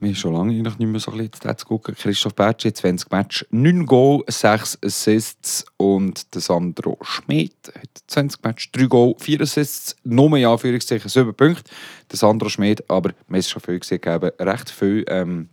Wir 0.00 0.08
haben 0.08 0.16
schon 0.16 0.32
lange 0.32 0.52
nicht 0.54 0.78
mehr 0.78 0.98
so 0.98 1.10
ein 1.10 1.18
bisschen 1.18 1.34
Stats 1.36 1.64
gucken. 1.66 1.94
Christoph 1.94 2.34
Bertschi, 2.34 2.72
20 2.72 3.10
Matches, 3.10 3.46
9 3.50 3.84
Goal, 3.84 4.24
6 4.26 4.78
Assists 4.82 5.66
und 5.76 6.34
der 6.34 6.40
Sandro 6.40 6.96
Schmidt 7.02 7.70
hat 7.74 7.90
20 8.06 8.42
Matches, 8.42 8.72
3 8.72 8.86
Goal, 8.86 9.14
4 9.18 9.42
Assists, 9.42 9.96
nur 10.04 10.34
in 10.38 10.46
Anführungszeichen 10.46 11.10
7 11.10 11.34
Punkte. 11.34 11.70
Der 12.10 12.18
Sandro 12.18 12.48
Schmidt, 12.48 12.88
aber 12.88 13.10
wir 13.10 13.16
haben 13.28 13.34
es 13.34 13.50
schon 13.50 13.60
viel 13.60 13.78
gesehen, 13.78 14.00
recht 14.02 14.70
viel 14.70 15.04
ähm, 15.08 15.50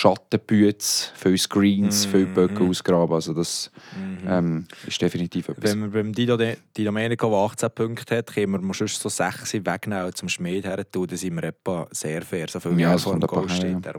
Schattenbüts, 0.00 1.12
viele 1.14 1.36
Screens, 1.36 2.06
mm, 2.06 2.10
viele 2.10 2.26
Böcke 2.26 2.64
mm. 2.64 2.70
ausgraben. 2.70 3.14
Also 3.14 3.34
das 3.34 3.70
mm 3.94 4.10
ähm, 4.26 4.66
ist 4.86 5.00
definitiv 5.00 5.48
etwas. 5.48 5.70
Wenn 5.70 5.80
wir 5.80 5.88
beim 5.88 6.12
Dido, 6.12 6.36
Di 6.36 6.84
Domenico, 6.84 7.30
der 7.30 7.38
18 7.38 7.70
Punkte 7.70 8.18
hat, 8.18 8.32
können 8.32 8.66
wir 8.66 8.74
sonst 8.74 9.00
so 9.00 9.08
6 9.08 9.54
wegnehmen 9.64 10.14
zum 10.14 10.28
Schmied 10.28 10.64
her 10.64 10.90
tun, 10.90 11.06
dann 11.06 11.16
sind 11.16 11.34
wir 11.34 11.44
etwa 11.44 11.86
sehr 11.90 12.22
fair, 12.22 12.48
so 12.48 12.60
viel 12.60 12.78
ja, 12.78 12.96
vor 12.96 13.18
dem 13.18 13.26
Goal 13.26 13.48
steht. 13.48 13.84
Ja. 13.84 13.94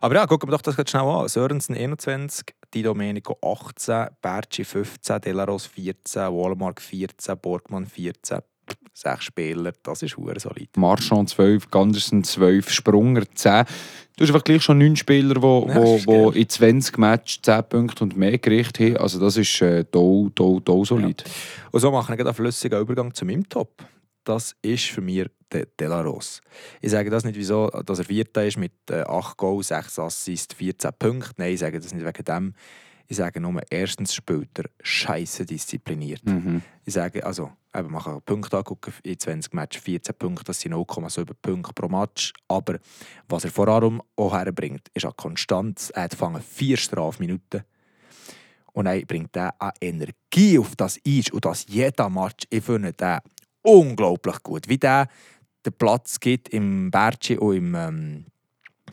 Aber 0.00 0.14
ja, 0.14 0.26
gucken 0.26 0.48
wir 0.48 0.56
doch 0.56 0.62
das 0.62 0.74
schnell 0.88 1.02
an. 1.02 1.28
Sörensen 1.28 1.76
21, 1.76 2.46
Di 2.72 2.82
Domenico 2.82 3.38
18, 3.42 4.08
Berci 4.20 4.64
15, 4.64 5.20
Delaros 5.20 5.66
14, 5.66 6.22
Walmark 6.22 6.80
14, 6.80 7.36
Borgmann 7.40 7.86
14, 7.86 8.40
sechs 8.96 9.24
Spieler, 9.24 9.72
das 9.82 10.02
ist 10.02 10.16
hure 10.16 10.40
solid. 10.40 10.74
Marchand 10.76 11.28
12, 11.28 11.70
Gandersen 11.70 12.24
12, 12.24 12.70
Sprunger 12.70 13.24
10. 13.34 13.64
Du 14.16 14.22
hast 14.22 14.30
einfach 14.30 14.44
gleich 14.44 14.62
schon 14.62 14.78
neun 14.78 14.96
Spieler, 14.96 15.34
die 15.34 15.42
wo, 15.42 15.68
wo, 15.68 16.00
wo 16.06 16.30
in 16.30 16.48
20 16.48 16.96
Matches 16.96 17.42
10 17.42 17.64
Punkte 17.68 18.04
und 18.04 18.16
mehr 18.16 18.38
gerichtet 18.38 18.94
haben. 18.94 18.96
Also 18.96 19.20
das 19.20 19.36
ist 19.36 19.60
äh, 19.60 19.84
do, 19.84 20.30
do, 20.34 20.60
do 20.60 20.84
solid. 20.84 21.22
Ja. 21.26 21.32
Und 21.72 21.80
so 21.80 21.90
machen 21.90 22.16
wir 22.16 22.24
einen 22.24 22.34
flüssigen 22.34 22.80
Übergang 22.80 23.12
zu 23.12 23.26
meinem 23.26 23.46
Top. 23.46 23.84
Das 24.24 24.56
ist 24.62 24.86
für 24.86 25.02
mich 25.02 25.26
der 25.52 25.66
Delaros. 25.78 26.40
Ich 26.80 26.90
sage 26.90 27.10
das 27.10 27.24
nicht, 27.24 27.36
wieso, 27.36 27.68
dass 27.68 27.98
er 27.98 28.06
Vierter 28.06 28.44
ist 28.44 28.56
mit 28.56 28.72
8 28.90 29.32
äh, 29.32 29.34
Goals, 29.36 29.68
6 29.68 29.98
Assists, 29.98 30.54
14 30.54 30.90
Punkten. 30.98 31.34
Nein, 31.36 31.52
ich 31.52 31.60
sage 31.60 31.78
das 31.78 31.92
nicht 31.92 32.04
wegen 32.04 32.24
dem. 32.24 32.54
Ich 33.08 33.16
sage 33.16 33.40
nur, 33.40 33.60
erstens 33.70 34.14
spielt 34.14 34.58
er 34.58 34.64
scheiße 34.82 35.46
diszipliniert. 35.46 36.24
Mhm. 36.24 36.62
Ich 36.84 36.94
sage, 36.94 37.24
also, 37.24 37.52
eben, 37.74 37.90
man 37.90 38.02
kann 38.02 38.20
Punkte 38.22 38.58
angucken, 38.58 38.92
in 39.02 39.18
20 39.18 39.52
Matches 39.54 39.82
14 39.82 40.14
Punkte, 40.14 40.44
das 40.44 40.60
sind 40.60 40.74
0,7 40.74 41.32
Punkte 41.40 41.72
pro 41.72 41.88
Match. 41.88 42.32
Aber 42.48 42.78
was 43.28 43.44
er 43.44 43.50
vor 43.50 43.68
allem 43.68 44.02
auch 44.16 44.32
herbringt, 44.32 44.88
ist 44.94 45.04
eine 45.04 45.14
Konstanz. 45.14 45.90
Er 45.90 46.04
hat 46.04 46.14
fangen 46.14 46.42
vier 46.42 46.76
Strafminuten. 46.76 47.62
Und 48.72 48.86
er 48.86 49.00
bringt 49.06 49.36
er 49.36 49.54
eine 49.60 49.72
Energie 49.80 50.58
auf 50.58 50.76
das 50.76 50.98
Eis 51.06 51.30
und 51.30 51.44
das 51.44 51.64
jeder 51.68 52.10
Match. 52.10 52.46
Ich 52.50 52.64
finde 52.64 52.92
den 52.92 53.20
unglaublich 53.62 54.42
gut. 54.42 54.68
Wie 54.68 54.78
der 54.78 55.08
den 55.64 55.72
Platz 55.72 56.20
gibt 56.20 56.48
im 56.50 56.90
Berci 56.90 57.36
und 57.36 57.56
im, 57.56 57.74
ähm, 57.74 58.26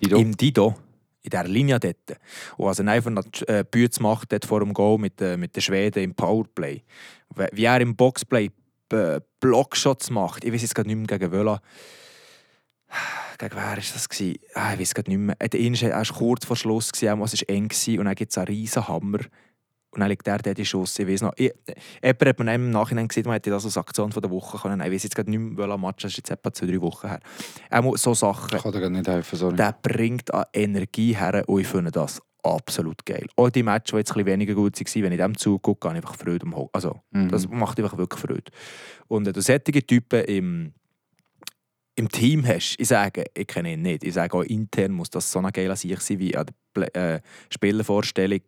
Dido. 0.01 0.17
im 0.17 0.35
Dido 0.35 0.75
in 1.23 1.29
dieser 1.29 1.45
Linie 1.45 1.79
dort. 1.79 2.19
Und 2.57 2.79
er 2.79 2.93
einfach 2.93 3.09
noch 3.09 3.25
äh, 3.47 3.63
Bütz 3.69 3.99
macht 3.99 4.31
dort 4.31 4.45
vor 4.45 4.59
dem 4.59 4.73
Goal 4.73 4.99
mit, 4.99 5.19
äh, 5.21 5.37
mit 5.37 5.55
den 5.55 5.61
Schweden 5.61 6.03
im 6.03 6.13
Powerplay. 6.13 6.83
Wie 7.51 7.65
er 7.65 7.81
im 7.81 7.95
Boxplay 7.95 8.51
äh, 8.91 9.21
Blockshots 9.39 10.09
macht. 10.09 10.43
Ich 10.43 10.53
weiß 10.53 10.61
jetzt 10.61 10.75
gerade 10.75 10.87
nicht 10.87 10.97
mehr 10.97 11.17
gegen 11.17 11.31
Wöla. 11.31 11.61
Gegen 13.39 13.55
wer 13.55 13.63
war 13.63 13.75
das? 13.75 14.07
Ah, 14.53 14.73
ich 14.73 14.79
weiß 14.79 14.93
gerade 14.93 15.09
nicht 15.09 15.19
mehr. 15.19 15.35
Er 15.39 15.49
war 15.51 16.05
kurz 16.05 16.45
vor 16.45 16.55
Schluss, 16.55 16.91
es 16.93 17.01
war 17.01 17.17
eng 17.47 17.71
und 17.97 18.05
dann 18.05 18.15
gibt 18.15 18.31
es 18.31 18.37
einen 18.37 18.47
riesen 18.47 18.87
Hammer 18.87 19.19
und 19.93 19.99
dann 19.99 20.09
liegt 20.09 20.25
der 20.25 20.39
dort 20.39 20.57
in 20.57 20.65
Schuss. 20.65 20.97
Ich 20.97 21.07
weiß 21.07 21.21
noch, 21.21 21.33
ich, 21.35 21.53
jemand 22.03 22.25
hat 22.25 22.39
mir 22.39 22.55
im 22.55 22.71
Nachhinein 22.71 23.07
gesehen, 23.07 23.25
man 23.25 23.33
hätte 23.33 23.51
das 23.51 23.65
als 23.65 23.77
Aktion 23.77 24.11
von 24.11 24.21
der 24.21 24.31
Woche 24.31 24.57
können. 24.57 24.81
Ich 24.81 24.91
weiß 24.91 25.03
jetzt 25.03 25.15
gerade 25.15 25.29
nicht 25.29 25.39
mehr, 25.39 25.77
Match, 25.77 26.03
das 26.03 26.11
ist 26.11 26.17
jetzt 26.17 26.31
etwa 26.31 26.51
zwei, 26.51 26.65
drei 26.65 26.81
Wochen 26.81 27.07
her. 27.07 27.19
Auch 27.69 27.95
so 27.97 28.13
Sachen. 28.13 28.57
Ich 28.57 28.63
kann 28.63 28.71
dir 28.71 28.89
nicht 28.89 29.07
helfen, 29.07 29.37
sorry. 29.37 29.55
Der 29.55 29.75
bringt 29.81 30.33
an 30.33 30.45
Energie 30.53 31.15
her 31.15 31.43
und 31.47 31.61
ich 31.61 31.67
finde 31.67 31.91
das 31.91 32.21
absolut 32.43 33.05
geil. 33.05 33.27
Auch 33.35 33.49
die 33.49 33.63
Matches, 33.63 33.91
die 33.91 33.97
jetzt 33.97 34.11
ein 34.11 34.15
bisschen 34.15 34.25
weniger 34.25 34.55
gut 34.55 34.79
waren, 34.79 35.03
wenn 35.03 35.11
ich 35.11 35.17
dem 35.17 35.37
zugucke, 35.37 35.87
habe 35.87 35.97
ich 35.97 36.03
einfach 36.03 36.17
Freude 36.17 36.45
am 36.45 36.69
Also, 36.73 36.99
mhm. 37.11 37.29
das 37.29 37.47
macht 37.47 37.79
einfach 37.79 37.97
wirklich 37.97 38.19
Freude. 38.19 38.51
Und 39.07 39.27
äh, 39.27 39.41
solche 39.41 39.85
Typen 39.85 40.23
im 40.25 40.73
im 41.95 42.09
Team 42.09 42.45
hast, 42.45 42.75
ich 42.79 42.87
sage, 42.87 43.25
ich 43.35 43.47
kenne 43.47 43.73
ihn 43.73 43.83
nicht, 43.83 44.03
ich 44.03 44.13
sage 44.13 44.35
auch 44.35 44.41
intern 44.41 44.93
muss 44.93 45.11
das 45.11 45.31
so 45.31 45.39
eine 45.39 45.51
geile 45.51 45.75
Sicht 45.75 46.01
sein, 46.01 46.19
wie 46.19 46.35
an 46.35 46.47
der 46.75 46.95
äh, 46.95 47.21
Spielervorstellung 47.49 48.41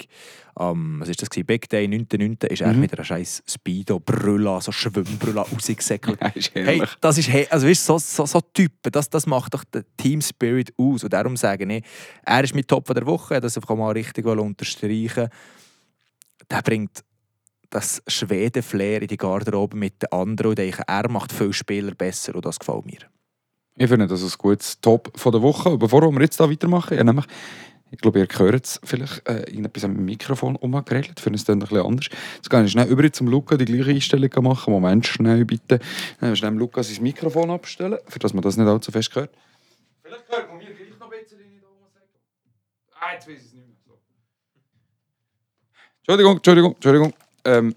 am, 0.56 1.00
was 1.00 1.10
ist 1.10 1.22
das 1.22 1.30
gewesen? 1.30 1.46
Big 1.46 1.70
Day 1.70 1.86
9.9. 1.86 2.48
ist 2.48 2.62
er 2.62 2.74
mhm. 2.74 2.80
mit 2.80 2.94
einer 2.94 3.04
scheiß 3.04 3.44
Speedo 3.48 4.00
Brülla, 4.00 4.62
so 4.62 4.72
Schwimmbrülla 4.72 5.44
rausgesäckelt. 5.44 6.20
hey, 6.54 6.82
das 7.02 7.18
ist, 7.20 7.30
also 7.52 7.68
weißt, 7.68 7.86
so, 7.86 8.00
so, 8.00 8.26
so 8.26 8.42
Typen, 8.42 8.92
das, 8.92 9.10
das 9.10 9.28
macht 9.28 9.54
doch 9.54 9.64
den 9.66 9.84
Team 9.96 10.22
Spirit 10.22 10.74
aus 10.78 11.04
und 11.04 11.14
darum 11.14 11.38
sage 11.38 11.72
ich, 11.72 11.84
er 12.26 12.44
ist 12.44 12.56
mein 12.56 12.66
Top 12.66 12.92
der 12.94 13.06
Woche, 13.06 13.40
das 13.40 13.58
einfach 13.58 13.76
mal 13.76 13.92
richtig 13.92 14.26
unterstreichen 14.26 15.30
der 16.50 16.62
bringt 16.62 17.04
das 17.70 18.02
Schweden-Flair 18.08 19.02
in 19.02 19.08
die 19.08 19.18
Garderobe 19.18 19.76
mit 19.76 20.02
den 20.02 20.12
anderen 20.12 20.52
und 20.52 20.58
denke, 20.58 20.84
er 20.88 21.10
macht 21.10 21.32
viele 21.32 21.54
Spieler 21.54 21.94
besser 21.94 22.36
und 22.36 22.46
das 22.46 22.60
gefällt 22.60 22.86
mir. 22.86 23.00
Ich 23.78 23.90
finde 23.90 24.08
das 24.08 24.24
ein 24.24 24.32
gutes 24.38 24.80
Top 24.80 25.12
von 25.20 25.34
der 25.34 25.42
Woche. 25.42 25.70
Und 25.70 25.80
bevor 25.80 26.02
wir 26.02 26.22
jetzt 26.22 26.40
da 26.40 26.50
weitermachen, 26.50 26.96
ja, 26.96 27.04
nämlich, 27.04 27.26
ich 27.92 28.00
glaube, 28.00 28.20
ihr 28.20 28.28
hört 28.38 28.66
es 28.66 28.80
vielleicht 28.84 29.28
äh, 29.28 29.40
irgendetwas 29.50 29.84
am 29.84 29.98
Mikrofon 30.06 30.56
umgeregelt. 30.56 31.20
Für 31.20 31.30
uns 31.30 31.44
dann 31.44 31.58
ein 31.58 31.68
bisschen 31.68 31.86
anders. 31.86 32.08
Jetzt 32.36 32.50
kann 32.50 32.66
ich 32.66 32.72
schnell 32.72 32.88
über 32.88 33.12
zum 33.12 33.28
Luca 33.28 33.58
die 33.58 33.66
gleiche 33.66 33.92
Einstellung 33.92 34.30
machen. 34.44 34.72
Moment, 34.72 35.06
schnell 35.06 35.44
bitte. 35.44 35.80
Dann 36.22 36.36
schnell 36.38 36.54
Luca 36.54 36.84
sein 36.84 37.04
Mikrofon 37.04 37.52
abstellen, 37.52 38.00
für 38.08 38.20
dass 38.20 38.34
man 38.34 38.44
das 38.44 38.56
nicht 38.56 38.68
allzu 38.68 38.94
fest 38.94 39.14
hört. 39.14 39.32
Vielleicht 40.02 40.30
hört 40.30 40.48
man 40.48 40.58
mir 40.58 40.74
gleich 40.74 40.98
noch 40.98 41.12
ein 41.12 41.20
bisschen 41.20 41.40
nicht 41.40 41.62
sagen. 41.62 41.78
Ah, 42.98 43.14
jetzt 43.14 43.28
weiß 43.28 43.34
ich 43.34 43.46
es 43.46 43.54
nicht 43.54 43.68
mehr. 43.68 43.76
So. 43.86 44.00
Entschuldigung, 45.98 46.36
Entschuldigung, 46.38 46.74
Entschuldigung. 46.76 47.14
Ähm, 47.44 47.76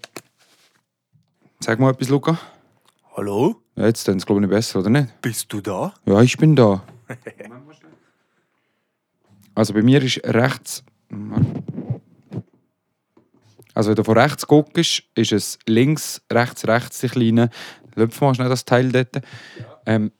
sag 1.59 1.77
mal 1.77 1.91
etwas, 1.91 2.07
Luca. 2.07 2.39
Hallo? 3.17 3.61
Ja, 3.79 3.85
jetzt 3.85 4.05
dann 4.09 4.17
glaube 4.17 4.41
ich 4.41 4.47
nicht 4.47 4.53
besser, 4.53 4.79
oder 4.79 4.89
nicht? 4.89 5.21
Bist 5.21 5.53
du 5.53 5.61
da? 5.61 5.93
Ja, 6.05 6.21
ich 6.21 6.35
bin 6.35 6.53
da. 6.53 6.83
Also 9.55 9.73
bei 9.73 9.81
mir 9.81 10.03
ist 10.03 10.19
rechts. 10.25 10.83
Also 13.73 13.89
wenn 13.89 13.95
du 13.95 14.03
von 14.03 14.17
rechts 14.17 14.45
guckst, 14.45 15.03
ist 15.15 15.31
es 15.31 15.59
links, 15.65 16.21
rechts, 16.29 16.67
rechts 16.67 16.99
die 16.99 17.07
kleine. 17.07 17.49
Löpf 17.95 18.19
mal 18.19 18.35
schnell 18.35 18.49
das 18.49 18.65
Teil 18.65 18.91
dort. 18.91 19.21
Ähm, 19.85 20.11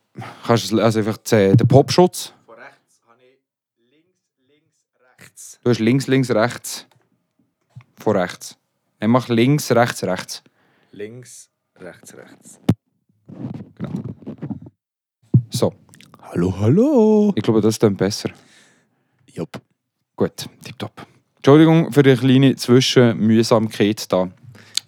kannst 0.47 0.71
du 0.71 0.81
also 0.81 0.99
einfach 0.99 1.17
den 1.17 1.57
den 1.57 1.67
Popschutz. 1.67 2.31
Von 2.45 2.55
rechts 2.55 3.01
habe 3.09 3.19
ich 3.19 3.91
links, 3.91 4.15
links, 4.47 4.85
rechts. 5.19 5.59
Du 5.61 5.69
hast 5.69 5.79
links, 5.79 6.07
links, 6.07 6.31
rechts. 6.31 6.87
Von 7.97 8.15
rechts. 8.15 8.57
Dann 9.01 9.11
mach 9.11 9.27
links, 9.27 9.69
rechts, 9.71 10.01
rechts. 10.03 10.43
Links, 10.93 11.49
rechts, 11.75 12.15
rechts. 12.15 12.61
So, 15.49 15.73
Hallo, 16.31 16.53
hallo. 16.59 17.33
ich 17.35 17.41
glaube, 17.41 17.59
das 17.59 17.73
ist 17.73 17.81
dann 17.81 17.95
besser. 17.95 18.29
Jupp. 19.33 19.59
Gut, 20.15 20.45
tipptopp. 20.63 21.07
Entschuldigung 21.37 21.91
für 21.91 22.03
die 22.03 22.15
kleine 22.15 22.55
Zwischenmühsamkeit 22.55 24.11
da. 24.11 24.29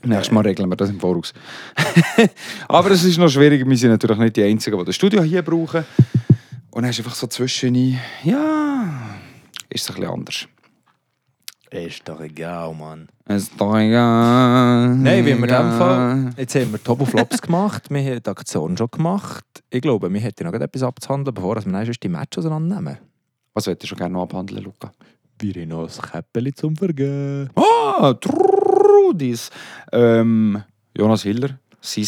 Nächstes 0.03 0.31
Mal 0.31 0.41
regeln 0.41 0.69
wir 0.69 0.75
das 0.75 0.91
im 0.91 0.99
Voraus. 0.99 1.33
Aber 2.67 2.91
es 2.91 3.03
ist 3.03 3.17
noch 3.17 3.29
schwierig. 3.29 3.67
Wir 3.67 3.77
sind 3.77 3.89
natürlich 3.89 4.19
nicht 4.19 4.35
die 4.35 4.43
Einzigen, 4.43 4.77
die 4.77 4.85
das 4.85 4.93
Studio 4.93 5.23
hier 5.23 5.41
brauchen. 5.41 5.83
Und 6.69 6.83
dann 6.83 6.91
ist 6.91 6.99
einfach 6.99 7.15
so 7.15 7.25
zwischen 7.25 7.97
ja, 8.23 9.17
ist 9.67 9.89
es 9.89 9.89
ein 9.89 9.95
bisschen 9.95 10.13
anders. 10.13 10.47
Ist 11.71 12.01
doch 12.03 12.19
egal, 12.19 12.73
Mann. 12.73 13.07
Es 13.25 13.43
ist 13.43 13.53
doch 13.57 13.77
egal. 13.77 14.93
Nein, 14.93 15.25
wie 15.25 15.29
wir 15.29 15.35
in 15.35 15.41
dem. 15.41 15.49
Fall. 15.49 16.29
Jetzt 16.35 16.53
haben 16.55 16.73
wir 16.73 16.83
Top 16.83 16.99
of 16.99 17.09
Flops 17.09 17.41
gemacht, 17.41 17.89
wir 17.89 18.01
haben 18.01 18.21
die 18.21 18.29
Aktion 18.29 18.75
schon 18.75 18.91
gemacht. 18.91 19.45
Ich 19.69 19.81
glaube, 19.81 20.13
wir 20.13 20.19
hätten 20.19 20.47
noch 20.47 20.53
etwas 20.53 20.83
abzuhandeln, 20.83 21.33
bevor 21.33 21.55
wir 21.55 21.61
dann 21.61 21.91
die 22.03 22.09
Match 22.09 22.37
auseinandernehmen. 22.37 22.97
Was 23.53 23.67
würdest 23.67 23.83
du 23.83 23.87
schon 23.87 23.97
gerne 23.99 24.13
noch 24.13 24.23
abhandeln, 24.23 24.65
Luca? 24.65 24.91
Wir 25.39 25.61
haben 25.61 25.69
noch 25.69 25.87
ein 25.87 26.11
Käppeli 26.11 26.53
zum 26.53 26.75
Vergeben. 26.75 27.49
Ah, 27.55 28.13
Trudis. 28.15 29.49
Ähm, 29.93 30.61
Jonas 30.93 31.23
Hiller, 31.23 31.57
sein 31.79 32.05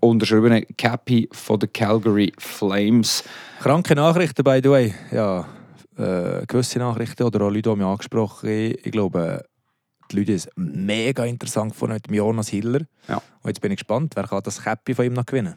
unterschriebene 0.00 0.62
Cappy 0.78 1.28
von 1.32 1.58
den 1.58 1.70
Calgary 1.70 2.32
Flames. 2.38 3.24
Kranke 3.60 3.94
Nachrichten, 3.94 4.42
by 4.42 4.60
the 4.62 4.70
way. 4.70 4.94
Ja, 5.10 5.46
äh, 5.96 6.46
gewisse 6.46 6.78
Nachrichten 6.78 7.22
oder 7.22 7.42
auch 7.42 7.50
Leute, 7.50 7.70
die 7.70 7.76
mich 7.76 7.86
angesprochen 7.86 8.48
haben. 8.48 8.74
Ich 8.82 8.92
glaube, 8.92 9.44
die 10.10 10.16
Leute 10.16 10.34
es 10.34 10.48
mega 10.56 11.24
interessant 11.24 11.72
gefunden 11.72 11.98
mit 12.08 12.16
Jonas 12.16 12.48
Hiller. 12.48 12.80
Ja. 13.08 13.16
Und 13.16 13.48
jetzt 13.48 13.60
bin 13.60 13.72
ich 13.72 13.78
gespannt, 13.78 14.14
wer 14.16 14.24
kann 14.24 14.42
das 14.42 14.62
Käppi 14.62 14.94
von 14.94 15.04
ihm 15.04 15.14
noch 15.14 15.26
gewinnen? 15.26 15.54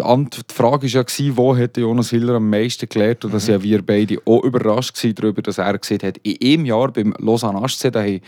Die, 0.00 0.04
Ant 0.04 0.50
die 0.50 0.54
Frage 0.54 0.92
war 0.92 1.04
ja, 1.18 1.36
wo 1.36 1.56
hat 1.56 1.76
Jonas 1.76 2.10
Hiller 2.10 2.34
am 2.34 2.48
meisten 2.48 2.88
gelernt? 2.88 3.24
Und 3.24 3.34
da 3.34 3.40
sind 3.40 3.54
ja 3.54 3.62
wir 3.62 3.84
beide 3.84 4.18
auch 4.24 4.44
überrascht 4.44 4.96
darüber, 5.18 5.42
dass 5.42 5.58
er 5.58 5.76
gesehen 5.76 6.02
hat, 6.02 6.18
in 6.18 6.36
einem 6.40 6.66
Jahr 6.66 6.92
beim 6.92 7.14
Lausanne 7.18 7.60
HC, 7.60 7.90
da 7.90 8.02
haben, 8.02 8.20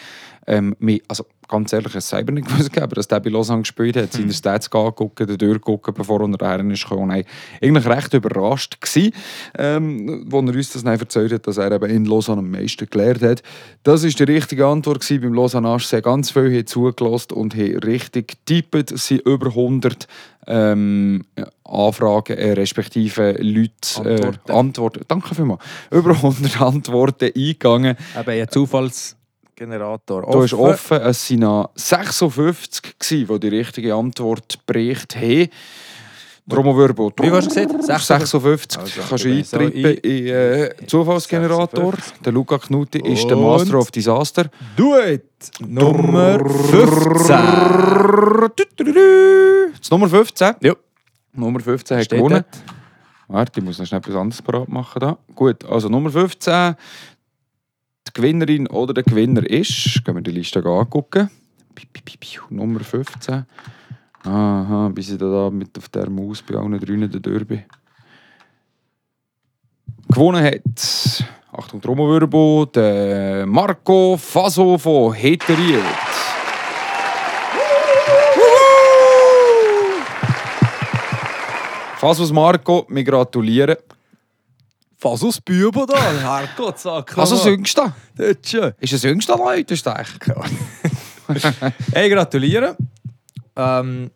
ähm, 0.47 0.77
also 1.07 1.25
ganz 1.51 1.73
ehrlich, 1.73 1.95
es 1.95 2.09
selber 2.09 2.33
nicht 2.33 2.49
gewusst, 2.49 2.79
aber 2.79 2.95
dass 2.95 3.09
der 3.09 3.21
bei 3.21 3.31
Lausanne 3.31 3.63
gespielt 3.63 3.97
hat, 3.97 4.13
seine 4.13 4.33
Stats 4.33 4.73
angeguckt, 4.73 5.19
den 5.19 5.37
durchgeguckt, 5.37 5.95
bevor 5.95 6.23
er 6.23 6.29
daher 6.39 6.65
ist 6.71 6.89
gekommen. 6.89 7.11
War 7.11 7.25
eigentlich 7.61 7.87
recht 7.87 8.15
überrascht, 8.15 8.81
gewesen, 8.81 9.13
ähm, 9.59 10.29
als 10.33 10.49
er 10.49 10.55
uns 10.55 10.73
das 10.73 10.85
dann 10.85 10.99
erzählt 10.99 11.33
hat, 11.33 11.47
dass 11.47 11.57
er 11.59 11.73
eben 11.73 11.91
in 11.91 12.05
Lausanne 12.05 12.39
am 12.39 12.51
meisten 12.51 12.89
gelernt 12.89 13.23
hat. 13.23 13.43
Das 13.83 14.05
war 14.05 14.11
die 14.11 14.33
richtige 14.33 14.67
Antwort 14.67 15.01
gewesen. 15.01 15.23
beim 15.23 15.35
Lausanne 15.35 15.69
HC. 15.69 16.01
Ganz 16.01 16.31
viele 16.31 16.57
haben 16.57 16.67
zugelassen 16.67 17.33
und 17.35 17.55
haben 17.55 17.79
richtig 17.79 18.45
getippt. 18.47 18.93
Es 18.93 19.09
sind 19.09 19.27
über 19.27 19.49
100 19.49 20.07
ähm, 20.47 21.25
Anfragen, 21.65 22.37
äh, 22.37 22.53
respektive 22.53 23.33
Leute, 23.41 23.73
Antworten. 23.97 24.39
Äh, 24.47 24.53
Antworten. 24.53 25.05
Danke 25.09 25.35
vielmals. 25.35 25.63
Über 25.91 26.11
100 26.11 26.61
Antworten 26.61 27.31
eingegangen. 27.37 27.97
Eben 28.19 28.31
ein 28.31 28.49
Zufallsgenerator. 29.61 30.27
Da 30.31 30.45
ist 30.45 30.55
offen, 30.55 31.01
es 31.03 31.31
waren 31.31 31.41
noch 31.41 31.71
56 31.75 32.99
gewesen, 32.99 33.29
die 33.29 33.41
die 33.41 33.57
richtige 33.57 33.95
Antwort 33.95 34.59
berichtet 34.67 35.17
haben. 35.17 35.49
Trommelwirbel. 36.49 37.13
Wie 37.21 37.31
hast 37.31 37.55
du 37.55 37.67
gesagt? 37.77 38.03
56. 38.03 38.81
Also, 38.81 39.01
kannst 39.09 39.25
du 39.25 39.29
ich 39.29 39.35
bin 39.37 39.45
so 39.45 39.57
eintrippen 39.59 40.11
in 40.11 40.27
äh, 40.27 40.71
Zufallsgenerator. 40.87 41.93
56. 41.93 42.23
Der 42.23 42.33
Luca 42.33 42.59
Knutti 42.59 42.99
ist 43.01 43.29
der 43.29 43.37
Und? 43.37 43.45
Master 43.45 43.79
of 43.79 43.91
Disaster. 43.91 44.51
Do 44.77 44.99
it! 44.99 45.23
Nummer 45.61 46.41
15. 46.41 47.37
Das 49.81 49.91
Nummer 49.91 50.09
15. 50.09 50.55
Ja. 50.63 50.75
Nummer 51.33 51.61
15 51.61 51.97
hat 51.99 52.05
Steht 52.07 52.19
gewonnen. 52.19 52.45
dort. 52.51 52.65
Warte, 53.29 53.61
ich 53.61 53.65
muss 53.65 53.79
noch 53.79 53.87
schnell 53.87 54.01
etwas 54.01 54.17
anderes 54.17 54.43
parat 54.43 54.69
machen. 54.69 54.99
Da. 54.99 55.19
Gut, 55.37 55.65
also 55.65 55.89
Nummer 55.89 56.11
15. 56.11 56.75
Die 58.11 58.21
Gewinnerin 58.21 58.67
oder 58.67 58.93
der 58.93 59.05
Gewinner 59.05 59.49
ist. 59.49 60.05
Gehen 60.05 60.17
wir 60.17 60.23
die 60.23 60.33
Liste 60.33 60.61
piu. 60.61 62.43
Nummer 62.51 62.81
15. 62.81 63.47
Aha, 64.25 64.91
bis 64.93 65.13
ich 65.13 65.19
da, 65.19 65.49
mit 65.51 65.79
auf 65.79 65.89
der 65.91 66.11
Maus 66.11 66.43
bei 66.43 66.57
allen 66.57 66.79
drinnen 66.79 67.11
der 67.11 67.21
Derby. 67.21 67.65
Gewonnen 70.09 70.45
hat, 70.45 71.25
Achtung, 71.53 71.81
Trommelwirbel, 71.81 72.67
der 72.75 73.47
Marco 73.47 74.17
Faso 74.17 74.77
von 74.77 75.15
Heteriert. 75.15 75.85
Fasos 81.97 82.33
Marco, 82.33 82.87
wir 82.89 83.05
gratulieren. 83.05 83.77
Was 85.03 85.23
aus 85.25 85.41
Bübo 85.41 85.87
da? 85.87 85.97
Herrgott, 85.99 86.79
sag 86.79 87.17
Also 87.17 87.37
das 87.37 87.45
Jüngste. 87.47 87.93
Dort 88.17 88.47
schon. 88.47 88.73
Ist 88.81 88.93
das 88.93 89.03
Jüngste 89.03 89.33
Leute, 89.33 89.75
ist 89.75 89.87
das? 89.87 90.09
Hey, 91.93 92.11
gratuliere. 92.11 92.77
Ähm, 93.57 94.11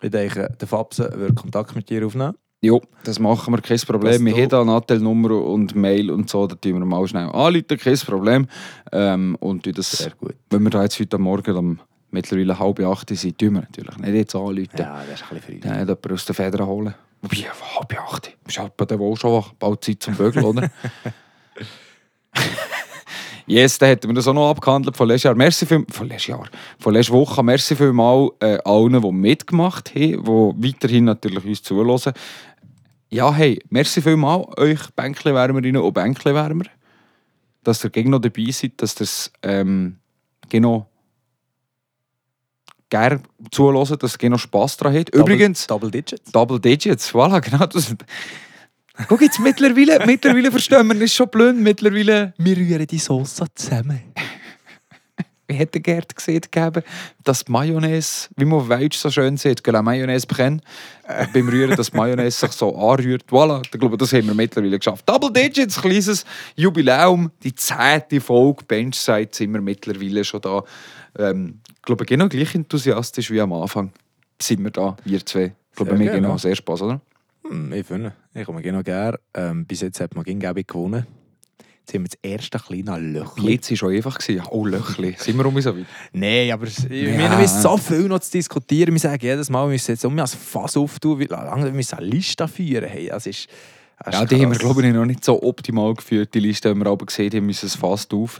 ich 0.00 0.10
denke, 0.10 0.48
der 0.60 0.68
Fabse 0.68 1.12
wird 1.16 1.34
Kontakt 1.34 1.74
mit 1.74 1.90
dir 1.90 2.06
aufnehmen. 2.06 2.34
Jo, 2.60 2.80
das 3.04 3.18
machen 3.18 3.52
wir, 3.54 3.60
kein 3.60 3.78
Problem. 3.80 4.12
Das 4.12 4.24
Wir 4.24 4.32
du- 4.34 4.40
haben 4.42 4.48
da 4.48 4.60
eine 4.62 4.70
Nattel-Nummer 4.72 5.30
und 5.44 5.74
Mail 5.74 6.10
und 6.10 6.28
so, 6.30 6.46
da 6.46 6.54
tun 6.56 6.74
wir 6.78 6.84
mal 6.84 7.06
schnell 7.08 7.28
anrufen, 7.28 7.76
kein 7.78 7.96
Problem. 7.98 8.46
Ähm, 8.92 9.36
und 9.40 9.66
das, 9.78 9.90
Sehr 9.90 10.10
gut. 10.12 10.34
wenn 10.50 10.62
wir 10.62 10.70
da 10.70 10.82
jetzt 10.82 10.98
heute 11.00 11.18
Morgen 11.18 11.56
um 11.56 11.80
mittlerweile 12.10 12.58
halb 12.58 12.80
acht 12.80 13.08
sind, 13.16 13.38
tun 13.38 13.54
wir 13.54 13.60
natürlich 13.62 13.96
nicht 13.98 14.14
jetzt 14.14 14.34
anrufen. 14.34 14.68
Ja, 14.78 15.02
das 15.10 15.20
ist 15.20 15.30
ein 15.30 15.36
bisschen 15.38 15.42
früh. 15.42 15.54
Nicht 15.54 15.64
jemanden 15.66 16.12
aus 16.12 16.24
den 16.24 16.34
Federn 16.34 16.66
holen. 16.66 16.94
Wobei, 17.22 17.36
halb 17.76 18.00
acht. 18.00 18.36
Ist 18.46 18.58
halt 18.58 18.76
bei 18.76 18.98
auch 18.98 19.16
schon 19.16 19.32
wach. 19.32 19.52
bald 19.58 19.82
Zeit 19.82 20.02
zum 20.02 20.14
Bügeln, 20.14 20.44
oder? 20.44 20.70
yes, 23.46 23.78
dann 23.78 23.88
hätten 23.88 24.08
wir 24.08 24.14
das 24.14 24.28
auch 24.28 24.34
noch 24.34 24.50
abgehandelt 24.50 24.96
von 24.96 25.08
letztes 25.08 25.24
Jahr. 25.24 25.34
Merci 25.34 25.66
viel, 25.66 25.84
von 25.90 26.06
letztes 26.06 26.28
Jahr, 26.28 26.48
von 26.78 26.94
letzter 26.94 27.14
Woche. 27.14 27.42
Merci 27.42 27.74
vielmal 27.74 28.30
äh, 28.40 28.58
allen, 28.64 29.00
die 29.00 29.12
mitgemacht 29.12 29.94
haben, 29.94 30.24
die 30.24 30.68
weiterhin 30.68 31.04
natürlich 31.04 31.44
uns 31.44 31.62
zuhören. 31.62 32.12
Ja, 33.10 33.32
hey, 33.32 33.58
merci 33.70 34.02
vielmal 34.02 34.44
euch 34.56 34.90
Bänkli-Wärmerinnen 34.94 35.82
und 35.82 35.94
Bänkli-Wärmer, 35.94 36.66
dass 37.64 37.82
ihr 37.82 37.90
gegen 37.90 38.10
noch 38.10 38.20
dabei 38.20 38.50
seid, 38.50 38.72
dass 38.76 39.00
ihr 39.00 39.04
es 39.04 39.32
ähm, 39.42 39.96
genau 40.48 40.86
gerne 42.90 43.20
zuhören, 43.50 43.98
dass 43.98 44.16
ihr 44.20 44.30
noch 44.30 44.38
Spass 44.38 44.76
daran 44.76 44.96
habt. 44.96 45.14
Übrigens, 45.14 45.66
Double 45.66 45.90
Digits. 45.90 46.30
Double 46.32 46.60
Digits, 46.60 47.12
voilà, 47.12 47.40
genau. 47.40 47.66
Das. 47.66 47.94
Guck 49.06 49.22
jetzt, 49.22 49.38
mittlerweile, 49.40 50.02
mittlerweile 50.06 50.50
verstehen 50.50 50.88
wir 50.88 51.00
es 51.02 51.14
schon 51.14 51.28
blöd. 51.28 51.56
Mittlerweile, 51.56 52.34
Wir 52.38 52.56
rühren 52.56 52.86
die 52.86 52.98
Soße 52.98 53.44
zusammen. 53.54 54.00
wie 55.46 55.54
hätte 55.54 55.80
Gerd 55.80 56.14
gesehen, 56.14 56.42
gegeben, 56.42 56.82
dass 57.24 57.44
die 57.44 57.52
Mayonnaise, 57.52 58.28
wie 58.36 58.44
man 58.44 58.60
auf 58.60 58.68
Deutsch 58.68 58.98
so 58.98 59.10
schön 59.10 59.36
sieht, 59.38 59.66
la 59.66 59.80
Mayonnaise 59.80 60.26
bekennt, 60.26 60.62
äh, 61.06 61.26
beim 61.32 61.48
Rühren, 61.48 61.74
dass 61.74 61.92
Mayonnaise 61.92 62.38
sich 62.38 62.52
so 62.52 62.76
anrührt. 62.76 63.24
Voilà, 63.30 63.62
ich 63.64 63.70
glaube, 63.70 63.96
das 63.96 64.12
haben 64.12 64.26
wir 64.26 64.34
mittlerweile 64.34 64.78
geschafft. 64.78 65.08
Double 65.08 65.32
Digits, 65.32 65.80
kleines 65.80 66.26
Jubiläum, 66.54 67.30
die 67.42 67.54
zehnte 67.54 68.20
Folge 68.20 68.64
Benchside 68.64 69.30
sind 69.32 69.52
wir 69.54 69.62
mittlerweile 69.62 70.22
schon 70.22 70.42
da. 70.42 70.62
Ähm, 71.18 71.60
ich 71.74 71.82
glaube, 71.82 72.04
genau 72.04 72.28
gleich 72.28 72.54
enthusiastisch 72.54 73.30
wie 73.30 73.40
am 73.40 73.52
Anfang 73.52 73.92
sind 74.40 74.62
wir 74.62 74.70
da, 74.70 74.96
wir 75.04 75.24
zwei. 75.26 75.54
Ich 75.70 75.76
glaube, 75.76 75.98
wir 75.98 76.12
genau 76.12 76.36
sehr 76.38 76.54
Spaß, 76.56 76.82
oder? 76.82 77.00
Hm, 77.48 77.72
ich 77.72 77.86
finde, 77.86 78.12
ich 78.34 78.44
komme 78.44 78.62
genau 78.62 78.82
gerne. 78.82 79.18
Ähm, 79.34 79.66
bis 79.66 79.80
jetzt 79.80 80.00
hat 80.00 80.14
man 80.14 80.24
Gingabi 80.24 80.64
gewonnen. 80.64 81.06
Jetzt 81.80 81.94
haben 81.94 82.02
wir 82.04 82.08
das 82.10 82.18
erste 82.22 82.58
kleine 82.58 82.98
Löchchen. 82.98 83.48
Jetzt 83.48 83.70
war 83.70 83.76
schon 83.76 83.94
einfach. 83.94 84.18
Oh, 84.50 84.66
Löchli. 84.66 85.14
Sind 85.16 85.38
wir 85.38 85.46
um 85.46 85.58
so 85.60 85.74
weit? 85.74 85.86
Nein, 86.12 86.50
aber 86.52 86.66
Ja. 86.66 86.90
wir 86.90 87.30
haben 87.30 87.46
so 87.46 87.76
viel 87.78 88.08
noch 88.08 88.18
zu 88.18 88.30
diskutieren. 88.32 88.92
Wir 88.92 89.00
sagen 89.00 89.18
jedes 89.22 89.48
Mal, 89.48 89.64
wir 89.66 89.72
müssen 89.72 89.92
jetzt 89.92 90.04
um 90.04 90.18
ein 90.18 90.26
Fass 90.26 90.76
auftun, 90.76 91.18
wie 91.18 91.24
lange 91.24 91.72
wir 91.74 91.98
eine 91.98 92.06
Liste 92.06 92.46
führen. 92.46 92.88
Hey, 92.88 93.06
das 93.08 93.26
ist, 93.26 93.48
Das 93.48 93.56
Ja, 94.12 94.24
die 94.24 94.40
haben 94.40 94.52
wir, 94.52 94.58
glaube 94.58 94.86
ich, 94.86 94.94
noch 94.94 95.04
nicht 95.04 95.24
so 95.24 95.42
optimal 95.42 95.92
geführt. 95.94 96.32
Die 96.32 96.38
Liste 96.38 96.68
haben 96.68 96.80
wir 96.80 96.86
aber 96.86 97.04
gesehen, 97.04 97.30
die 97.30 97.40
müssen 97.40 97.66
es 97.66 97.74
fast 97.74 98.14
auf. 98.14 98.38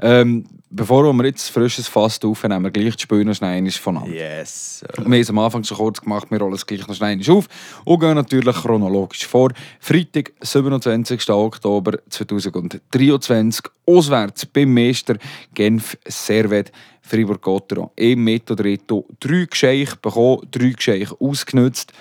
Ähm, 0.00 0.44
bevor 0.70 1.12
wir 1.12 1.24
jetzt 1.24 1.50
frisches 1.50 1.88
Fast 1.88 2.24
auf, 2.24 2.44
nehmen 2.44 2.62
wir 2.62 2.70
gleich 2.70 2.96
die 2.96 3.24
noch 3.24 3.34
schnell 3.34 3.56
einmal 3.56 3.72
von 3.72 3.96
an. 3.96 4.12
Yes. 4.12 4.84
Wir 4.96 5.04
haben 5.04 5.12
es 5.12 5.30
am 5.30 5.38
Anfang 5.40 5.64
schon 5.64 5.76
kurz 5.76 6.00
gemacht, 6.00 6.30
wir 6.30 6.38
rollen 6.38 6.54
es 6.54 6.64
gleich 6.64 6.86
noch 6.86 6.94
schnell 6.94 7.20
auf 7.30 7.48
und 7.84 8.00
gehen 8.00 8.14
natürlich 8.14 8.54
chronologisch 8.54 9.26
vor. 9.26 9.50
Freitag, 9.80 10.32
27. 10.40 11.28
Oktober 11.30 11.98
2023, 12.08 13.64
auswärts 13.86 14.46
beim 14.46 14.72
Meister 14.72 15.16
Genf 15.52 15.98
Servet 16.06 16.70
Fribourg-Gotteron. 17.02 17.90
Im 17.96 18.22
Metodretto 18.22 19.06
drei 19.18 19.46
Gescheich 19.50 19.96
bekommen, 19.96 20.46
drei 20.50 20.70
Gescheich 20.70 21.10
ausgenutzt. 21.20 21.92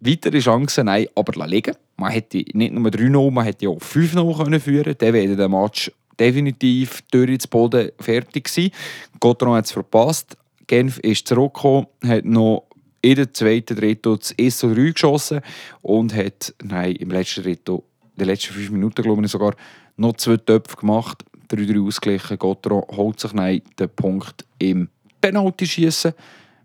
Weitere 0.00 0.40
Chancen, 0.40 0.86
nein, 0.86 1.06
aber 1.14 1.46
liegen. 1.46 1.74
Man 1.96 2.12
hätte 2.12 2.44
nicht 2.52 2.72
nur 2.72 2.90
3-0, 2.90 3.30
man 3.30 3.44
hätte 3.44 3.68
auch 3.68 3.78
5-0 3.78 4.36
können 4.36 4.60
führen 4.60 4.94
Dann 4.98 5.12
wäre 5.12 5.36
der 5.36 5.48
Match 5.48 5.90
definitiv 6.18 7.02
durch 7.10 7.30
ins 7.30 7.46
Boden 7.46 7.90
fertig 7.98 8.44
gewesen. 8.44 8.72
Gotteron 9.20 9.56
hat 9.56 9.66
es 9.66 9.72
verpasst. 9.72 10.36
Genf 10.66 10.98
ist 10.98 11.28
zurückgekommen, 11.28 11.86
hat 12.04 12.24
noch 12.24 12.64
in 13.02 13.14
der 13.14 13.32
zweiten 13.32 13.76
Drittel 13.76 14.18
das 14.18 14.36
SO3 14.36 14.92
geschossen 14.92 15.40
und 15.82 16.14
hat 16.14 16.54
nein, 16.62 16.96
im 16.96 17.10
letzten 17.10 17.44
Drittel, 17.44 17.76
in 17.76 18.18
den 18.18 18.26
letzten 18.26 18.54
fünf 18.54 18.70
Minuten 18.70 19.02
glaube 19.02 19.24
ich 19.24 19.30
sogar, 19.30 19.54
noch 19.96 20.16
zwei 20.16 20.36
Töpfe 20.36 20.76
gemacht. 20.76 21.24
3-3 21.48 21.86
ausgeglichen. 21.86 22.38
Gotteron 22.38 22.84
holt 22.96 23.20
sich 23.20 23.32
nein, 23.32 23.62
den 23.78 23.88
Punkt 23.90 24.44
im 24.58 24.88
Penalty-Schießen. 25.20 26.12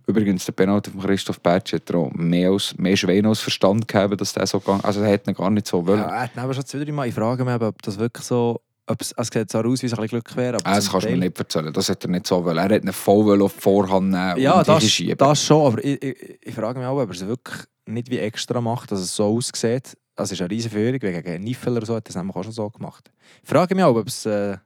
Übrigens, 0.08 0.46
der 0.46 0.54
Penalty 0.54 0.90
von 0.92 1.02
Christoph 1.02 1.40
Bertsch 1.42 1.74
hat 1.74 1.94
auch 1.94 2.12
mehr, 2.14 2.50
als, 2.52 2.76
mehr 2.78 2.98
Schwein 2.98 3.26
als 3.26 3.40
Verstand 3.40 3.88
gegeben, 3.88 4.18
dass 4.18 4.34
der 4.34 4.48
so 4.48 4.60
ging. 4.60 4.80
Also, 4.82 5.02
er 5.02 5.10
hätte 5.10 5.32
ihn 5.32 5.36
gar 5.36 5.50
nicht 5.50 5.68
so 5.68 5.86
wollen. 5.86 6.00
Ja, 6.00 6.10
er 6.10 6.22
hat 6.24 6.38
aber 6.38 6.54
schon 6.54 6.66
zwei, 6.66 6.84
drei 6.84 6.92
Mal. 6.92 7.08
Ich 7.08 7.14
frage 7.16 7.46
mich, 7.46 7.62
ob 7.62 7.82
das 7.82 7.98
wirklich 8.00 8.26
so. 8.26 8.62
Ob 8.88 9.00
es, 9.00 9.14
es 9.16 9.28
sieht 9.32 9.50
so 9.50 9.60
aus, 9.60 9.82
wie 9.84 9.86
es 9.86 9.94
ein 9.94 10.02
bisschen 10.02 10.08
Glück 10.10 10.36
wäre. 10.36 10.56
aber 10.58 10.66
Ah, 10.68 10.76
das 10.76 10.92
kannst 10.92 11.06
du 11.08 11.12
mir 11.12 11.18
nicht 11.18 11.38
erzählen. 11.40 11.72
Das 11.72 11.88
hat 11.88 12.04
er 12.04 12.10
nicht 12.10 12.28
so 12.28 12.44
wollen. 12.44 12.58
Er 12.58 12.64
hat 12.76 12.84
ihn 12.84 12.92
voll 12.92 13.42
auf 13.42 13.54
die 13.54 13.62
Vorhand 13.62 14.10
nehmen 14.10 14.38
Ja, 14.40 14.60
und 14.60 14.68
das, 14.68 14.80
hinschieben. 14.82 15.18
das 15.18 15.46
schon, 15.46 15.66
aber 15.72 15.86
ich, 15.86 16.02
ich, 16.04 16.40
ich 16.42 16.54
frage 16.56 16.80
mich 16.80 16.88
auch, 16.88 17.00
ob 17.00 17.08
er 17.10 17.16
es 17.16 17.26
wirklich 17.26 17.58
nicht 17.86 18.10
wie 18.10 18.18
extra 18.18 18.60
macht, 18.60 18.92
dass 18.92 19.00
es 19.00 19.16
so 19.16 19.26
aussieht. 19.26 19.96
Es 20.16 20.32
ist 20.32 20.42
eine 20.42 20.50
riesige 20.50 20.76
Führung, 20.76 21.00
weil 21.02 21.22
gegen 21.22 21.44
Niffel 21.44 21.78
oder 21.78 21.86
so 21.86 21.96
hat 21.96 22.08
er 22.08 22.10
es 22.10 22.16
nämlich 22.16 22.36
auch 22.36 22.44
schon 22.44 22.52
so 22.52 22.70
gemacht. 22.70 23.12
Ich 23.44 23.50
frage 23.50 23.76
mich 23.76 23.84
auch, 23.84 23.96
ob 23.96 24.08
es, 24.08 24.26
äh, 24.26 24.58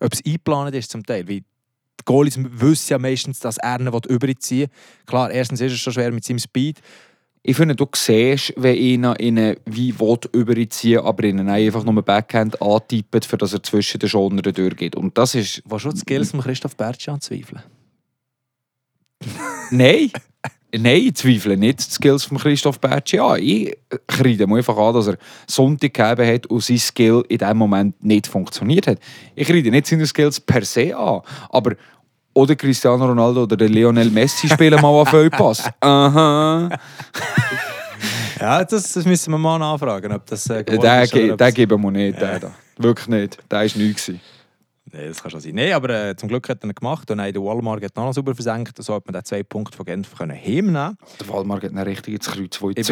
ob 0.00 0.12
es 0.12 0.24
eingeplant 0.24 0.74
ist 0.74 0.90
zum 0.90 1.04
Teil, 1.04 1.26
weil 1.28 1.40
die 2.00 2.04
Goalies 2.04 2.38
wissen 2.38 2.92
ja 2.92 2.98
meistens, 2.98 3.40
dass 3.40 3.58
er 3.58 3.80
ihn 3.80 3.86
überziehen 3.86 4.68
will. 4.68 4.76
Klar, 5.06 5.30
erstens 5.30 5.60
ist 5.60 5.72
es 5.72 5.78
schon 5.78 5.92
schwer 5.92 6.12
mit 6.12 6.24
seinem 6.24 6.38
Speed. 6.38 6.80
Ich 7.48 7.56
finde, 7.56 7.76
du 7.76 7.86
siehst, 7.94 8.52
wenn 8.56 8.76
einer 8.76 9.20
ihn 9.20 9.56
wie 9.66 9.98
will 10.00 10.18
überziehen 10.32 10.98
aber 10.98 11.24
ihn 11.24 11.48
einfach 11.48 11.84
nur 11.84 12.02
Backhand 12.02 12.60
antippt, 12.60 13.24
für 13.24 13.36
dass 13.36 13.52
er 13.52 13.62
zwischen 13.62 14.00
den 14.00 14.08
Schonern 14.08 14.42
durchgeht. 14.42 14.96
Und 14.96 15.16
das 15.16 15.36
ist... 15.36 15.62
Was 15.64 15.82
schon 15.82 15.92
die 15.92 16.00
Skills 16.00 16.32
von 16.32 16.40
Christoph 16.40 16.76
Bertsch 16.76 17.08
anzweifeln? 17.08 17.62
Nein! 19.70 20.10
Nein, 20.78 21.02
ich 21.06 21.14
zweifle 21.14 21.56
nicht 21.56 21.78
die 21.78 21.92
Skills 21.92 22.24
von 22.24 22.38
Christoph 22.38 22.80
Bertsch. 22.80 23.14
Ja, 23.14 23.36
ich 23.36 23.76
kreide 24.06 24.44
ihm 24.44 24.52
einfach 24.52 24.76
an, 24.76 24.94
dass 24.94 25.08
er 25.08 25.16
Sonntag 25.46 25.94
gegeben 25.94 26.26
hat 26.26 26.46
und 26.46 26.62
sein 26.62 26.78
Skill 26.78 27.24
in 27.28 27.38
diesem 27.38 27.56
Moment 27.56 28.04
nicht 28.04 28.26
funktioniert 28.26 28.86
hat. 28.86 28.98
Ich 29.34 29.46
kreide 29.46 29.70
nicht 29.70 29.86
seine 29.86 30.06
Skills 30.06 30.40
per 30.40 30.64
se 30.64 30.96
an, 30.96 31.20
aber 31.50 31.72
oder 32.34 32.54
Cristiano 32.54 33.06
Ronaldo 33.06 33.44
oder 33.44 33.56
der 33.56 33.68
Lionel 33.68 34.10
Messi 34.10 34.48
spielen 34.48 34.80
mal 34.80 34.88
auf 34.88 35.08
Vollpass. 35.08 35.70
Aha. 35.80 36.68
Ja, 38.38 38.62
das, 38.62 38.92
das 38.92 39.04
müssen 39.06 39.30
wir 39.32 39.38
mal 39.38 39.58
nachfragen, 39.58 40.12
ob 40.12 40.26
das 40.26 40.48
äh, 40.50 40.62
geworden 40.62 40.82
Den, 40.82 41.30
ist 41.30 41.40
den 41.40 41.54
geben 41.54 41.82
wir 41.82 41.90
nicht. 41.90 42.20
Den 42.20 42.40
da. 42.40 42.50
Wirklich 42.76 43.08
nicht. 43.08 43.38
Der 43.50 43.60
war 43.60 43.64
nichts. 43.64 44.12
Nein, 44.92 45.08
das 45.08 45.20
kann 45.20 45.30
schon 45.30 45.40
sein. 45.40 45.54
Nein, 45.54 45.72
aber 45.72 45.90
äh, 45.90 46.16
zum 46.16 46.28
Glück 46.28 46.48
hat 46.48 46.62
er 46.62 46.68
ihn 46.68 46.74
gemacht 46.74 47.10
und 47.10 47.18
der 47.18 47.34
Walmart 47.34 47.82
hat 47.82 47.96
noch 47.96 48.12
sauber 48.12 48.34
versenkt. 48.34 48.82
So 48.82 48.94
hat 48.94 49.04
man 49.06 49.14
den 49.14 49.24
zwei 49.24 49.42
Punkte 49.42 49.76
von 49.76 49.84
Genf 49.84 50.14
können 50.16 50.36
heimnehmen 50.36 50.96
Der 51.20 51.28
Wallmark 51.28 51.64
hat 51.64 51.72
ihn 51.72 51.78
richtig 51.78 52.14
ins 52.14 52.26
Kreuz, 52.26 52.60
wo 52.60 52.70
ich 52.70 52.78
Ich 52.78 52.86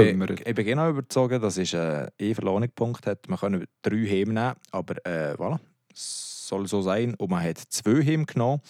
bin, 0.55 0.64
genau 0.64 0.90
überzeugt, 0.90 1.42
das 1.42 1.57
ist 1.57 1.74
äh, 1.74 2.09
ein 2.20 2.34
verlorener 2.34 2.68
Punkt. 2.68 3.07
Hat. 3.07 3.28
Man 3.28 3.38
können 3.38 3.64
drei 3.82 4.07
heimnehmen, 4.07 4.55
aber 4.72 4.97
äh, 5.07 5.34
voilà, 5.34 5.59
es 5.92 6.49
soll 6.49 6.66
so 6.66 6.82
sein. 6.82 7.14
Und 7.14 7.30
man 7.30 7.45
hat 7.45 7.59
zwei 7.59 8.05
heimgenommen. 8.05 8.61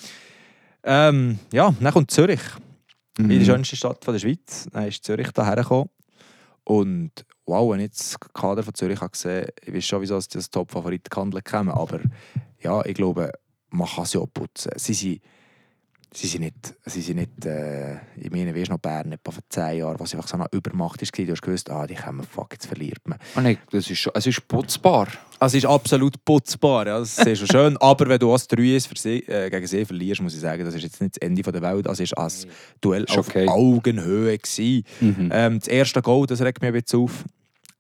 Ähm, 0.83 1.39
ja, 1.51 1.75
dann 1.81 1.93
kommt 1.93 2.11
Zürich. 2.11 2.43
Mhm. 3.19 3.31
in 3.31 3.39
die 3.39 3.45
schönste 3.45 3.77
Stadt 3.77 4.05
von 4.05 4.15
der 4.15 4.21
Schweiz. 4.21 4.69
Dann 4.73 4.89
ist 4.89 5.05
Zürich 5.05 5.29
hierher 5.35 5.57
gekommen. 5.57 5.89
Und 6.65 7.13
wow, 7.47 7.71
wenn 7.73 7.81
ich 7.81 7.87
jetzt 7.87 8.15
das 8.15 8.33
Kader 8.33 8.63
von 8.63 8.75
Zürich 8.75 9.01
habe 9.01 9.11
gesehen 9.11 9.47
ich 9.65 9.75
weiß 9.75 9.85
schon, 9.85 10.01
wieso 10.01 10.19
sie 10.19 10.29
das 10.33 10.51
Top-Favorit 10.51 11.11
gehandelt 11.11 11.53
haben. 11.53 11.71
Aber 11.71 12.01
ja, 12.65 12.85
ich 12.85 12.95
glaube, 12.95 13.33
man 13.71 13.89
kann 13.89 14.07
sie 14.07 14.19
auch 14.19 14.27
putzen. 14.33 14.73
Sie 14.77 14.95
sind, 14.95 15.21
sie 16.13 16.27
sind 16.27 16.43
nicht, 16.43 16.75
sie 16.87 17.01
sind 17.03 17.17
nicht 17.17 17.45
äh, 17.45 17.97
ich 18.17 18.31
meine, 18.31 18.55
weißt 18.55 18.69
du 18.69 18.73
noch 18.73 18.79
Bern, 18.79 19.13
etwa 19.13 19.31
vor 19.33 19.43
10 19.49 19.79
Jahren, 19.79 19.99
was 19.99 20.15
einfach 20.15 20.29
so 20.29 20.37
eine 20.37 20.47
Übermacht 20.53 21.03
war. 21.03 21.25
Du 21.25 21.33
hast 21.33 21.43
gewusst, 21.43 21.71
ah, 21.71 21.87
die 21.87 21.95
kommen, 21.95 22.25
fuck, 22.25 22.53
jetzt 22.53 22.67
verliert 22.67 23.07
man. 23.07 23.19
Ah, 23.35 23.41
nein, 23.41 23.59
das 23.71 23.91
ist 23.91 23.99
schon, 23.99 24.13
es 24.15 24.27
ist 24.27 24.47
putzbar. 24.47 25.09
Es 25.41 25.55
ist 25.55 25.67
absolut 25.67 26.25
putzbar, 26.25 26.87
ja, 26.87 26.99
das 26.99 27.19
ist 27.19 27.39
schon 27.41 27.49
schön. 27.49 27.77
Aber 27.81 28.09
wenn 28.09 28.19
du 28.19 28.33
als 28.33 28.47
3 28.49 28.63
ist 28.77 28.87
für 28.87 28.97
sie, 28.97 29.19
äh, 29.27 29.51
gegen 29.51 29.67
sie 29.67 29.85
verlierst, 29.85 30.23
muss 30.23 30.35
ich 30.35 30.41
sagen, 30.41 30.65
das 30.65 30.75
ist 30.75 30.83
jetzt 30.85 31.01
nicht 31.01 31.17
das 31.17 31.29
Ende 31.29 31.43
der 31.43 31.63
Welt. 31.63 31.87
Das 31.87 32.01
ist 32.01 32.17
als 32.17 32.47
Duell 32.81 33.05
Ist 33.05 33.19
auf 33.19 33.29
okay. 33.29 33.49
Augenhöhe 33.49 34.39
gewesen. 34.39 34.85
Mhm. 35.01 35.31
Ähm, 35.33 35.59
das 35.59 35.69
erste 35.69 36.01
Goal, 36.01 36.27
das 36.27 36.41
regt 36.41 36.63
mich 36.63 36.69
ein 36.69 36.81
bisschen 36.81 37.01
auf. 37.01 37.25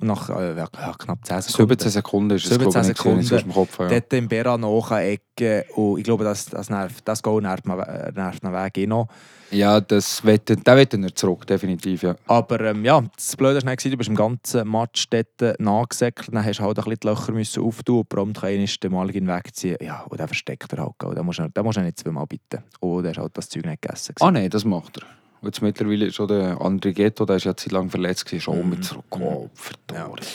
Nach 0.00 0.28
äh, 0.28 0.56
ja, 0.56 0.66
knapp 0.66 1.24
10 1.24 1.42
Sekunden. 1.42 1.70
17 1.70 1.90
Sekunden 1.90 2.30
ist 2.32 2.44
es, 2.44 2.50
17 2.50 2.70
glaube 2.70 2.80
ich, 2.80 3.04
wenn 3.04 3.20
ich 3.20 3.28
Sekunden. 3.28 3.48
dem 3.48 3.52
Kopf. 3.52 3.78
Ja. 3.78 3.88
Dort 3.88 4.12
im 4.12 4.28
Bera 4.28 4.58
nachecke. 4.58 5.64
Und 5.74 5.98
ich 5.98 6.04
glaube, 6.04 6.24
das, 6.24 6.46
das, 6.46 6.68
nervt, 6.68 7.06
das 7.06 7.22
Goal 7.22 7.42
nervt, 7.42 7.64
man, 7.66 7.78
äh, 7.78 8.10
nervt 8.12 8.42
ihn 8.42 8.52
weg 8.52 8.76
eh 8.78 8.86
noch. 8.86 9.08
Ja, 9.50 9.80
das 9.80 10.24
wette, 10.24 10.56
den 10.56 10.76
wetten 10.76 11.02
wir 11.02 11.14
zurück, 11.14 11.46
definitiv. 11.46 12.02
Ja. 12.02 12.16
Aber 12.26 12.60
ähm, 12.60 12.84
ja, 12.84 13.04
das 13.14 13.36
Blöde 13.36 13.64
war 13.64 13.76
du 13.76 13.96
bist 13.96 14.08
im 14.08 14.16
ganzen 14.16 14.68
Match 14.68 15.06
dort 15.10 15.60
nachgesäckelt. 15.60 16.34
Dann 16.34 16.44
hast 16.44 16.58
du 16.58 16.64
halt 16.64 16.78
ein 16.78 16.84
bisschen 16.84 17.00
die 17.00 17.06
Löcher 17.06 17.32
müssen 17.32 17.62
auftun 17.62 17.98
und 17.98 18.08
prompt 18.08 18.40
kann 18.40 18.50
den 18.50 18.92
Malgin 18.92 19.28
wegziehen. 19.28 19.76
Ja, 19.80 20.02
und 20.08 20.18
dann 20.18 20.26
versteckt 20.26 20.72
er 20.72 20.82
halt. 20.82 20.94
Da 20.98 21.22
musst 21.22 21.38
du 21.38 21.62
musst 21.62 21.78
du 21.78 21.82
nicht 21.82 22.00
zweimal 22.00 22.26
bitten. 22.26 22.64
Und 22.80 23.04
er 23.04 23.10
hat 23.10 23.18
halt 23.18 23.38
das 23.38 23.48
Zeug 23.48 23.64
nicht 23.64 23.82
gegessen. 23.82 24.14
Ah 24.18 24.32
nein, 24.32 24.50
das 24.50 24.64
macht 24.64 24.98
er. 24.98 25.23
Jetzt 25.44 25.62
mittlerweile 25.62 26.06
ist 26.06 26.14
schon 26.16 26.28
der 26.28 26.58
André 26.58 26.92
Ghetto, 26.92 27.24
der 27.24 27.36
ist 27.36 27.44
ja 27.44 27.56
zu 27.56 27.68
lang 27.70 27.90
verletzt, 27.90 28.24
gewesen, 28.26 28.42
schon 28.42 28.62
Mhm. 28.62 28.70
mit 28.70 28.84
zurückgekommen. 28.84 29.50
Verdammt. 29.54 30.26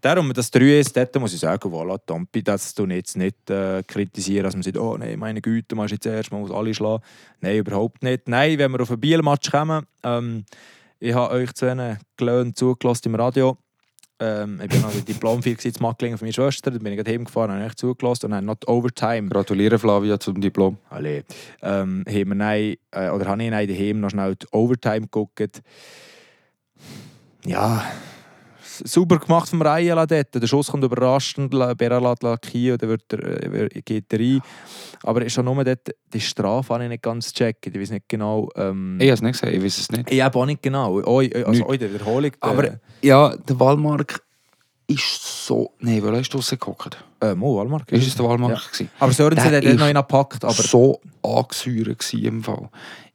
Darum, 0.00 0.32
das 0.32 0.50
3 0.52 0.78
ist, 0.78 0.96
dort 0.96 1.16
muss 1.18 1.34
ich 1.34 1.40
sagen, 1.40 1.68
voilà, 1.72 1.98
Tampi, 2.06 2.40
das 2.42 2.72
du 2.74 2.86
jetzt 2.86 3.16
nicht 3.16 3.50
äh, 3.50 3.82
kritisieren, 3.82 4.44
dass 4.44 4.54
man 4.54 4.62
sagt, 4.62 4.78
oh 4.78 4.96
nein, 4.96 5.18
meine 5.18 5.40
Güte, 5.40 5.74
man 5.74 5.86
ist 5.86 5.92
jetzt 5.92 6.06
erst, 6.06 6.30
man 6.30 6.40
muss 6.40 6.52
alle 6.52 6.72
schlagen. 6.72 7.02
Nein, 7.40 7.56
überhaupt 7.56 8.04
nicht. 8.04 8.28
Nein, 8.28 8.58
wenn 8.58 8.70
wir 8.70 8.80
auf 8.80 8.90
einen 8.90 9.00
Bielmatch 9.00 9.50
kommen, 9.50 9.86
ähm, 10.04 10.44
ich 11.00 11.14
habe 11.14 11.34
euch 11.34 11.52
zu 11.54 11.66
einem 11.66 11.96
gelöhnt 12.16 12.56
zugelassen 12.56 13.08
im 13.08 13.14
Radio. 13.16 13.58
Ähm, 14.20 14.60
ich 14.62 14.68
bin 14.68 14.80
noch 14.80 14.92
Diplomfeier 14.92 15.54
gewesen, 15.54 15.76
in 15.76 15.82
Macklingen 15.82 16.18
von 16.18 16.26
meiner 16.26 16.32
Schwester, 16.32 16.70
dann 16.70 16.82
bin 16.82 16.92
ich 16.92 16.96
gerade 16.96 17.12
heimgefahren, 17.12 17.52
habe 17.52 17.64
euch 17.64 17.74
zugelassen 17.76 18.26
und 18.26 18.32
dann 18.32 18.44
not 18.44 18.66
overtime. 18.66 19.28
Gratuliere 19.28 19.78
Flavia 19.78 20.18
zum 20.18 20.40
Diplom. 20.40 20.78
Alle. 20.90 21.24
Ähm, 21.62 22.04
haben 22.06 22.28
wir 22.28 22.34
nein, 22.34 22.76
äh, 22.90 23.10
oder 23.10 23.26
habe 23.26 23.42
ich 23.42 23.50
nein 23.50 23.68
daheim 23.68 24.00
noch 24.00 24.10
schnell 24.10 24.34
die 24.34 24.46
Overtime 24.50 25.02
geguckt. 25.02 25.62
Ja, 27.44 27.84
super 28.84 29.18
gemacht 29.18 29.48
vom 29.48 29.62
Rayala 29.62 30.06
dort. 30.06 30.34
Der 30.34 30.46
Schuss 30.46 30.68
kommt 30.68 30.84
überraschend, 30.84 31.52
La- 31.54 31.74
Bera 31.74 31.98
lässt 31.98 32.22
lackieren 32.22 32.74
und 32.74 32.82
dann 32.82 32.88
wird 32.90 33.12
er, 33.12 33.76
äh, 33.76 33.82
geht 33.82 34.12
er 34.12 34.18
rein. 34.18 34.40
Aber 35.02 35.24
ist 35.24 35.32
schon 35.32 35.44
nur 35.44 35.62
dort, 35.64 35.88
die 36.12 36.20
Strafe 36.20 36.74
habe 36.74 36.84
ich 36.84 36.90
nicht 36.90 37.02
ganz 37.02 37.32
gecheckt. 37.32 37.66
Ich 37.66 37.74
weiß 37.80 37.90
nicht 37.90 38.08
genau... 38.08 38.48
Ähm, 38.56 38.98
Ich 39.00 39.06
habe 39.08 39.14
es 39.14 39.22
nicht 39.22 39.32
gesagt, 39.32 39.52
ich 39.52 39.62
weiß 39.62 39.78
es 39.78 39.90
nicht. 39.90 40.10
ich 40.10 40.20
habe 40.20 40.38
auch 40.38 40.46
nicht 40.46 40.62
genau. 40.62 41.00
Oh, 41.04 41.20
also 41.20 41.64
oh, 41.66 41.72
der 41.74 41.92
Wiederholung. 41.92 42.30
Der, 42.32 42.42
Aber 42.42 42.80
ja, 43.02 43.36
der 43.36 43.60
Wallmark 43.60 44.22
ist 44.86 45.46
so... 45.46 45.72
Nein, 45.80 46.02
wo 46.02 46.10
hast 46.12 46.30
du 46.30 46.38
rausgeguckt? 46.38 47.04
äh, 47.20 47.34
Mo, 47.34 47.56
Walmart. 47.56 47.90
Ist 47.90 48.06
es 48.06 48.14
der 48.16 48.26
Wallmark? 48.26 48.70
Ja. 48.78 48.86
Aber 49.00 49.12
Sörensen 49.12 49.52
hat 49.52 49.64
ist 49.64 49.78
noch 49.78 49.86
einen 49.86 49.96
gepackt. 49.96 50.44
Aber 50.44 50.52
so 50.54 51.00
angesäuert 51.22 52.12
im 52.14 52.42
Fall. 52.42 52.68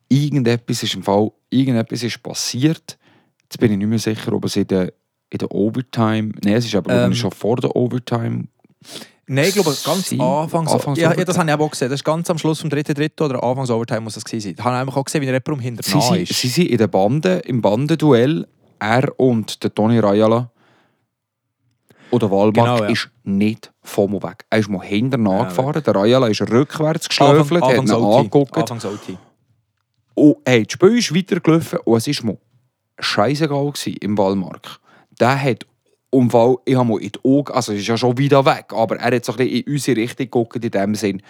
Irgendetwas 0.10 0.84
ist 0.84 0.96
im 0.96 1.04
Fall, 1.04 1.32
irgendetwas 1.50 2.04
ist 2.04 2.22
passiert. 2.22 2.98
Jetzt 3.44 3.60
bin 3.60 3.72
ich 3.72 3.78
nicht 3.78 3.88
mehr 3.88 4.00
sicher, 4.00 4.34
ob 4.34 4.46
es 4.46 4.56
in 4.56 4.68
der, 4.68 4.94
in 5.34 5.40
der 5.40 5.52
Overtime, 5.52 6.32
nein, 6.44 6.54
es 6.54 6.66
ist 6.66 6.76
aber 6.76 6.94
Ähm, 7.06 7.14
schon 7.16 7.32
vor 7.32 7.56
der 7.58 7.76
Overtime. 7.76 8.46
Nein, 9.26 9.46
ich 9.48 9.54
glaube, 9.56 9.76
ganz 9.84 10.10
Sie- 10.10 10.20
Anfangs... 10.20 10.72
Anfangs 10.72 11.00
ja, 11.00 11.12
ja, 11.18 11.24
das 11.26 11.38
habe 11.40 11.50
ich 11.50 11.56
auch 11.58 11.70
gesehen. 11.72 11.90
Das 11.90 12.00
ist 12.02 12.04
ganz 12.04 12.30
am 12.30 12.38
Schluss 12.38 12.60
vom 12.62 12.70
dritten 12.70 12.94
Drittel 12.94 13.24
oder 13.26 13.42
Anfangs 13.44 13.72
Overtime 13.72 14.02
muss 14.02 14.14
das 14.14 14.24
gewesen 14.26 14.50
sein. 14.50 14.56
Da 14.58 14.64
habe 14.66 14.90
ich 14.92 14.96
auch 14.96 15.04
gesehen, 15.06 15.22
wie 15.22 15.26
der 15.26 15.34
Reprum 15.36 15.60
hinter 15.60 15.82
Sie 15.82 16.00
sind, 16.00 16.30
ist. 16.30 16.40
sie 16.40 16.48
sind 16.50 16.68
in 16.68 16.78
der 16.78 16.88
Bande, 16.88 17.40
im 17.46 17.62
Bandenduell, 17.62 18.48
er 18.80 19.20
und 19.20 19.64
der 19.64 19.74
Toni 19.74 19.98
Rayala. 19.98 20.52
Und 22.12 22.22
der 22.22 22.30
Wallmark 22.30 22.54
Genau, 22.54 22.84
ja. 22.84 22.90
ist 22.90 23.10
nicht 23.24 23.72
vom 23.82 24.14
weg. 24.22 24.46
Er 24.52 24.60
ist 24.60 24.70
mal 24.70 24.86
hinten 24.86 25.26
Ja, 25.26 25.32
nachgefahren, 25.40 25.82
der 25.82 25.96
Rayala 25.96 26.28
ist 26.28 26.42
rückwärts 26.42 27.10
geschlöfelt, 27.10 27.64
hat 27.64 27.74
ihn 27.78 27.90
angeguckt. 27.90 28.56
Anfangs 28.56 28.86
OT. 28.86 29.18
Und 30.14 30.36
hey, 30.46 30.64
das 30.64 30.74
Spiel 30.74 30.98
ist 31.00 31.16
weitergelaufen 31.16 31.80
und 31.86 32.08
es 32.08 32.24
war 32.24 32.32
mir 32.34 32.38
scheißegal 33.00 33.72
im 34.02 34.16
Wallmark. 34.18 34.80
Der 35.24 35.42
hat 35.42 35.66
Und 36.10 36.34
weil 36.34 36.58
ich 36.66 36.76
habe 36.76 36.90
mal 36.90 37.02
in 37.02 37.12
die 37.14 37.20
Augen, 37.24 37.54
also 37.54 37.72
es 37.72 37.80
ist 37.80 37.88
ja 37.88 37.98
schon 37.98 38.18
wieder 38.18 38.46
weg, 38.46 38.66
aber 38.74 38.98
er 38.98 39.16
hat 39.16 39.24
so 39.24 39.32
ein 39.32 39.38
bisschen 39.38 39.64
in 39.64 39.74
unsere 39.74 39.98
Richtung 40.02 40.26
geguckt, 40.26 40.64
in 40.64 40.70
dem 40.70 40.96
Sinn, 40.96 41.22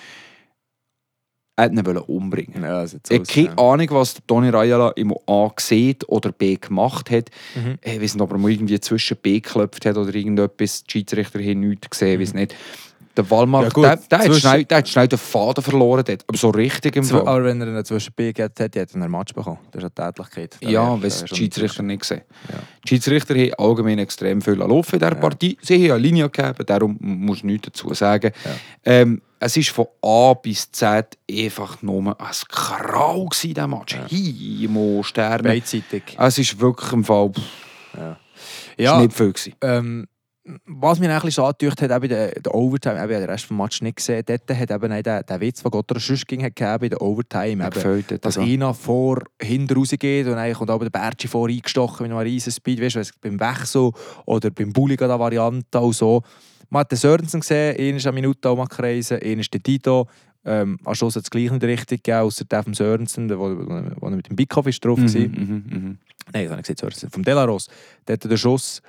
er 1.55 1.69
wollte 1.85 1.91
ihn 1.91 1.97
umbringen. 1.97 2.63
Ja, 2.63 2.83
Ich 2.83 2.93
habe 3.11 3.23
keine. 3.23 3.57
Ahnung, 3.59 3.87
was 3.91 4.15
Toni 4.25 4.49
Rayala 4.49 4.89
im 4.95 5.13
A 5.27 5.51
gesehen 5.55 5.97
oder 6.07 6.31
B 6.31 6.55
gemacht 6.55 7.11
hat. 7.11 7.29
Mhm. 7.53 7.77
Ich 7.83 8.01
weiß 8.01 8.15
nicht, 8.15 8.23
ob 8.23 8.31
er 8.31 8.39
mal 8.39 8.49
irgendwie 8.49 8.79
zwischen 8.79 9.17
B 9.17 9.39
geklopft 9.39 9.85
hat 9.85 9.95
oder 9.95 10.13
irgendetwas. 10.15 10.83
Die 10.85 10.91
Schiedsrichter 10.91 11.39
haben 11.39 11.59
nichts 11.59 11.91
gesehen, 11.91 12.19
weiß 12.19 12.33
nicht. 12.33 12.55
Der 13.16 13.30
Wallmark, 13.30 13.64
Mhm. 13.78 13.84
Ja, 13.84 13.93
gut, 13.95 14.01
der, 14.01 14.07
der, 14.09 14.18
hat 14.20 14.26
zwischen- 14.26 14.39
schnell, 14.41 14.66
der 14.66 14.78
hat 14.80 14.89
schnell 14.89 15.07
den 15.07 15.20
Faden 15.20 15.64
verloren. 15.64 16.03
Dort. 16.05 16.24
Aber 16.28 16.38
so 16.38 16.49
richtig 16.49 16.95
im 16.95 17.03
Fall. 17.03 17.22
Aber 17.28 17.43
wenn 17.43 17.61
er 17.61 17.68
einen 17.68 17.86
zwischen 17.86 18.11
B 18.16 18.34
gehabt 18.34 18.59
hätte, 18.59 18.80
hätte 18.80 18.97
er 18.97 19.01
einen 19.03 19.11
Match 19.11 19.34
bekommen. 19.34 19.59
Das 19.72 19.84
ist 19.84 19.91
eine 19.99 20.11
Tätlichkeit. 20.11 20.57
Da 20.61 20.70
Ja, 20.70 20.99
weil 20.99 21.05
es 21.07 21.24
die 21.24 21.36
Schiedsrichter 21.36 21.84
nicht 21.84 22.01
gesehen. 22.01 22.22
Ja. 22.49 22.55
Die 22.84 22.88
Schiedsrichter 22.89 23.36
haben 23.36 23.53
allgemein 23.59 23.99
extrem 23.99 24.41
viel 24.41 24.55
laufen 24.55 24.93
in 24.95 24.99
dieser 24.99 25.11
Ja. 25.14 25.20
Partie. 25.20 25.57
Sie 25.61 25.76
haben 25.76 25.91
eine 25.91 25.99
Linie 26.01 26.30
gegeben, 26.30 26.66
darum 26.66 26.97
muss 26.99 27.38
ich 27.38 27.43
nichts 27.43 27.68
dazu 27.68 27.93
sagen. 27.93 28.32
Ja. 28.45 28.51
Ähm, 28.84 29.22
es 29.39 29.57
war 29.57 29.64
von 29.64 29.88
A 30.32 30.34
bis 30.34 30.72
Z 30.72 31.18
einfach 31.30 31.82
nur 31.84 32.20
ein 32.20 32.28
Krau, 32.49 33.26
gewesen, 33.26 33.53
dieser 33.53 33.68
Match. 33.68 33.93
Ja. 33.95 34.07
Himo, 34.07 35.03
Sterne. 35.03 35.43
Beidseitig. 35.43 36.03
Es 36.18 36.38
ist 36.39 36.59
wirklich 36.59 36.91
im 36.93 37.03
Fall 37.03 37.30
pff, 37.30 37.41
Ja. 37.95 38.18
Ja, 38.78 38.99
nicht 39.01 39.14
viel. 39.14 39.34
Ähm, 39.61 40.07
was 40.65 40.99
mir 40.99 41.13
eigentlich 41.13 41.35
so 41.35 41.45
angetöcht 41.45 41.81
hat, 41.81 41.91
eben 41.91 42.09
der, 42.09 42.31
der 42.31 42.53
Overtime, 42.53 43.01
eben, 43.01 43.09
den 43.09 43.29
Rest 43.29 43.45
des 43.45 43.51
Matches 43.51 43.81
nicht 43.81 43.97
gesehen, 43.97 44.23
dort 44.25 44.49
hat 44.49 44.71
eben 44.71 44.91
auch 44.91 45.01
der, 45.01 45.23
der 45.23 45.41
Witz, 45.41 45.63
den 45.63 45.71
Gott 45.71 45.89
sonst 45.97 46.27
ging, 46.27 46.43
hat 46.43 46.55
gegeben 46.55 46.83
in 46.83 46.89
der 46.89 47.01
Overtime. 47.01 47.63
Eben, 47.65 47.69
gefällt 47.69 48.11
das. 48.11 48.19
dass 48.19 48.37
also. 48.37 48.49
einer 48.49 48.73
vor 48.73 49.23
hinten 49.41 49.73
rausgeht 49.73 50.27
und 50.27 50.33
dann 50.33 50.53
kommt 50.53 50.69
aber 50.69 50.89
der 50.89 50.99
Bertschi 50.99 51.27
vor 51.27 51.47
eingestochen 51.47 52.03
mit 52.03 52.11
einem 52.11 52.19
riesen 52.19 52.51
Speed, 52.51 52.81
weißt 52.81 52.95
du, 52.95 53.01
beim 53.21 53.39
Wechsel 53.39 53.91
oder 54.25 54.49
beim 54.51 54.73
Bulliga 54.73 55.07
der 55.07 55.19
Variante 55.19 55.79
auch 55.79 55.93
so. 55.93 56.23
Man 56.69 56.81
hat 56.81 56.91
den 56.91 56.97
Sörensen 56.97 57.39
gesehen, 57.39 57.77
einer 57.77 57.97
ist 57.97 58.07
eine 58.07 58.15
Minute 58.15 58.55
mal 58.55 58.67
kreisen, 58.67 59.19
einer 59.21 59.41
ist 59.41 59.53
der 59.53 59.63
Tito. 59.63 60.07
Ähm, 60.45 60.77
am 60.83 60.95
Schluss 60.95 61.15
hat 61.15 61.23
es 61.23 61.29
gleich 61.29 61.49
nicht 61.51 61.63
richtig 61.63 62.03
gegeben, 62.03 62.23
außer 62.23 62.43
der 62.43 62.63
vom 62.63 62.73
Sörensen, 62.73 63.29
der, 63.29 63.39
wo, 63.39 63.45
wo 63.45 64.07
er 64.07 64.15
mit 64.15 64.27
dem 64.27 64.35
Bickoff 64.35 64.67
ist 64.67 64.83
drauf 64.83 64.99
war. 64.99 65.05
mhm, 65.05 65.63
mhm. 65.69 65.97
Nein, 66.33 66.43
das 66.43 66.51
habe 66.51 66.61
ich 66.61 66.67
gesehen, 66.67 66.77
Sörensen. 66.77 67.09
Vom 67.09 67.23
Delaros. 67.23 67.67
Der 68.07 68.13
hatte 68.13 68.27
den 68.27 68.37
Schuss. 68.37 68.81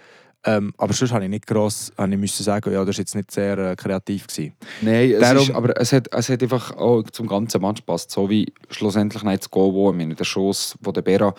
Ähm, 0.46 0.74
aber 0.76 0.92
sonst 0.92 1.12
habe 1.12 1.24
ich 1.24 1.30
nicht 1.30 1.46
gross, 1.46 1.90
habe 1.96 2.12
ich 2.12 2.18
müssen 2.18 2.42
sagen, 2.42 2.70
ja, 2.72 2.84
das 2.84 2.96
war 2.96 3.00
jetzt 3.00 3.14
nicht 3.14 3.30
sehr 3.30 3.56
äh, 3.56 3.76
kreativ. 3.76 4.26
Gewesen. 4.26 4.52
Nein, 4.82 5.12
es 5.12 5.20
Darum- 5.20 5.38
ist, 5.42 5.50
aber 5.54 5.80
es 5.80 5.92
hat, 5.92 6.08
es 6.12 6.28
hat 6.28 6.42
einfach 6.42 6.76
auch 6.76 7.02
zum 7.12 7.26
ganzen 7.26 7.62
Match 7.62 7.80
gepasst. 7.80 8.10
So 8.10 8.28
wie 8.28 8.52
schlussendlich 8.70 9.22
nicht 9.22 9.42
das 9.42 9.50
Goal, 9.50 9.72
wo 9.72 9.90
ich 9.90 9.96
meine, 9.96 10.14
der 10.14 10.24
Schuss, 10.24 10.76
wo 10.82 10.92
der 10.92 11.02
Bera 11.02 11.34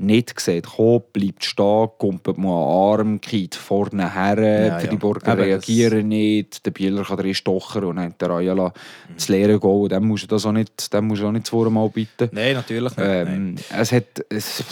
nicht 0.00 0.38
sieht, 0.40 0.66
kommt, 0.66 1.12
bleibt 1.12 1.44
stehen, 1.44 1.88
kumpelt 1.98 2.38
mal 2.38 2.48
an 2.92 2.98
Arm, 3.00 3.20
geht 3.20 3.54
vorne 3.54 4.14
her, 4.14 4.38
Ja, 4.66 4.80
ja. 4.80 4.86
die 4.86 4.96
Burger 4.96 5.34
das- 5.36 5.38
reagieren 5.44 6.08
nicht, 6.08 6.64
der 6.64 6.70
Bieler 6.70 7.02
kann 7.04 7.16
drin 7.16 7.34
stochen 7.34 7.84
und 7.84 7.96
dann 7.96 8.06
hat 8.06 8.20
der 8.20 8.30
Ayala 8.30 8.72
das 9.14 9.28
leere 9.28 9.58
Goal, 9.58 9.88
dem 9.88 10.06
musst 10.06 10.24
du 10.24 10.26
das 10.28 10.46
auch 10.46 10.52
nicht, 10.52 10.92
dem 10.92 11.06
musst 11.06 11.22
du 11.22 11.26
auch 11.26 11.32
nicht 11.32 11.46
zweimal 11.46 11.88
bitten. 11.88 12.28
Nein, 12.32 12.54
natürlich 12.54 12.96
nicht. 12.96 13.06
Ähm, 13.06 13.56
es 13.76 13.92
hat, 13.92 14.24
es, 14.28 14.62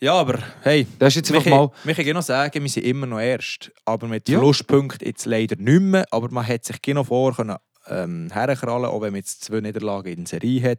Ja, 0.00 0.14
aber 0.14 0.38
hey, 0.62 0.86
das 0.98 1.16
ist 1.16 1.28
jetzt 1.28 1.32
Michi, 1.32 1.48
mal, 1.50 1.70
ich 1.86 2.12
noch 2.12 2.22
sagen, 2.22 2.62
wir 2.62 2.68
sind 2.70 2.84
immer 2.84 3.06
noch 3.06 3.20
erst. 3.20 3.72
Aber 3.86 4.06
mit 4.06 4.28
Ja. 4.28 4.36
Verlustpunkten 4.38 5.06
jetzt 5.08 5.24
leider 5.24 5.56
nicht 5.56 5.80
mehr. 5.80 6.04
Aber 6.10 6.28
man 6.30 6.46
hat 6.46 6.62
sich 6.64 6.82
genau 6.82 7.04
vor 7.04 7.34
können, 7.34 7.56
ähm, 7.88 8.28
herkrallen, 8.32 8.84
auch 8.86 9.00
wenn 9.00 9.12
man 9.12 9.20
jetzt 9.20 9.44
zwei 9.44 9.60
Niederlagen 9.60 10.08
in 10.12 10.24
der 10.24 10.26
Serie 10.26 10.70
hat. 10.72 10.78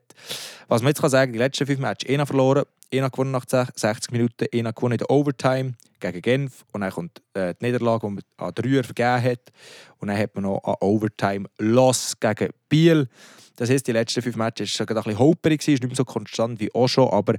Was 0.68 0.82
man 0.84 0.90
jetzt 0.90 1.02
kann 1.02 1.10
sagen, 1.10 1.34
die 1.34 1.40
letzten 1.40 1.66
fünf 1.66 1.80
Matches, 1.80 2.10
einer 2.10 2.26
verloren, 2.28 2.64
einer 2.94 3.10
gewonnen 3.10 3.32
nach 3.32 3.46
60 3.48 4.12
Minuten, 4.12 4.48
einer 4.54 4.74
gewonnen 4.74 4.94
in 4.94 4.98
der 5.00 5.10
Overtime 5.10 5.74
gegen 6.00 6.22
Genf. 6.22 6.66
Und 6.72 6.82
dann 6.82 6.92
kommt 6.92 7.22
äh, 7.34 7.54
die 7.60 7.66
Niederlage, 7.66 8.08
die 8.08 8.14
man 8.14 8.24
an 8.38 8.54
Dreier 8.56 8.84
vergeben 8.84 9.24
hat. 9.24 9.52
Und 10.00 10.08
dann 10.10 10.18
hat 10.18 10.36
man 10.36 10.44
noch 10.44 10.64
an 10.64 10.76
Overtime 10.80 11.48
Loss 11.58 12.20
gegen 12.20 12.50
Biel. 12.70 13.08
Das 13.56 13.70
heisst, 13.70 13.88
die 13.88 13.94
letzten 13.94 14.22
fünf 14.22 14.36
Matches 14.36 14.80
waren 14.80 14.90
ein 14.90 14.96
bisschen 14.96 15.20
holperig, 15.20 15.62
ist 15.62 15.82
nicht 15.82 15.86
mehr 15.86 15.96
so 15.96 16.04
konstant 16.04 16.60
wie 16.60 16.74
auch 16.74 16.88
schon, 16.88 17.08
aber 17.10 17.36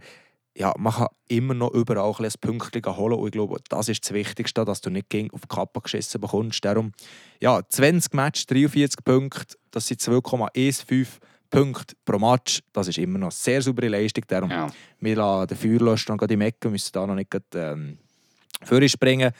ja, 0.56 0.72
man 0.78 0.92
kann 0.94 1.08
immer 1.28 1.52
noch 1.52 1.72
überall 1.72 2.14
ein 2.18 2.32
Pünktchen 2.40 2.96
holen. 2.96 3.18
Und 3.18 3.26
ich 3.26 3.32
glaube, 3.32 3.58
das 3.68 3.90
ist 3.90 4.04
das 4.04 4.14
Wichtigste, 4.14 4.64
dass 4.64 4.80
du 4.80 4.88
nicht 4.88 5.10
gegen 5.10 5.30
auf 5.32 5.42
die 5.42 5.48
Kappe 5.48 5.82
geschissen 5.82 6.20
bekommst. 6.20 6.64
Darum, 6.64 6.92
ja, 7.40 7.60
20 7.68 8.14
Matches, 8.14 8.46
43 8.46 9.04
Punkte, 9.04 9.54
das 9.70 9.86
sind 9.86 10.00
2,15 10.00 11.06
Punkte 11.50 11.94
pro 12.04 12.18
Match. 12.18 12.60
Das 12.72 12.88
ist 12.88 12.98
immer 12.98 13.18
noch 13.18 13.26
eine 13.26 13.32
sehr 13.32 13.62
saubere 13.62 13.88
Leistung. 13.88 14.24
Darum, 14.26 14.50
ja. 14.50 14.66
wir 15.00 15.16
lassen 15.16 15.48
den 15.48 15.56
Feuerlöscher 15.56 16.12
noch 16.12 16.18
gerade 16.18 16.34
im 16.34 16.40
Ecken, 16.40 16.70
müssen 16.72 16.90
da 16.92 17.06
noch 17.06 17.14
nicht 17.14 17.30
gerade, 17.30 17.44
ähm, 17.54 18.88
springen. 18.88 19.32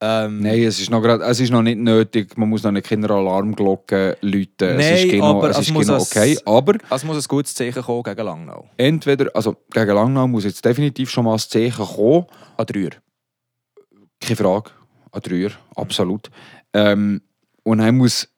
Ähm, 0.00 0.40
Nein, 0.40 0.62
es 0.64 0.80
ist, 0.80 0.90
noch 0.90 1.00
grad, 1.00 1.20
es 1.22 1.40
ist 1.40 1.50
noch 1.50 1.62
nicht 1.62 1.78
nötig, 1.78 2.36
man 2.36 2.48
muss 2.48 2.62
noch 2.62 2.72
nicht 2.72 2.86
keine 2.86 3.08
Alarmglocken 3.08 4.14
läuten. 4.20 4.78
es 4.78 4.84
Nein, 4.84 4.96
ist 4.96 5.08
genau, 5.10 5.38
aber 5.38 5.50
es 5.50 5.58
es 5.58 5.68
ist 5.68 5.74
genau 5.74 5.94
ein- 5.94 6.00
okay. 6.00 6.38
Aber 6.44 6.74
Es 6.90 7.04
muss 7.04 7.16
ein 7.16 7.28
gutes 7.28 7.54
Zeichen 7.54 7.82
kommen 7.82 8.02
gegen 8.02 8.22
Langnau. 8.24 8.68
entweder, 8.76 9.30
also 9.34 9.56
gegen 9.72 9.94
Langnau 9.94 10.26
muss 10.26 10.44
jetzt 10.44 10.62
definitiv 10.64 11.08
schon 11.10 11.24
mal 11.24 11.34
ein 11.34 11.38
Zeichen 11.38 11.86
kommen. 11.86 12.26
An 12.56 12.66
Dreier. 12.66 12.90
Keine 14.20 14.36
Frage. 14.36 14.70
Ein 15.12 15.20
Dreier, 15.22 15.50
absolut. 15.76 16.28
Ähm, 16.72 17.22
und 17.62 17.78
dann 17.78 17.96
muss, 17.96 18.28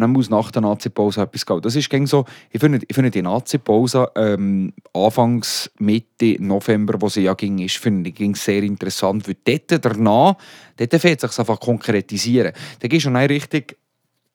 dann 0.00 0.12
muss 0.12 0.30
nach 0.30 0.50
der 0.50 0.62
Nazi-Pause 0.62 1.22
etwas 1.22 1.46
gehen. 1.46 1.60
Das 1.60 1.76
ist 1.76 1.90
so, 2.08 2.24
ich 2.50 2.60
finde, 2.60 2.80
ich 2.86 2.94
finde 2.94 3.10
die 3.10 3.22
Nazi-Pause 3.22 4.10
ähm, 4.16 4.72
Anfangs, 4.92 5.70
Mitte 5.78 6.36
November, 6.40 7.00
wo 7.00 7.08
sie 7.08 7.22
ja 7.22 7.34
ging, 7.34 7.58
ist, 7.58 7.76
finde 7.76 8.10
ich 8.10 8.16
ging 8.16 8.34
sehr 8.34 8.62
interessant, 8.62 9.26
weil 9.28 9.36
dort 9.44 9.84
danach, 9.84 10.36
dort 10.76 10.94
fängt 10.94 11.22
es 11.22 11.30
sich 11.30 11.38
einfach 11.38 11.60
konkretisieren. 11.60 12.52
Da 12.80 12.88
gehst 12.88 13.06
du 13.06 13.10
dann 13.10 13.26
richtig 13.26 13.76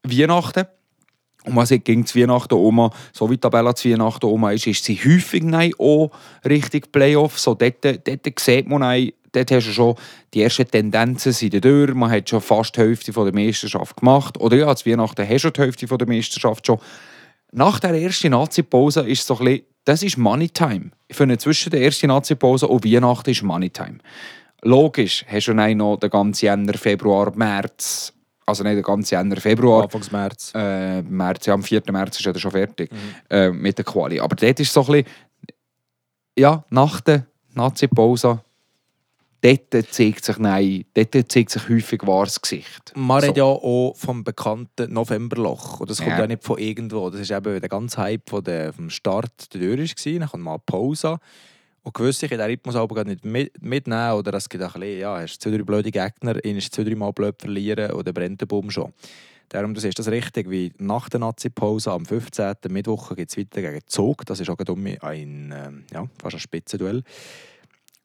Weihnachten. 0.03 0.65
Und 1.45 1.55
was 1.55 1.71
ich 1.71 1.83
gegen 1.83 2.05
zu 2.05 2.19
Weihnachten 2.19 2.53
um, 2.53 2.89
so 3.11 3.29
wie 3.29 3.35
die 3.35 3.41
Tabelle 3.41 3.73
zu 3.75 3.89
Weihnachten 3.89 4.25
um 4.25 4.47
ist, 4.49 4.67
ist 4.67 4.83
sie 4.83 4.95
häufig 4.95 5.43
auch 5.77 6.11
Richtung 6.45 6.81
Playoff. 6.91 7.39
So 7.39 7.53
dort, 7.53 7.83
dort 7.83 8.39
sieht 8.39 8.67
man 8.67 8.81
nein, 8.81 9.11
dort 9.33 9.51
hast 9.51 9.67
du 9.67 9.71
schon 9.71 9.95
die 10.33 10.41
ersten 10.41 10.67
Tendenzen 10.67 11.33
sind 11.33 11.63
durch. 11.63 11.93
Man 11.93 12.11
hat 12.11 12.29
schon 12.29 12.41
fast 12.41 12.75
die 12.75 12.81
Hälfte 12.81 13.11
von 13.11 13.25
der 13.25 13.33
Meisterschaft 13.33 13.97
gemacht. 13.97 14.39
Oder 14.39 14.57
ja, 14.57 14.75
zu 14.75 14.89
Weihnachten 14.89 15.27
hast 15.27 15.31
du 15.31 15.39
schon 15.39 15.53
die 15.53 15.61
Hälfte 15.61 15.87
von 15.87 15.97
der 15.97 16.07
Meisterschaft 16.07 16.65
schon. 16.65 16.79
Nach 17.51 17.79
der 17.79 17.93
ersten 17.93 18.31
Nazi-Pause 18.31 19.01
ist 19.01 19.27
so 19.27 19.37
ein 19.37 19.45
bisschen, 19.45 19.65
das 19.85 20.01
ist 20.01 20.17
Money-Time. 20.17 20.91
Ich 21.07 21.17
finde, 21.17 21.37
zwischen 21.37 21.69
der 21.69 21.81
ersten 21.81 22.07
Nazi-Pause 22.07 22.67
und 22.67 22.85
Weihnachten 22.85 23.29
ist 23.29 23.43
Money-Time. 23.43 23.99
Logisch, 24.61 25.25
hast 25.27 25.47
du 25.47 25.53
noch 25.53 25.97
den 25.97 26.09
ganzen 26.09 26.45
Jänner, 26.45 26.73
Februar, 26.73 27.33
März, 27.35 28.13
also 28.45 28.63
nicht 28.63 28.75
den 28.75 28.83
ganzen 28.83 29.13
Jänner, 29.15 29.37
Februar, 29.37 29.83
Anfangs 29.83 30.11
März. 30.11 30.51
äh, 30.55 31.01
März, 31.01 31.45
ja, 31.45 31.53
am 31.53 31.63
4. 31.63 31.81
März 31.91 32.19
ist 32.19 32.25
er 32.25 32.37
schon 32.39 32.51
fertig 32.51 32.89
äh, 33.29 33.49
mit 33.49 33.77
der 33.77 33.85
Quali. 33.85 34.19
Aber 34.19 34.35
dort 34.35 34.59
ist 34.59 34.71
so 34.73 34.81
ein 34.81 34.87
bisschen, 35.03 35.05
ja, 36.37 36.63
nach 36.69 37.01
der 37.01 37.25
Nazi-Pause, 37.53 38.41
dort 39.41 39.85
zeigt 39.91 40.25
sich, 40.25 40.37
nein, 40.39 40.85
dort 40.93 41.31
zeigt 41.31 41.49
sich 41.51 41.69
häufig 41.69 42.01
wahres 42.07 42.41
Gesicht. 42.41 42.91
Man 42.95 43.19
So. 43.21 43.25
redet 43.27 43.37
ja 43.37 43.43
auch 43.43 43.93
vom 43.95 44.23
bekannten 44.23 44.91
Novemberloch. 44.93 45.81
Und 45.81 45.89
das 45.89 45.97
kommt 45.97 46.09
Ja. 46.11 46.19
ja. 46.19 46.27
nicht 46.27 46.43
von 46.43 46.57
irgendwo. 46.57 47.09
Das 47.09 47.19
ist 47.21 47.31
eben 47.31 47.59
der 47.59 47.69
ganze 47.69 48.01
Hype 48.01 48.43
der, 48.43 48.73
vom 48.73 48.89
Start 48.89 49.53
der 49.53 49.61
Tür. 49.61 49.77
war. 49.77 50.19
Dann 50.19 50.29
kommt 50.29 50.43
mal 50.43 50.59
Pause. 50.59 51.17
Und 51.83 51.93
gewisse 51.93 52.27
können 52.29 52.39
den 52.39 52.49
Rhythmus 52.49 52.75
aber 52.75 53.03
nicht 53.03 53.25
mit, 53.25 53.61
mitnehmen. 53.61 54.13
Oder 54.13 54.33
es 54.35 54.47
gibt 54.47 54.63
auch 54.63 54.75
ein 54.75 54.81
bisschen, 54.81 54.99
ja, 54.99 55.17
hast 55.19 55.41
zwei, 55.41 55.51
drei 55.51 55.63
blöde 55.63 55.91
Gegner, 55.91 56.43
ihn 56.43 56.57
ist 56.57 56.73
zwei, 56.73 56.83
drei 56.83 56.95
Mal 56.95 57.11
blöd 57.11 57.35
verlieren 57.37 57.91
oder 57.91 58.13
brennt 58.13 58.39
der 58.39 58.45
Baum 58.45 58.71
schon. 58.71 58.93
Darum 59.49 59.73
das 59.73 59.83
ist 59.83 59.99
das 59.99 60.07
richtig, 60.07 60.49
wie 60.49 60.71
nach 60.79 61.09
der 61.09 61.19
Nazi-Pause 61.19 61.91
am 61.91 62.05
15. 62.05 62.55
Mittwoch 62.69 63.15
geht 63.15 63.29
es 63.29 63.37
weiter 63.37 63.61
gegen 63.61 63.81
Zug. 63.85 64.25
Das 64.25 64.39
ist 64.39 64.49
auch 64.49 64.57
um 64.67 64.85
ein, 64.85 64.97
ähm, 65.55 65.83
ja, 65.91 66.07
fast 66.19 66.35
ein 66.35 66.39
Spitzenduell. 66.39 67.03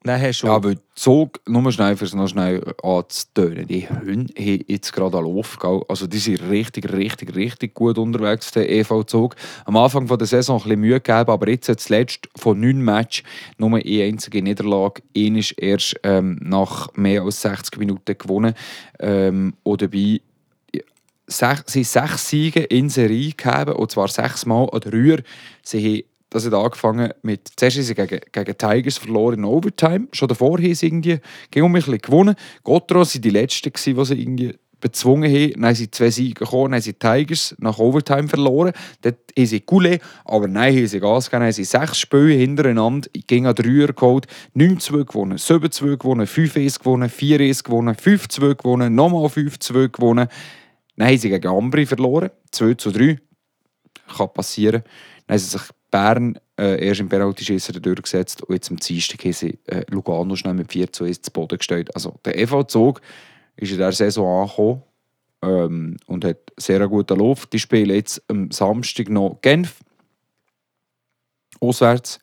Dann 0.04 0.20
hast 0.22 0.42
du... 0.42 0.46
Ja, 0.46 0.62
weil 0.62 0.78
Zug, 0.94 1.40
nur 1.46 1.72
schnell, 1.72 1.96
für 1.96 2.04
es 2.04 2.14
noch 2.14 2.28
schnell 2.28 2.62
anzutönen, 2.82 3.66
die 3.66 3.88
Hunde 3.88 4.32
haben 4.38 4.64
jetzt 4.68 4.92
gerade 4.92 5.18
an 5.18 5.24
Lauf, 5.24 5.58
also 5.88 6.06
die 6.06 6.18
sind 6.18 6.48
richtig, 6.48 6.92
richtig, 6.92 7.34
richtig 7.34 7.74
gut 7.74 7.98
unterwegs, 7.98 8.52
der 8.52 8.70
EV 8.70 9.04
Zug. 9.04 9.34
Am 9.64 9.76
Anfang 9.76 10.06
von 10.06 10.18
der 10.18 10.28
Saison 10.28 10.58
ein 10.58 10.62
bisschen 10.62 10.80
Mühe 10.80 11.00
gegeben, 11.00 11.30
aber 11.30 11.48
jetzt 11.48 11.80
zuletzt 11.80 12.28
von 12.36 12.60
neun 12.60 12.80
Matches 12.80 13.24
nur 13.58 13.74
eine 13.74 14.04
einzige 14.04 14.40
Niederlage. 14.40 15.02
Ein 15.16 15.36
ist 15.36 15.52
erst 15.52 15.96
ähm, 16.04 16.38
nach 16.42 16.88
mehr 16.94 17.22
als 17.22 17.42
60 17.42 17.78
Minuten 17.78 18.16
gewonnen. 18.16 18.54
Ähm, 19.00 19.54
und 19.64 19.82
dabei 19.82 20.20
sech, 21.28 21.60
sie 21.66 21.84
sechs 21.84 22.28
Siege 22.28 22.60
in 22.60 22.88
Serie 22.88 23.32
gegeben, 23.32 23.72
und 23.72 23.90
zwar 23.90 24.08
sechsmal 24.08 24.68
an 24.72 24.80
der 24.80 24.92
Rühr. 24.92 25.22
Sie 25.62 25.84
haben 25.84 26.02
das 26.30 26.44
hat 26.44 26.54
angefangen 26.54 27.12
mit, 27.22 27.48
zuerst 27.56 27.76
sie 27.76 27.94
gegen, 27.94 28.20
gegen 28.32 28.58
Tigers 28.58 28.98
verloren 28.98 29.38
in 29.38 29.44
Overtime. 29.44 30.08
Schon 30.12 30.28
davor 30.28 30.58
haben 30.58 30.74
sie 30.74 30.86
irgendwie 30.86 31.20
gegen 31.50 31.72
mich 31.72 31.88
ein 31.88 31.98
gewonnen. 31.98 32.34
Gotro 32.62 33.00
waren 33.00 33.20
die 33.20 33.30
Letzten, 33.30 33.72
die 33.72 34.04
sie 34.04 34.14
irgendwie 34.14 34.54
bezwungen 34.80 35.30
haben. 35.30 35.52
Dann 35.54 35.66
haben 35.66 35.74
sie 35.74 35.90
zwei 35.90 36.10
Siege 36.10 36.34
gekommen, 36.34 36.72
dann 36.72 36.74
haben 36.74 36.82
sie 36.82 36.92
Tigers 36.94 37.54
nach 37.58 37.78
Overtime 37.78 38.28
verloren. 38.28 38.72
Dort 39.02 39.16
haben 39.36 39.46
sie 39.46 39.60
Goulet, 39.60 40.02
aber 40.24 40.48
nein, 40.48 40.76
haben 40.76 40.86
sie 40.86 41.00
Gas 41.00 41.30
gegeben. 41.30 41.44
Haben 41.44 41.52
sie 41.52 41.64
sechs 41.64 41.98
Spiele 41.98 42.34
hintereinander 42.34 43.08
gegen 43.26 43.46
einen 43.46 43.54
Dreier 43.54 43.92
geholt. 43.92 44.26
9-2 44.54 45.04
gewonnen, 45.04 45.38
7-2 45.38 45.96
gewonnen, 45.96 46.26
5-1 46.26 46.78
gewonnen, 46.78 47.08
4-1 47.08 47.64
gewonnen, 47.64 47.94
5-2 47.94 48.54
gewonnen, 48.54 48.94
nochmal 48.94 49.26
5-2 49.26 49.88
gewonnen. 49.88 50.28
Dann 50.96 51.08
haben 51.08 51.18
sie 51.18 51.30
gegen 51.30 51.48
Ambri 51.48 51.86
verloren, 51.86 52.30
2 52.52 52.74
zu 52.74 52.90
3. 52.90 53.18
Kann 54.16 54.32
passieren. 54.32 54.82
Dann 55.26 55.34
haben 55.34 55.38
sie 55.38 55.58
sich 55.58 55.62
Bern 55.90 56.38
äh, 56.58 56.84
erst 56.86 57.00
im 57.00 57.08
Penaltyschießer 57.08 57.72
durchgesetzt 57.74 58.42
und 58.42 58.54
jetzt 58.54 58.70
am 58.70 58.76
Dienstag 58.76 59.24
haben 59.24 59.32
sie 59.32 59.58
äh, 59.66 59.84
Lugano 59.90 60.36
schnell 60.36 60.54
mit 60.54 60.70
4 60.70 60.92
zu 60.92 61.04
1 61.04 61.22
zu 61.22 61.30
Boden 61.30 61.58
gestellt. 61.58 61.94
Also 61.94 62.18
der 62.24 62.38
EV-Zug 62.38 63.00
ist 63.56 63.70
in 63.70 63.76
dieser 63.76 63.92
Saison 63.92 64.42
angekommen 64.42 64.82
ähm, 65.42 65.96
und 66.06 66.24
hat 66.24 66.38
sehr 66.56 66.86
guten 66.88 67.18
Lauf. 67.18 67.46
Die 67.46 67.58
spielen 67.58 67.90
jetzt 67.90 68.22
am 68.28 68.50
Samstag 68.50 69.08
noch 69.08 69.38
Genf. 69.40 69.80
Auswärts. 71.60 72.20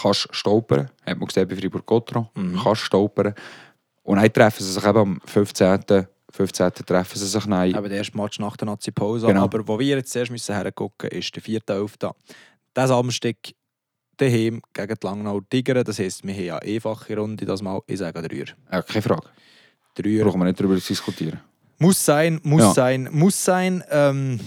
Kannst 0.00 0.28
stolpern. 0.32 0.90
Hat 1.06 1.18
man 1.18 1.28
gesehen 1.28 1.48
bei 1.48 1.56
Fribourg-Gotteron. 1.56 2.28
Mhm. 2.34 2.60
Kannst 2.62 2.82
stolpern. 2.82 3.34
Und 4.02 4.16
dann 4.16 4.32
treffen 4.32 4.64
sie 4.64 4.72
sich 4.72 4.84
eben 4.84 4.98
am 4.98 5.20
15. 5.24 6.06
15. 6.32 6.72
treffen 6.86 7.18
sie 7.18 7.26
sich 7.26 7.44
dann. 7.44 7.70
Eben 7.70 7.88
der 7.88 7.98
erste 7.98 8.16
Match 8.16 8.38
nach 8.38 8.56
der 8.56 8.66
Nazi-Pause. 8.66 9.26
Genau. 9.26 9.42
Aber 9.44 9.66
wo 9.68 9.78
wir 9.78 9.96
jetzt 9.96 10.12
zuerst 10.12 10.30
müssen 10.30 10.54
hergucken 10.54 11.08
müssen, 11.12 11.18
ist 11.18 11.36
der 11.36 11.42
4.11. 11.42 12.14
Der 12.74 12.88
Samstag 12.88 13.36
daheim 14.16 14.62
gegen 14.72 14.94
die 15.00 15.06
Langnau 15.06 15.40
Tiger. 15.40 15.84
Das 15.84 15.98
heisst, 15.98 16.24
wir 16.26 16.34
haben 16.34 16.62
eine 16.62 16.74
einfache 16.74 17.16
Runde 17.16 17.44
das 17.44 17.62
Mal. 17.62 17.80
Ich 17.86 17.98
sage 17.98 18.20
Dreier. 18.26 18.46
Ja, 18.70 18.82
keine 18.82 19.02
Frage. 19.02 19.26
Dreier. 19.94 20.24
Brauchen 20.24 20.40
wir 20.40 20.44
nicht 20.46 20.58
darüber 20.60 20.76
zu 20.78 20.86
diskutieren. 20.88 21.40
Muss 21.78 22.04
sein, 22.04 22.40
muss 22.44 22.62
Ja. 22.62 22.72
sein, 22.72 23.08
muss 23.12 23.44
sein. 23.44 23.82
Ähm, 23.90 24.38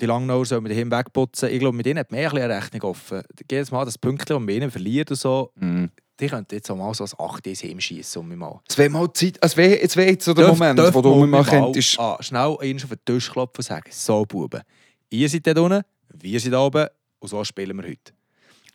die 0.00 0.06
Langnauer 0.06 0.44
sollen 0.44 0.64
wir 0.64 0.70
daheim 0.74 0.90
wegputzen. 0.90 1.48
Ich 1.50 1.60
glaube, 1.60 1.76
mit 1.76 1.86
denen 1.86 2.00
hat 2.00 2.08
bisschen 2.08 2.42
eine 2.42 2.56
Rechnung 2.56 2.82
offen. 2.90 3.22
Jedes 3.50 3.70
Mal 3.70 3.84
das 3.84 3.96
Pünktchen, 3.96 4.34
das 4.36 4.40
man 4.40 4.48
ihnen 4.48 4.70
verliert 4.70 5.10
und 5.10 5.16
so, 5.16 5.52
Mhm. 5.54 5.90
Die 6.20 6.28
könnten 6.28 6.54
jetzt 6.54 6.70
auch 6.70 6.76
mal 6.76 6.94
so 6.94 7.04
ein 7.04 7.10
8 7.18 7.46
ins 7.46 7.62
heimschießen. 7.64 8.20
Um 8.20 8.28
mich 8.28 8.38
mal. 8.38 8.60
Es 8.68 8.78
wäre 8.78 8.88
mal 8.90 9.12
Zeit, 9.12 9.36
es 9.40 9.56
wäre 9.56 9.80
jetzt, 9.80 9.96
wär 9.96 10.06
jetzt 10.06 10.24
so 10.24 10.32
der 10.34 10.46
Dürf- 10.46 10.58
Moment, 10.58 10.78
dürf 10.78 10.94
wo 10.94 11.02
du 11.02 11.14
mal 11.16 11.26
mal 11.26 11.44
könntest. 11.44 11.98
ah, 11.98 12.16
schnell 12.20 12.56
einen 12.60 12.82
auf 12.82 12.88
den 12.88 12.98
Tisch 13.04 13.30
klopfen 13.30 13.58
und 13.58 13.64
sagen, 13.64 13.90
so 13.90 14.24
Buben, 14.24 14.60
ihr 15.10 15.28
seid 15.28 15.46
dort 15.46 15.58
unten, 15.58 15.82
wir 16.14 16.38
sind 16.40 16.52
da 16.52 16.60
oben 16.60 16.86
und 17.18 17.28
so 17.28 17.42
spielen 17.44 17.76
wir 17.76 17.84
heute. 17.88 18.12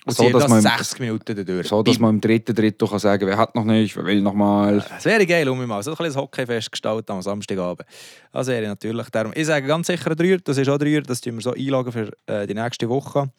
Und 0.06 0.16
So, 0.16 0.24
dass 0.30 0.44
das 0.44 0.50
man 0.50 0.60
im- 0.60 0.64
60 0.78 1.00
Minuten 1.02 1.36
dadurch. 1.36 1.68
So, 1.68 1.84
dass 1.84 1.96
Bim. 1.96 2.02
man 2.02 2.16
im 2.16 2.22
dritten 2.22 2.56
Drittel 2.56 2.88
kann 2.88 3.00
sagen 3.00 3.28
wer 3.28 3.38
hat 3.38 3.54
noch 3.54 3.66
nicht, 3.66 3.96
wer 3.98 4.06
will 4.06 4.22
noch 4.22 4.34
mal. 4.34 4.84
Es 4.98 5.04
wäre 5.06 5.26
geil, 5.26 5.48
um 5.50 5.64
mal 5.66 5.84
so 5.84 5.92
ein 5.92 5.98
kleines 5.98 6.16
Hockeyfest 6.16 6.72
gestalten 6.72 7.12
am 7.12 7.22
Samstagabend. 7.22 7.86
Das 8.32 8.48
wäre 8.48 8.66
natürlich 8.68 9.10
darum. 9.10 9.34
Ich 9.36 9.46
sage 9.46 9.68
ganz 9.68 9.88
sicher 9.88 10.10
ein 10.12 10.16
Dreier, 10.18 10.38
das 10.38 10.58
ist 10.58 10.68
auch 10.70 10.74
ein 10.74 10.80
Dreier, 10.80 11.02
das 11.02 11.20
tun 11.22 11.36
wir 11.36 11.42
so 11.42 11.52
einlagen 11.54 11.92
für 11.92 12.12
äh, 12.28 12.48
die 12.48 12.54
nächste 12.54 12.88
Woche. 12.88 13.30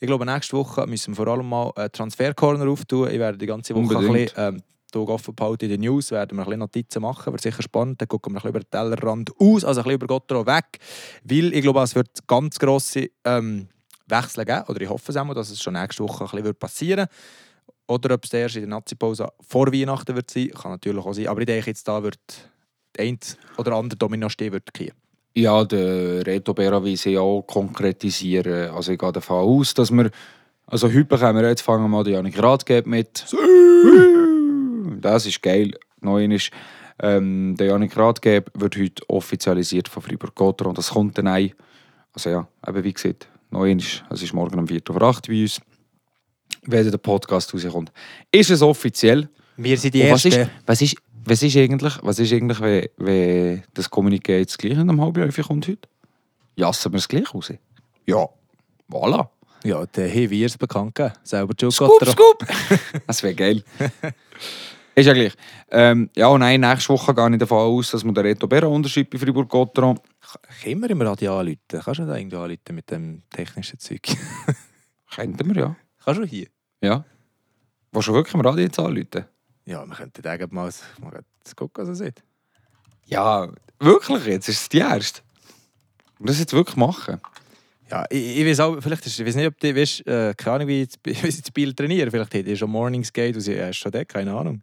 Ich 0.00 0.06
glaube, 0.06 0.24
nächste 0.24 0.56
Woche 0.56 0.86
müssen 0.86 1.12
wir 1.12 1.16
vor 1.24 1.28
allem 1.28 1.48
mal 1.48 1.70
einen 1.76 1.92
Transfer-Corner 1.92 2.66
auftun. 2.68 3.10
Ich 3.10 3.18
werde 3.18 3.36
die 3.36 3.46
ganze 3.46 3.74
Woche 3.74 3.82
ein 3.82 3.96
Unbedingt. 3.96 4.34
bisschen, 4.34 4.62
ähm, 4.94 5.08
offen 5.08 5.34
behalten 5.34 5.66
in 5.66 5.70
den 5.70 5.80
News, 5.82 6.10
werden 6.10 6.36
wir 6.36 6.42
ein 6.42 6.46
bisschen 6.46 6.58
Notizen 6.58 7.02
machen, 7.02 7.32
wird 7.32 7.42
sicher 7.42 7.62
spannend. 7.62 8.00
Dann 8.00 8.08
gucken 8.08 8.32
wir 8.32 8.38
ein 8.38 8.50
bisschen 8.50 8.50
über 8.50 8.60
den 8.60 8.70
Tellerrand 8.70 9.30
aus, 9.38 9.64
also 9.64 9.80
ein 9.80 9.84
bisschen 9.84 9.96
über 9.96 10.06
Gottero 10.06 10.46
weg, 10.46 10.78
weil 11.24 11.52
ich 11.52 11.62
glaube, 11.62 11.80
es 11.82 11.94
wird 11.94 12.26
ganz 12.26 12.58
grosse 12.58 13.10
ähm, 13.24 13.68
Wechsel 14.06 14.44
geben, 14.44 14.64
oder 14.66 14.80
ich 14.80 14.88
hoffe 14.88 15.12
es 15.12 15.16
auch 15.16 15.34
dass 15.34 15.50
es 15.50 15.62
schon 15.62 15.74
nächste 15.74 16.02
Woche 16.02 16.24
ein 16.24 16.30
bisschen 16.30 16.44
wird 16.44 16.58
passieren 16.58 17.06
oder 17.90 18.14
ob 18.14 18.24
es 18.24 18.32
erst 18.32 18.56
in 18.56 18.62
der 18.62 18.70
Nazi-Pause 18.70 19.28
vor 19.40 19.72
Weihnachten 19.72 20.14
wird 20.14 20.30
sein, 20.30 20.50
kann 20.50 20.70
natürlich 20.70 21.04
auch 21.04 21.12
sein. 21.12 21.26
Aber 21.26 21.40
ich 21.40 21.46
denke, 21.46 21.70
jetzt 21.70 21.86
da 21.86 22.02
wird 22.02 22.18
der 22.96 23.04
eine 23.04 23.18
oder 23.58 23.74
andere 23.74 23.98
Domino 23.98 24.28
stehen, 24.28 24.52
wird 24.52 24.72
gehen. 24.72 24.94
Ja, 25.34 25.64
der 25.64 26.26
Reto 26.26 26.54
Bera 26.54 26.82
will 26.82 26.96
sie 26.96 27.16
auch 27.16 27.42
konkretisieren. 27.42 28.70
Also 28.70 28.92
ich 28.92 28.98
gehe 28.98 29.12
davon 29.12 29.36
aus, 29.36 29.74
dass 29.74 29.90
wir... 29.90 30.10
Also 30.66 30.88
heute 30.88 31.04
bekommen 31.04 31.42
wir 31.42 31.48
jetzt, 31.48 31.62
fangen 31.62 31.82
wir 31.84 31.88
mal 31.88 32.04
die 32.04 32.12
Janik 32.12 32.40
Ratgeber 32.40 32.88
mit. 32.88 33.26
Das 35.00 35.26
ist 35.26 35.42
geil. 35.42 35.72
Neu 36.00 36.24
ist, 36.26 36.50
ähm, 37.02 37.56
der 37.58 37.68
Janik 37.68 37.96
Ratgeber 37.96 38.50
wird 38.54 38.76
heute 38.76 39.02
offizialisiert 39.08 39.88
von 39.88 40.02
Fribourg-Gotteron 40.02 40.70
und 40.70 40.78
das 40.78 40.90
kommt 40.90 41.18
dann 41.18 41.26
ein. 41.26 41.52
Also 42.12 42.30
ja, 42.30 42.48
eben 42.66 42.84
wie 42.84 42.92
gesagt, 42.92 43.28
neu 43.50 43.72
ist, 43.72 44.04
es 44.10 44.22
ist 44.22 44.32
morgen 44.32 44.58
um 44.58 44.68
4 44.68 44.80
Uhr 44.90 45.02
8 45.02 45.28
bei 45.28 45.42
uns. 45.42 45.60
Wenn 46.66 46.90
der 46.90 46.98
Podcast 46.98 47.54
rauskommt. 47.54 47.92
Ist 48.30 48.50
es 48.50 48.60
offiziell? 48.60 49.28
Wir 49.56 49.78
sind 49.78 49.94
die 49.94 50.02
Und 50.02 50.10
was, 50.10 50.24
Ersten. 50.24 50.42
ist, 50.42 50.50
was, 50.66 50.82
ist, 50.82 50.96
was 51.24 51.42
ist 51.42 51.56
eigentlich, 51.56 51.94
was 52.02 52.18
ist 52.18 52.32
eigentlich 52.32 52.60
wenn, 52.60 52.86
wenn 52.96 53.62
das 53.74 53.90
Kommuniqué 53.90 54.38
jetzt 54.38 54.58
gleich 54.58 54.72
in 54.72 54.80
einem 54.80 55.00
halben 55.00 55.20
Jahr 55.20 55.46
kommt 55.46 55.68
heute? 55.68 55.88
Jassen 56.56 56.92
wir 56.92 56.98
es 56.98 57.08
gleich 57.08 57.32
raus? 57.34 57.52
Ja. 58.06 58.28
Voilà. 58.90 59.28
Ja, 59.62 59.84
der 59.86 60.08
haben 60.08 60.30
wir 60.30 60.46
es 60.46 60.56
bekannt 60.56 60.94
gegeben. 60.94 61.14
Selber 61.22 61.54
Joe 61.58 61.70
Scoop, 61.70 62.04
scoop! 62.04 62.46
das 63.06 63.22
wäre 63.22 63.34
geil. 63.34 63.62
ist 64.94 65.06
ja 65.06 65.12
gleich. 65.12 65.34
Ähm, 65.70 66.10
ja, 66.16 66.36
nein, 66.38 66.60
nächste 66.60 66.92
Woche 66.92 67.14
gehe 67.14 67.30
ich 67.30 67.38
davon 67.38 67.58
aus, 67.58 67.90
dass 67.90 68.04
wir 68.04 68.12
den 68.12 68.24
Reto 68.24 68.46
Berra 68.46 68.66
unterschreibt 68.66 69.10
bei 69.10 69.18
Fribourg-Gotteron. 69.18 70.00
Können 70.62 70.80
wir 70.80 70.90
im 70.90 71.02
Radio 71.02 71.38
anrufen? 71.38 71.58
Kannst 71.68 72.00
du 72.00 72.06
da 72.06 72.16
irgendwie 72.16 72.36
anrufen 72.36 72.74
mit 72.74 72.90
dem 72.90 73.22
technischen 73.30 73.78
Zeug? 73.78 74.02
Könnten 75.14 75.54
wir, 75.54 75.62
ja. 75.62 75.76
Kannst 76.04 76.20
du 76.20 76.24
hier? 76.24 76.46
Ja. 76.82 77.04
Willst 77.92 78.08
du 78.08 78.14
wirklich 78.14 78.34
im 78.34 78.40
Radio 78.40 78.64
jetzt 78.64 78.78
anrufen? 78.78 79.26
Ja, 79.64 79.84
wir 79.86 79.94
könnten 79.94 80.22
da 80.22 80.36
mal, 80.50 80.70
mal 81.00 81.24
gucken, 81.56 81.82
was 81.82 81.88
er 81.88 81.94
sieht. 81.94 82.22
Ja, 83.06 83.48
wirklich 83.78 84.26
jetzt? 84.26 84.48
Ist 84.48 84.62
es 84.62 84.68
die 84.68 84.78
erste? 84.78 85.22
Und 86.18 86.28
das 86.28 86.38
jetzt 86.38 86.52
wirklich 86.52 86.76
machen? 86.76 87.20
Ja, 87.90 88.04
ich, 88.08 88.38
ich 88.38 88.46
weiß 88.46 88.60
auch, 88.60 88.80
vielleicht 88.80 89.04
ist, 89.06 89.18
ich 89.18 89.26
weiß 89.26 89.34
nicht, 89.34 89.46
ob 89.48 89.58
du, 89.58 89.74
weißt, 89.74 90.06
äh, 90.06 90.34
keine 90.36 90.54
Ahnung, 90.56 90.68
wie, 90.68 90.86
sie 90.86 91.12
das 91.40 91.42
Spiel 91.48 91.74
trainieren. 91.74 92.10
Vielleicht 92.10 92.34
hat 92.34 92.46
er 92.46 92.56
schon 92.56 92.70
Mornings 92.70 93.12
Gate 93.12 93.34
und 93.34 93.40
sie 93.40 93.54
er 93.54 93.70
ist 93.70 93.76
schon 93.76 93.90
da, 93.90 94.04
keine 94.04 94.32
Ahnung. 94.32 94.62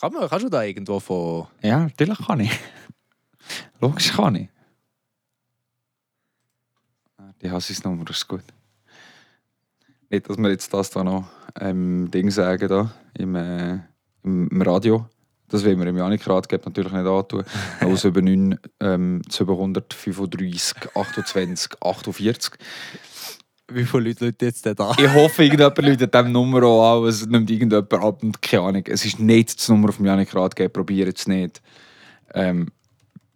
Kann 0.00 0.12
man, 0.12 0.28
kannst 0.28 0.46
du 0.46 0.48
da 0.48 0.62
irgendwo 0.62 0.98
von... 0.98 1.46
Ja, 1.62 1.80
natürlich 1.80 2.18
kann 2.26 2.40
ich. 2.40 2.58
Logisch 3.80 4.12
kann 4.12 4.34
ich. 4.34 4.48
Ah, 7.18 7.32
Die 7.42 7.50
Hassisnummer 7.50 8.08
ist 8.10 8.26
gut. 8.26 8.44
Nicht, 10.10 10.28
dass 10.28 10.38
wir 10.38 10.50
jetzt 10.50 10.74
das 10.74 10.90
da 10.90 11.04
noch 11.04 11.24
ähm, 11.60 12.10
Ding 12.10 12.30
sagen 12.30 12.68
da, 12.68 12.92
im, 13.16 13.36
äh, 13.36 13.78
im, 14.24 14.62
Radio. 14.62 15.06
Das 15.48 15.64
will 15.64 15.78
wir 15.78 15.86
im 15.86 15.96
Janik 15.96 16.26
Ratgeber 16.26 16.64
natürlich 16.66 16.92
nicht 16.92 17.06
antun. 17.06 17.44
079 17.80 18.58
ähm, 18.80 19.22
735 19.28 20.96
28 20.96 21.72
48. 21.80 22.54
Wie 23.68 23.84
viele 23.84 24.02
Leute 24.02 24.24
Leute 24.26 24.46
jetzt 24.46 24.66
denn 24.66 24.74
da? 24.74 24.92
Ich 24.98 25.14
hoffe, 25.14 25.44
irgendjemand 25.44 25.78
läutet 25.78 26.12
diesem 26.12 26.32
Nummer 26.32 26.64
auch 26.64 27.02
an. 27.02 27.08
Es 27.08 27.24
nimmt 27.26 27.48
irgendjemand 27.48 27.94
ab 27.94 28.22
und 28.24 28.42
keine 28.42 28.62
Ahnung. 28.64 28.82
Es 28.86 29.04
ist 29.04 29.20
nicht 29.20 29.56
das 29.56 29.68
Nummer 29.68 29.92
vom 29.92 30.06
Janik 30.06 30.34
Ratgeber. 30.34 30.72
Probiert 30.72 31.16
es 31.16 31.28
nicht. 31.28 31.62
Ähm, 32.34 32.66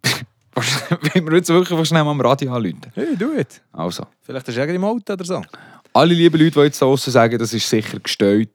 Wenn 1.13 1.25
wir 1.25 1.37
jetzt 1.37 1.49
wirklich 1.49 1.87
schnell 1.87 2.01
am 2.01 2.19
Radio 2.19 2.53
anrufen. 2.53 2.81
Hey, 2.93 3.15
do 3.15 3.33
it. 3.33 3.61
Also. 3.71 4.07
Vielleicht 4.21 4.47
ist 4.49 4.57
er 4.57 4.67
im 4.67 4.83
Auto 4.83 5.13
oder 5.13 5.23
so. 5.25 5.41
Alle 5.95 6.13
lieben 6.13 6.37
Leute, 6.37 6.59
die 6.59 6.65
jetzt 6.65 6.81
da 6.81 6.87
draussen 6.87 7.09
sagen, 7.11 7.39
das 7.39 7.53
ist 7.53 7.69
sicher 7.69 8.01
gestellt. 8.01 8.49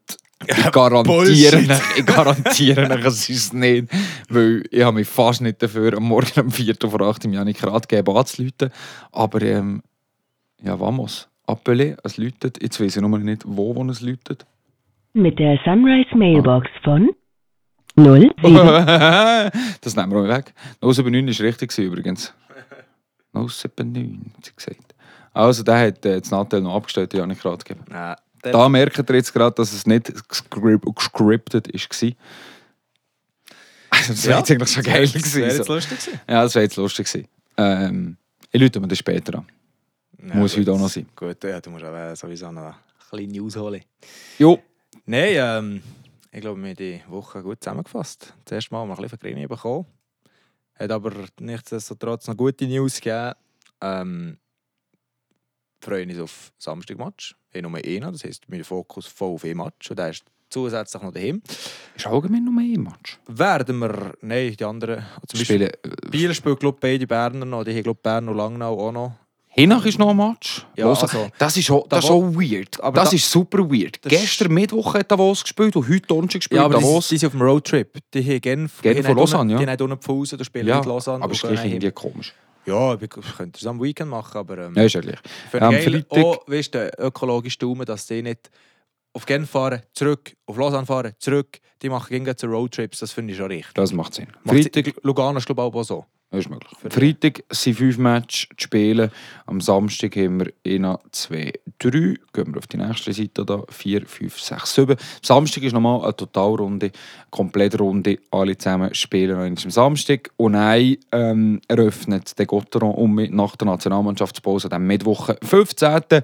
Ich 0.47 0.71
garantiere, 0.73 1.57
euch, 1.57 1.99
ich 1.99 2.05
garantiere 2.05 2.91
euch, 2.91 3.05
es 3.07 3.31
ist 3.31 3.55
nicht. 3.55 3.89
Weil 4.29 4.63
ich 4.71 4.83
habe 4.83 4.97
mich 4.97 5.09
fast 5.09 5.41
nicht 5.41 5.63
dafür, 5.63 5.97
am 5.97 6.03
Morgen 6.03 6.39
um 6.39 6.51
4 6.51 6.75
Uhr 6.85 6.91
vor 6.91 7.01
8 7.01 7.25
im 7.25 7.33
Janik 7.33 7.67
Ratgeber 7.67 8.15
anzurufen. 8.17 8.71
Aber 9.11 9.41
ähm, 9.41 9.83
ja, 10.63 10.79
vamos. 10.79 11.31
Appelé, 11.47 11.97
es 12.05 12.19
läutet. 12.19 12.63
Jetzt 12.63 12.79
weiß 12.79 12.97
ich 12.97 13.03
nur 13.03 13.19
nicht, 13.19 13.45
wo, 13.47 13.75
wo 13.75 13.85
es 13.91 14.03
läutet. 14.03 14.45
Mit 15.15 15.39
der 15.39 15.59
Sunrise 15.65 16.15
Mailbox 16.15 16.69
von 16.85 17.09
07. 17.97 18.33
das 19.81 19.97
nehmen 19.97 20.13
wir 20.13 20.19
auch 20.19 20.29
weg. 20.29 20.53
079 20.83 21.41
war 21.41 21.47
richtig 21.47 21.71
gewesen, 21.71 21.87
übrigens. 21.91 22.35
079, 23.33 24.35
hat 24.37 24.45
sie 24.45 24.53
gesagt. 24.55 24.90
Also, 25.33 25.63
der 25.63 25.79
hat 25.89 26.05
äh, 26.05 26.21
das 26.21 26.31
Nattel 26.31 26.61
noch 26.61 26.75
abgestellt, 26.77 27.13
den 27.13 27.21
Janik 27.21 27.45
Ratgeber. 27.45 27.85
Nein. 27.89 28.17
Da 28.43 28.69
merkt 28.69 28.99
ihr 28.99 29.15
jetzt 29.17 29.33
gerade, 29.33 29.55
dass 29.55 29.73
es 29.73 29.87
nicht 29.87 30.09
gescrip- 30.29 30.95
gescriptet 30.95 31.69
war. 31.69 32.13
Also, 33.91 34.13
das 34.13 34.27
wäre 34.27 34.39
jetzt 34.39 34.51
eigentlich 34.51 34.71
schon 34.73 34.83
geil 34.83 35.03
Das 35.03 35.15
wäre 35.15 35.23
gewesen. 35.23 35.43
jetzt 35.59 35.67
So. 35.67 35.75
lustig 35.75 35.99
gewesen. 35.99 36.21
Ja, 36.29 36.43
das 36.43 36.55
wäre 36.55 36.63
jetzt 36.65 36.77
lustig 36.77 37.07
gewesen. 37.13 37.29
Ähm, 37.57 38.17
ich 38.51 38.63
rufe 38.63 38.81
mir 38.81 38.89
das 38.89 38.99
später 38.99 39.39
an. 39.39 39.47
Muss 40.19 40.53
gut. 40.55 40.61
heute 40.61 40.73
auch 40.73 40.79
noch 40.79 40.89
sein. 40.89 41.07
Gut, 41.17 41.43
ja, 41.45 41.61
du 41.61 41.71
musst 41.71 41.85
auch 41.85 41.95
äh, 41.95 42.15
sowieso 42.17 42.51
noch 42.53 42.63
eine 42.63 42.75
kleine 43.11 43.43
ausholen. 43.43 43.83
Jo, 44.39 44.59
Nein, 45.07 45.33
ähm, 45.35 45.83
ich 46.31 46.41
glaube, 46.41 46.61
wir 46.63 46.69
haben 46.71 46.77
die 46.77 47.01
Woche 47.09 47.43
gut 47.43 47.63
zusammengefasst. 47.63 48.33
Das 48.45 48.53
erste 48.53 48.73
Mal 48.75 48.81
haben 48.81 48.89
wir 48.89 48.93
ein 48.97 49.03
bisschen 49.03 49.19
Vergrimme 49.19 49.49
bekommen. 49.49 49.87
Hat 50.79 50.91
aber 50.93 51.13
nichtsdestotrotz 51.41 52.27
noch 52.29 52.37
gute 52.37 52.67
News 52.67 52.97
gegeben. 53.01 53.33
Ähm, 53.81 54.37
freuen 55.81 56.11
uns 56.11 56.21
auf 56.21 56.53
Samstagmatch. 56.59 57.35
Wir 57.53 57.63
haben 57.63 57.73
nur 57.73 57.81
einen, 57.85 58.13
das 58.13 58.25
heisst, 58.25 58.45
wir 58.49 58.59
den 58.59 58.65
Fokus 58.65 59.07
voll 59.07 59.35
auf 59.35 59.45
ein 59.45 59.57
Match. 59.57 59.91
Und 59.91 59.99
der 59.99 60.11
ist 60.11 60.25
zusätzlich 60.49 61.03
noch 61.03 61.13
daheim. 61.13 61.43
Ist 61.97 62.07
allgemein 62.07 62.45
noch 62.45 62.53
mehr 62.53 62.79
Match. 62.79 63.19
Werden 63.27 63.79
wir, 63.79 64.15
nein, 64.21 64.55
die 64.59 64.65
anderen, 64.65 65.05
zum 65.27 65.39
Beispiel 65.39 65.45
Spielen, 65.45 65.71
äh, 66.05 66.11
Biel 66.11 66.35
spielt 66.35 66.61
glaube 66.61 66.77
ich 66.77 66.81
beide 66.81 67.07
Berner 67.07 67.45
noch, 67.47 67.65
die 67.65 67.73
haben 67.75 67.83
glaube 67.83 67.99
ich 67.99 68.03
Bern 68.03 68.29
und 68.29 68.37
Langnau 68.37 68.89
auch 68.89 68.93
noch. 68.93 69.13
Hinach 69.53 69.85
ist 69.85 69.99
noch 69.99 70.11
ein 70.11 70.17
Match. 70.17 70.65
Ja, 70.77 70.87
Los, 70.87 71.03
also, 71.03 71.29
das 71.37 71.57
ist 71.57 71.69
auch, 71.73 71.87
das 71.89 72.05
ist 72.05 72.11
auch 72.11 72.23
weird. 72.23 72.81
aber 72.81 73.01
das 73.01 73.11
da- 73.11 73.17
ist 73.17 73.29
super 73.31 73.59
weird. 73.69 74.01
Gestern 74.03 74.53
Mittwoch 74.55 74.95
hat 74.95 75.11
Davos 75.11 75.43
gespielt 75.43 75.75
und 75.75 75.89
heute 75.89 76.07
Donnerstag 76.07 76.41
gespielt 76.41 76.59
Ja, 76.61 76.65
aber 76.67 76.77
die, 76.79 76.85
Davos. 76.85 77.09
die 77.09 77.17
sind 77.19 77.27
auf 77.27 77.33
dem 77.33 77.43
Roadtrip. 77.43 77.99
Die 78.15 78.23
haben 78.23 78.41
Genf, 78.41 78.81
Genf 78.81 79.01
die 79.01 79.07
haben 79.09 79.17
Lausanne, 79.17 79.53
ja. 79.55 79.59
Die 79.59 79.67
haben 79.67 79.83
unten 79.91 80.01
Pfusen, 80.01 80.39
da 80.39 80.45
spielen 80.45 80.69
ja, 80.69 80.77
mit 80.77 80.87
Lausanne. 80.87 81.25
aber 81.25 81.33
es 81.33 81.43
ist 81.43 81.65
irgendwie 81.65 81.91
komisch. 81.91 82.33
Ja, 82.67 82.95
ich 82.95 83.09
könnte 83.11 83.59
es 83.59 83.67
am 83.67 83.81
Weekend 83.83 84.11
machen, 84.11 84.37
aber 84.37 84.59
ähm, 84.59 84.75
Ja, 84.75 84.83
ist 84.85 84.95
ja 84.95 85.01
gleich. 85.01 85.19
für 85.51 85.63
am 85.63 85.73
geil, 85.73 85.83
Freitag- 85.83 86.25
auch, 86.25 86.49
weißt 86.49 86.75
du, 86.75 86.91
ökologisch 86.99 87.59
Daumen, 87.59 87.85
dass 87.87 88.07
die 88.07 88.23
nicht 88.23 88.51
auf 89.13 89.27
Genf 89.27 89.51
fahren, 89.51 89.83
zurück, 89.93 90.37
auf 90.47 90.57
Lausanne 90.57 90.87
fahren, 90.87 91.15
zurück. 91.19 91.59
Die 91.83 91.89
machen 91.89 92.09
gegen 92.11 92.37
zu 92.37 92.47
Roadtrips, 92.47 92.99
das 93.01 93.13
finde 93.13 93.33
ich 93.33 93.39
schon 93.39 93.49
richtig. 93.51 93.75
Das 93.75 93.93
macht 93.93 94.15
Sinn. 94.15 94.29
Macht 94.45 94.57
Freitag, 94.63 94.95
Lugano 95.03 95.39
ist 95.39 95.47
glaube 95.47 95.63
ich 95.63 95.75
auch 95.75 95.83
so. 95.83 96.07
Das 96.31 96.41
ist 96.41 96.51
möglich. 96.51 96.71
Freitag 96.89 97.43
sind 97.51 97.77
fünf 97.77 97.99
Matches 97.99 98.47
zu 98.57 98.65
spielen. 98.65 99.11
Am 99.47 99.61
Samstag 99.61 100.15
haben 100.15 100.39
wir 100.39 100.53
1, 100.65 100.99
2, 101.11 101.53
3. 101.81 101.91
Gehen 101.91 102.19
wir 102.33 102.59
auf 102.59 102.69
die 102.69 102.77
nächste 102.77 103.13
Seite 103.13 103.45
da. 103.45 103.65
4, 103.69 104.07
5, 104.07 104.41
6, 104.41 104.75
7. 104.75 104.93
Am 104.93 104.97
Samstag 105.23 105.65
ist 105.65 105.73
nochmal 105.73 106.05
eine 106.05 106.15
Totalrunde, 106.15 106.93
Komplettrunde. 107.31 108.21
Alle 108.31 108.57
zusammen 108.57 108.95
spielen 108.95 109.39
noch 109.39 109.65
am 109.65 109.71
Samstag. 109.71 110.31
Und 110.37 110.53
dann 110.53 110.97
ähm, 111.11 111.61
eröffnet 111.67 112.39
der 112.39 112.47
Gotteron 112.47 112.95
um 112.95 113.17
nach 113.17 113.57
der 113.57 113.67
Nationalmannschaftspause 113.67 114.71
am 114.71 114.87
Mittwoch, 114.87 115.31
15. 115.43 116.23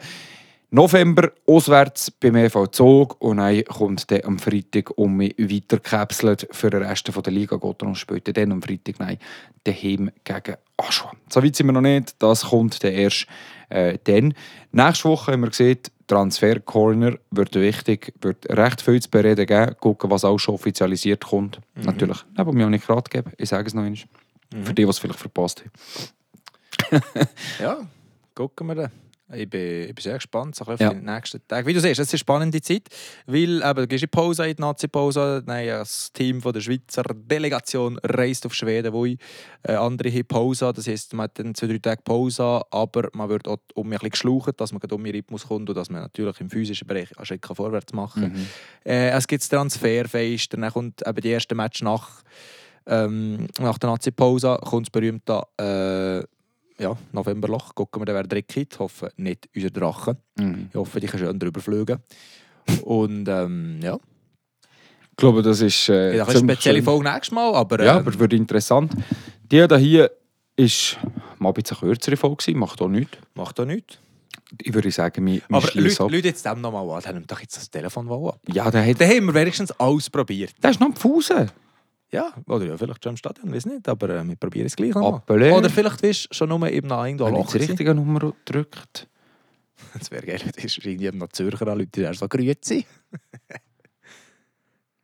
November 0.70 1.32
auswärts 1.46 2.10
beim 2.10 2.36
EV 2.36 2.66
Zog 2.68 3.20
und 3.20 3.36
dann 3.36 3.64
kommt 3.64 4.10
dann 4.10 4.24
am 4.24 4.38
Freitag 4.38 4.98
um 4.98 5.16
mich 5.16 5.34
weitergekapselt 5.38 6.48
für 6.50 6.70
den 6.70 6.82
Rest 6.82 7.08
der 7.08 7.32
Liga. 7.32 7.56
Gotteron 7.56 7.94
spielt 7.94 8.36
dann 8.36 8.52
am 8.52 8.62
Freitag 8.62 8.98
nein, 8.98 9.18
daheim 9.64 10.10
gegen 10.24 10.56
Aschua. 10.76 11.12
So 11.28 11.42
weit 11.42 11.54
sind 11.54 11.66
wir 11.66 11.72
noch 11.72 11.80
nicht, 11.80 12.16
das 12.18 12.46
kommt 12.46 12.82
dann 12.82 12.92
erst 12.92 13.26
äh, 13.68 13.98
dann. 14.04 14.34
Nächste 14.72 15.08
Woche 15.08 15.32
haben 15.32 15.42
wir 15.42 15.50
gesehen, 15.50 15.78
Transfer 16.08 16.60
Corner 16.60 17.16
wird 17.30 17.54
wichtig, 17.54 18.12
wird 18.20 18.48
recht 18.50 18.82
viel 18.82 19.00
zu 19.00 19.10
bereden 19.10 19.46
geben. 19.46 19.74
Gucken, 19.80 20.10
was 20.10 20.24
auch 20.24 20.38
schon 20.38 20.54
offizialisiert 20.54 21.24
kommt. 21.24 21.60
Natürlich, 21.74 22.18
neben 22.36 22.54
mir 22.54 22.66
auch 22.66 22.70
nicht 22.70 22.86
gerade 22.86 23.08
geben, 23.08 23.32
ich 23.38 23.48
sage 23.48 23.66
es 23.66 23.74
noch 23.74 23.82
einmal. 23.82 24.02
Für 24.62 24.74
die, 24.74 24.84
die 24.84 24.88
es 24.88 24.98
vielleicht 24.98 25.18
verpasst 25.18 25.64
haben. 26.90 27.00
Ja, 27.60 27.78
gucken 28.34 28.68
wir 28.68 28.74
dann. 28.74 29.05
Ich 29.32 29.50
bin, 29.50 29.82
ich 29.88 29.94
bin 29.94 30.02
sehr 30.02 30.14
gespannt 30.14 30.54
so 30.54 30.64
bisschen 30.64 30.84
Ja. 30.84 30.90
auf 30.92 30.98
die 30.98 31.04
nächsten 31.04 31.48
Tage. 31.48 31.66
Wie 31.66 31.72
du 31.72 31.80
siehst, 31.80 31.98
es 31.98 32.06
ist 32.06 32.14
eine 32.14 32.18
spannende 32.20 32.60
Zeit, 32.60 32.88
weil 33.26 33.60
eben, 33.60 33.74
du 33.74 33.86
gehst 33.88 34.04
in 34.04 34.08
Pause, 34.08 34.46
in 34.46 34.54
die 34.54 34.62
Nazi-Pause. 34.62 35.42
Nein, 35.46 35.66
das 35.66 36.12
Team 36.12 36.40
von 36.40 36.52
der 36.52 36.60
Schweizer 36.60 37.02
Delegation 37.02 37.98
reist 38.04 38.46
auf 38.46 38.54
Schweden, 38.54 38.92
wo 38.92 39.04
ich, 39.04 39.18
äh, 39.64 39.72
andere 39.72 40.12
haben 40.12 40.26
Pause. 40.26 40.72
Das 40.72 40.86
heisst, 40.86 41.12
man 41.12 41.24
hat 41.24 41.38
dann 41.40 41.56
zwei, 41.56 41.66
drei 41.66 41.78
Tage 41.78 42.02
Pause, 42.02 42.62
aber 42.70 43.08
man 43.14 43.28
wird 43.28 43.48
auch 43.48 43.58
um 43.74 43.88
ein 43.88 43.90
bisschen 43.90 44.10
geschlaucht, 44.10 44.60
dass 44.60 44.72
man 44.72 44.80
um 44.90 45.02
den 45.02 45.14
Rhythmus 45.16 45.48
kommt 45.48 45.68
und 45.68 45.74
dass 45.74 45.90
man 45.90 46.02
natürlich 46.02 46.40
im 46.40 46.48
physischen 46.48 46.86
Bereich 46.86 47.16
einen 47.18 47.26
Schritt 47.26 47.44
vorwärts 47.44 47.92
machen 47.92 48.22
kann. 48.22 48.32
Mhm. 48.32 48.46
Äh, 48.84 49.10
es 49.10 49.26
gibt 49.26 49.42
das 49.42 49.48
Transferfest, 49.48 50.52
dann 50.54 50.70
kommt 50.70 51.02
eben 51.04 51.20
die 51.20 51.30
erste 51.30 51.56
Match 51.56 51.82
nach, 51.82 52.22
ähm, 52.86 53.48
nach 53.58 53.78
der 53.78 53.90
Nazi-Pause, 53.90 54.58
kommt 54.62 54.86
das 54.86 54.90
berühmte 54.92 55.42
äh, 55.58 56.24
ja, 56.80 56.96
Novemberloch. 57.12 57.74
Gucken 57.74 58.06
wir, 58.06 58.14
wer 58.14 58.22
drin 58.24 58.44
geht. 58.46 58.74
Ich 58.74 58.78
hoffe, 58.78 59.10
nicht 59.16 59.48
unser 59.54 59.70
Drachen. 59.70 60.16
Mhm. 60.38 60.66
Ich 60.70 60.74
hoffe, 60.76 61.00
die 61.00 61.06
kann 61.06 61.20
schön 61.20 61.38
drüber 61.38 61.60
fliegen. 61.60 61.98
Und 62.82 63.28
ähm, 63.28 63.78
ja, 63.82 63.98
Ich 65.10 65.16
glaube, 65.16 65.42
das 65.42 65.60
ist 65.60 65.88
äh, 65.88 66.16
ja 66.16 66.24
eine 66.24 66.34
ziemlich 66.34 66.56
spezielle 66.56 66.78
schön. 66.78 66.84
Folge 66.84 67.10
nächstes 67.10 67.32
Mal, 67.32 67.54
aber, 67.54 67.82
Ja, 67.84 67.92
ähm, 67.94 67.98
aber 68.06 68.18
wird 68.18 68.32
interessant. 68.32 68.92
Die 69.50 69.66
da 69.66 69.76
hier 69.76 70.10
ist 70.56 70.98
mal 71.38 71.48
ein 71.50 71.54
bisschen 71.54 71.76
eine 71.80 71.90
kürzere 71.90 72.16
Folge, 72.16 72.54
macht 72.54 72.80
auch 72.82 72.88
nichts. 72.88 73.16
macht 73.34 73.60
auch 73.60 73.64
nichts. 73.64 73.98
Ich 74.62 74.72
würde 74.72 74.90
sagen, 74.90 75.24
wir, 75.26 75.34
wir 75.34 75.42
Aber 75.50 75.68
Leute, 75.74 76.02
ab. 76.04 76.10
Leute 76.10 76.28
jetzt 76.28 76.44
dem 76.46 76.60
nochmal 76.60 76.88
an. 76.96 77.02
Dann 77.04 77.14
nimmt 77.14 77.30
doch 77.30 77.40
jetzt 77.40 77.56
das 77.56 77.68
Telefon 77.70 78.08
an. 78.08 78.32
Ja, 78.52 78.70
der 78.70 78.86
hat... 78.86 79.00
Dann 79.00 79.08
haben 79.08 79.26
wir 79.26 79.34
wenigstens 79.34 79.72
alles 79.72 80.08
probiert. 80.08 80.54
Der 80.62 80.70
ist 80.70 80.80
noch 80.80 80.86
am 80.86 80.94
Fusen. 80.94 81.50
Ja, 82.12 82.32
oder 82.46 82.64
ja, 82.64 82.76
vielleicht 82.76 83.02
schon 83.02 83.14
im 83.14 83.16
Stadion, 83.16 83.52
weiß 83.52 83.66
nicht, 83.66 83.88
aber 83.88 84.10
äh, 84.10 84.24
wir 84.24 84.36
probieren 84.36 84.66
es 84.66 84.76
gleich 84.76 84.94
nochmal. 84.94 85.20
Appelé. 85.20 85.52
Oder 85.52 85.68
vielleicht 85.68 86.00
bist 86.00 86.28
du 86.30 86.34
schon 86.34 86.48
nur 86.48 86.68
eben 86.70 86.86
nach 86.86 87.04
irgendwo 87.04 87.26
Wenn 87.26 87.34
ich 87.34 87.42
das 87.42 87.52
gewesen. 87.52 87.70
richtige 87.70 87.94
Nummer 87.94 88.32
drückt. 88.44 89.08
Das 89.98 90.10
wäre 90.10 90.24
geil, 90.24 90.40
das 90.42 90.64
ist 90.64 90.78
irgendwie 90.78 91.10
noch 91.10 91.28
Zürcher 91.28 91.68
an 91.68 91.78
Leute, 91.78 92.08
die 92.10 92.16
so 92.16 92.26
grüezi. 92.28 92.86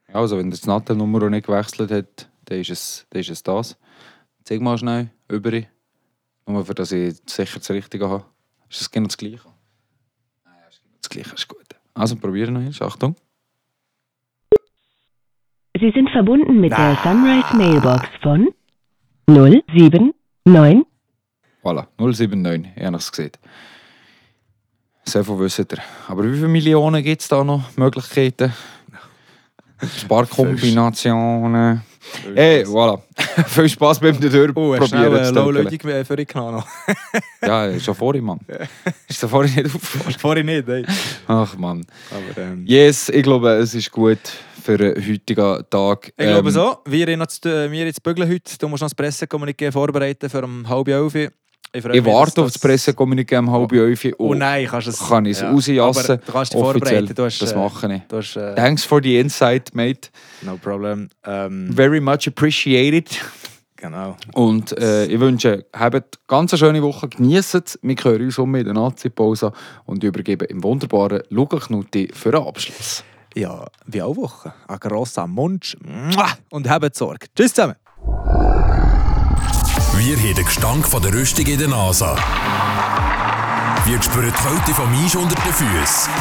Ja, 0.09 0.21
also 0.21 0.37
wenn 0.37 0.51
das 0.51 0.67
Nattel-Nummer 0.67 1.31
nicht 1.31 1.47
gewechselt 1.47 1.91
hat, 1.91 2.29
dann 2.45 2.61
ist 2.61 2.71
es, 2.71 3.07
dann 3.11 3.21
ist 3.21 3.31
es 3.31 3.43
das. 3.43 3.79
Zeig 4.45 4.61
mal 4.61 4.77
schnell, 4.77 5.11
über. 5.29 5.63
Nur 6.47 6.67
für 6.67 6.75
dass 6.75 6.93
ich 6.93 7.17
sicher 7.27 7.61
das 7.61 7.71
Richtige 7.71 8.11
habe. 8.11 8.25
Ist 8.69 8.81
das 8.81 8.91
genau 8.91 9.07
das 9.07 9.17
Gleiche? 9.17 9.49
Nein, 10.45 10.55
ja, 10.61 10.69
ist 10.69 10.83
genau 10.83 10.97
das 11.01 11.09
Gleiche, 11.09 11.35
ist 11.35 11.49
gut. 11.49 11.67
Also 11.95 12.17
probieren 12.17 12.55
wir 12.55 12.69
noch. 12.71 12.81
Achtung. 12.83 13.17
Sie 15.83 15.91
sind 15.91 16.11
verbunden 16.11 16.61
mit 16.61 16.71
der 16.71 16.79
Ah. 16.79 16.97
Sunrise 17.03 17.57
Mailbox 17.57 18.07
von 18.23 18.49
079 19.27 20.15
Voilà, 21.65 21.87
079, 21.99 22.71
ich 22.77 22.85
habe 22.85 22.97
es 22.99 23.11
gesehen. 23.11 23.33
So 25.05 25.25
viel 25.25 25.39
wisst 25.41 25.59
ihr. 25.59 25.79
Aber 26.07 26.23
wie 26.23 26.37
viele 26.37 26.47
Millionen 26.47 27.03
gibt 27.03 27.23
es 27.23 27.27
da 27.27 27.43
noch 27.43 27.77
Möglichkeiten? 27.77 28.53
Sparkombinationen. 29.99 31.83
Hey, 32.35 32.65
voilà. 32.65 33.01
Viel 33.47 33.69
Spaß 33.69 34.01
beim 34.01 34.19
Dörr 34.21 34.51
Oh, 34.55 34.75
hast 34.75 34.93
du 34.93 34.97
probieren 34.97 35.25
schnell 35.25 35.69
zu 35.71 35.87
eine 35.89 36.05
für 36.05 36.17
dich 36.17 36.29
genommen? 36.29 36.63
Ja, 37.43 37.79
schon 37.81 37.95
vorhin, 37.95 38.25
Mann. 38.25 38.41
Ist 39.09 39.23
da 39.23 39.29
vorhin 39.29 39.55
nicht 39.55 39.67
aufgefallen? 39.67 40.17
Vorhin 40.19 40.47
nicht, 40.47 40.69
ey. 40.69 40.85
Ach, 41.27 41.57
Mann. 41.57 41.85
Aber, 42.11 42.43
ähm, 42.43 42.65
Yes, 42.67 43.09
ich 43.09 43.23
glaube, 43.23 43.51
es 43.55 43.75
ist 43.75 43.91
gut 43.91 44.19
für 44.63 44.77
den 44.77 44.97
heutigen 44.97 45.65
Tag. 45.71 46.13
Ich 46.17 46.27
glaube 46.27 46.49
Ähm, 46.49 46.55
so. 46.55 46.79
Wir, 46.87 47.07
haben 47.07 47.19
noch 47.19 47.27
zu, 47.27 47.49
äh, 47.49 47.71
wir 47.71 47.87
jetzt 47.87 48.03
bügeln 48.03 48.29
heute. 48.29 48.57
Du 48.59 48.69
musst 48.69 48.83
noch 48.83 48.91
das 48.91 48.97
Pressekommuniqué 48.97 49.73
vorbereiten 49.73 50.29
für 50.29 50.45
um 50.45 50.69
halb 50.69 50.89
elf. 50.89 51.15
Ich, 51.75 51.85
Ich 51.85 52.05
warte 52.05 52.43
auf 52.43 52.53
das 52.53 52.59
Pressekommuniqué 52.59 53.39
um 53.39 53.51
halb 53.51 53.73
elf. 53.73 54.07
Oh 54.19 54.35
nein, 54.35 54.67
kannst 54.67 54.89
es... 54.89 54.99
Kann 54.99 55.25
ich 55.25 55.41
es 55.41 55.67
ja. 55.69 55.83
rauslassen? 55.83 56.13
Aber 56.13 56.27
du 56.27 56.33
kannst 56.33 56.53
dich 56.53 56.61
vorbereiten. 56.61 57.15
Du 57.15 57.25
hast, 57.25 57.41
das 57.41 57.53
äh, 57.53 57.57
mache 57.57 57.95
ich. 57.95 58.03
Hast, 58.13 58.37
äh, 58.37 58.55
Thanks 58.55 58.85
for 58.85 59.03
the 59.03 59.19
insight, 59.19 59.75
mate. 59.75 60.11
no 60.43 60.59
problem. 60.59 61.09
Ähm, 61.25 61.73
Very 61.75 62.01
much 62.01 62.29
appreciated. 62.29 63.09
genau. 63.77 64.17
Und 64.35 64.79
äh, 64.79 65.07
ich 65.07 65.19
wünsche, 65.19 65.65
habt 65.73 66.19
ganz 66.29 66.53
eine 66.53 66.59
schöne 66.59 66.83
Woche, 66.83 67.09
genießt 67.09 67.55
es. 67.55 67.79
Wir 67.81 67.97
hören 68.03 68.23
uns 68.23 68.39
um 68.39 68.55
in 68.55 68.65
der 68.65 68.75
Nazi-Pause 68.75 69.53
und 69.87 70.05
übergeben 70.05 70.49
im 70.51 70.63
wunderbaren 70.63 71.23
Luca 71.31 71.59
Knutti 71.59 72.11
für 72.13 72.33
den 72.33 72.43
Abschluss. 72.43 73.03
Ja, 73.35 73.65
wie 73.87 74.03
alle 74.03 74.15
Woche. 74.17 74.53
Ein 74.69 74.79
grosser 74.79 75.27
Mund. 75.27 75.75
Und 76.51 76.69
habt 76.69 76.95
Sorge. 76.95 77.29
Tschüss 77.35 77.55
zusammen. 77.55 77.77
Wir 79.97 80.17
haben 80.17 80.35
den 80.35 80.45
Gestank 80.45 80.89
von 80.89 81.03
der 81.03 81.13
Rüstung 81.13 81.47
in 81.47 81.59
der 81.59 81.69
Nase. 81.69 82.17
Wir 83.85 84.03
spüren 84.03 84.33
die 84.37 84.43
Kälte 84.43 84.75
vom 84.75 84.93
Eis 85.05 85.15
unter 85.15 85.35
den 85.35 85.53
Füßen. 85.53 86.13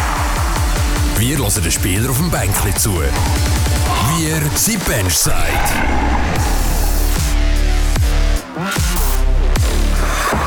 Wir 1.18 1.38
hören 1.38 1.64
den 1.64 1.72
Spieler 1.72 2.10
auf 2.10 2.18
dem 2.18 2.30
Bänkli 2.30 2.74
zu. 2.76 2.94
Wir 4.18 4.42
sind 4.56 4.84
Benchside. 4.86 5.36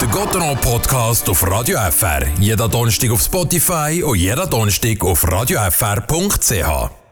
Der 0.00 0.08
Gotteron 0.08 0.56
Podcast 0.58 1.28
auf 1.28 1.48
Radio 1.48 1.78
FR. 1.90 2.26
Jeder 2.38 2.68
Donnerstag 2.68 3.10
auf 3.10 3.22
Spotify 3.22 4.02
und 4.04 4.18
jeder 4.18 4.46
Donnerstag 4.46 5.02
auf 5.02 5.26
radiofr.ch. 5.30 7.03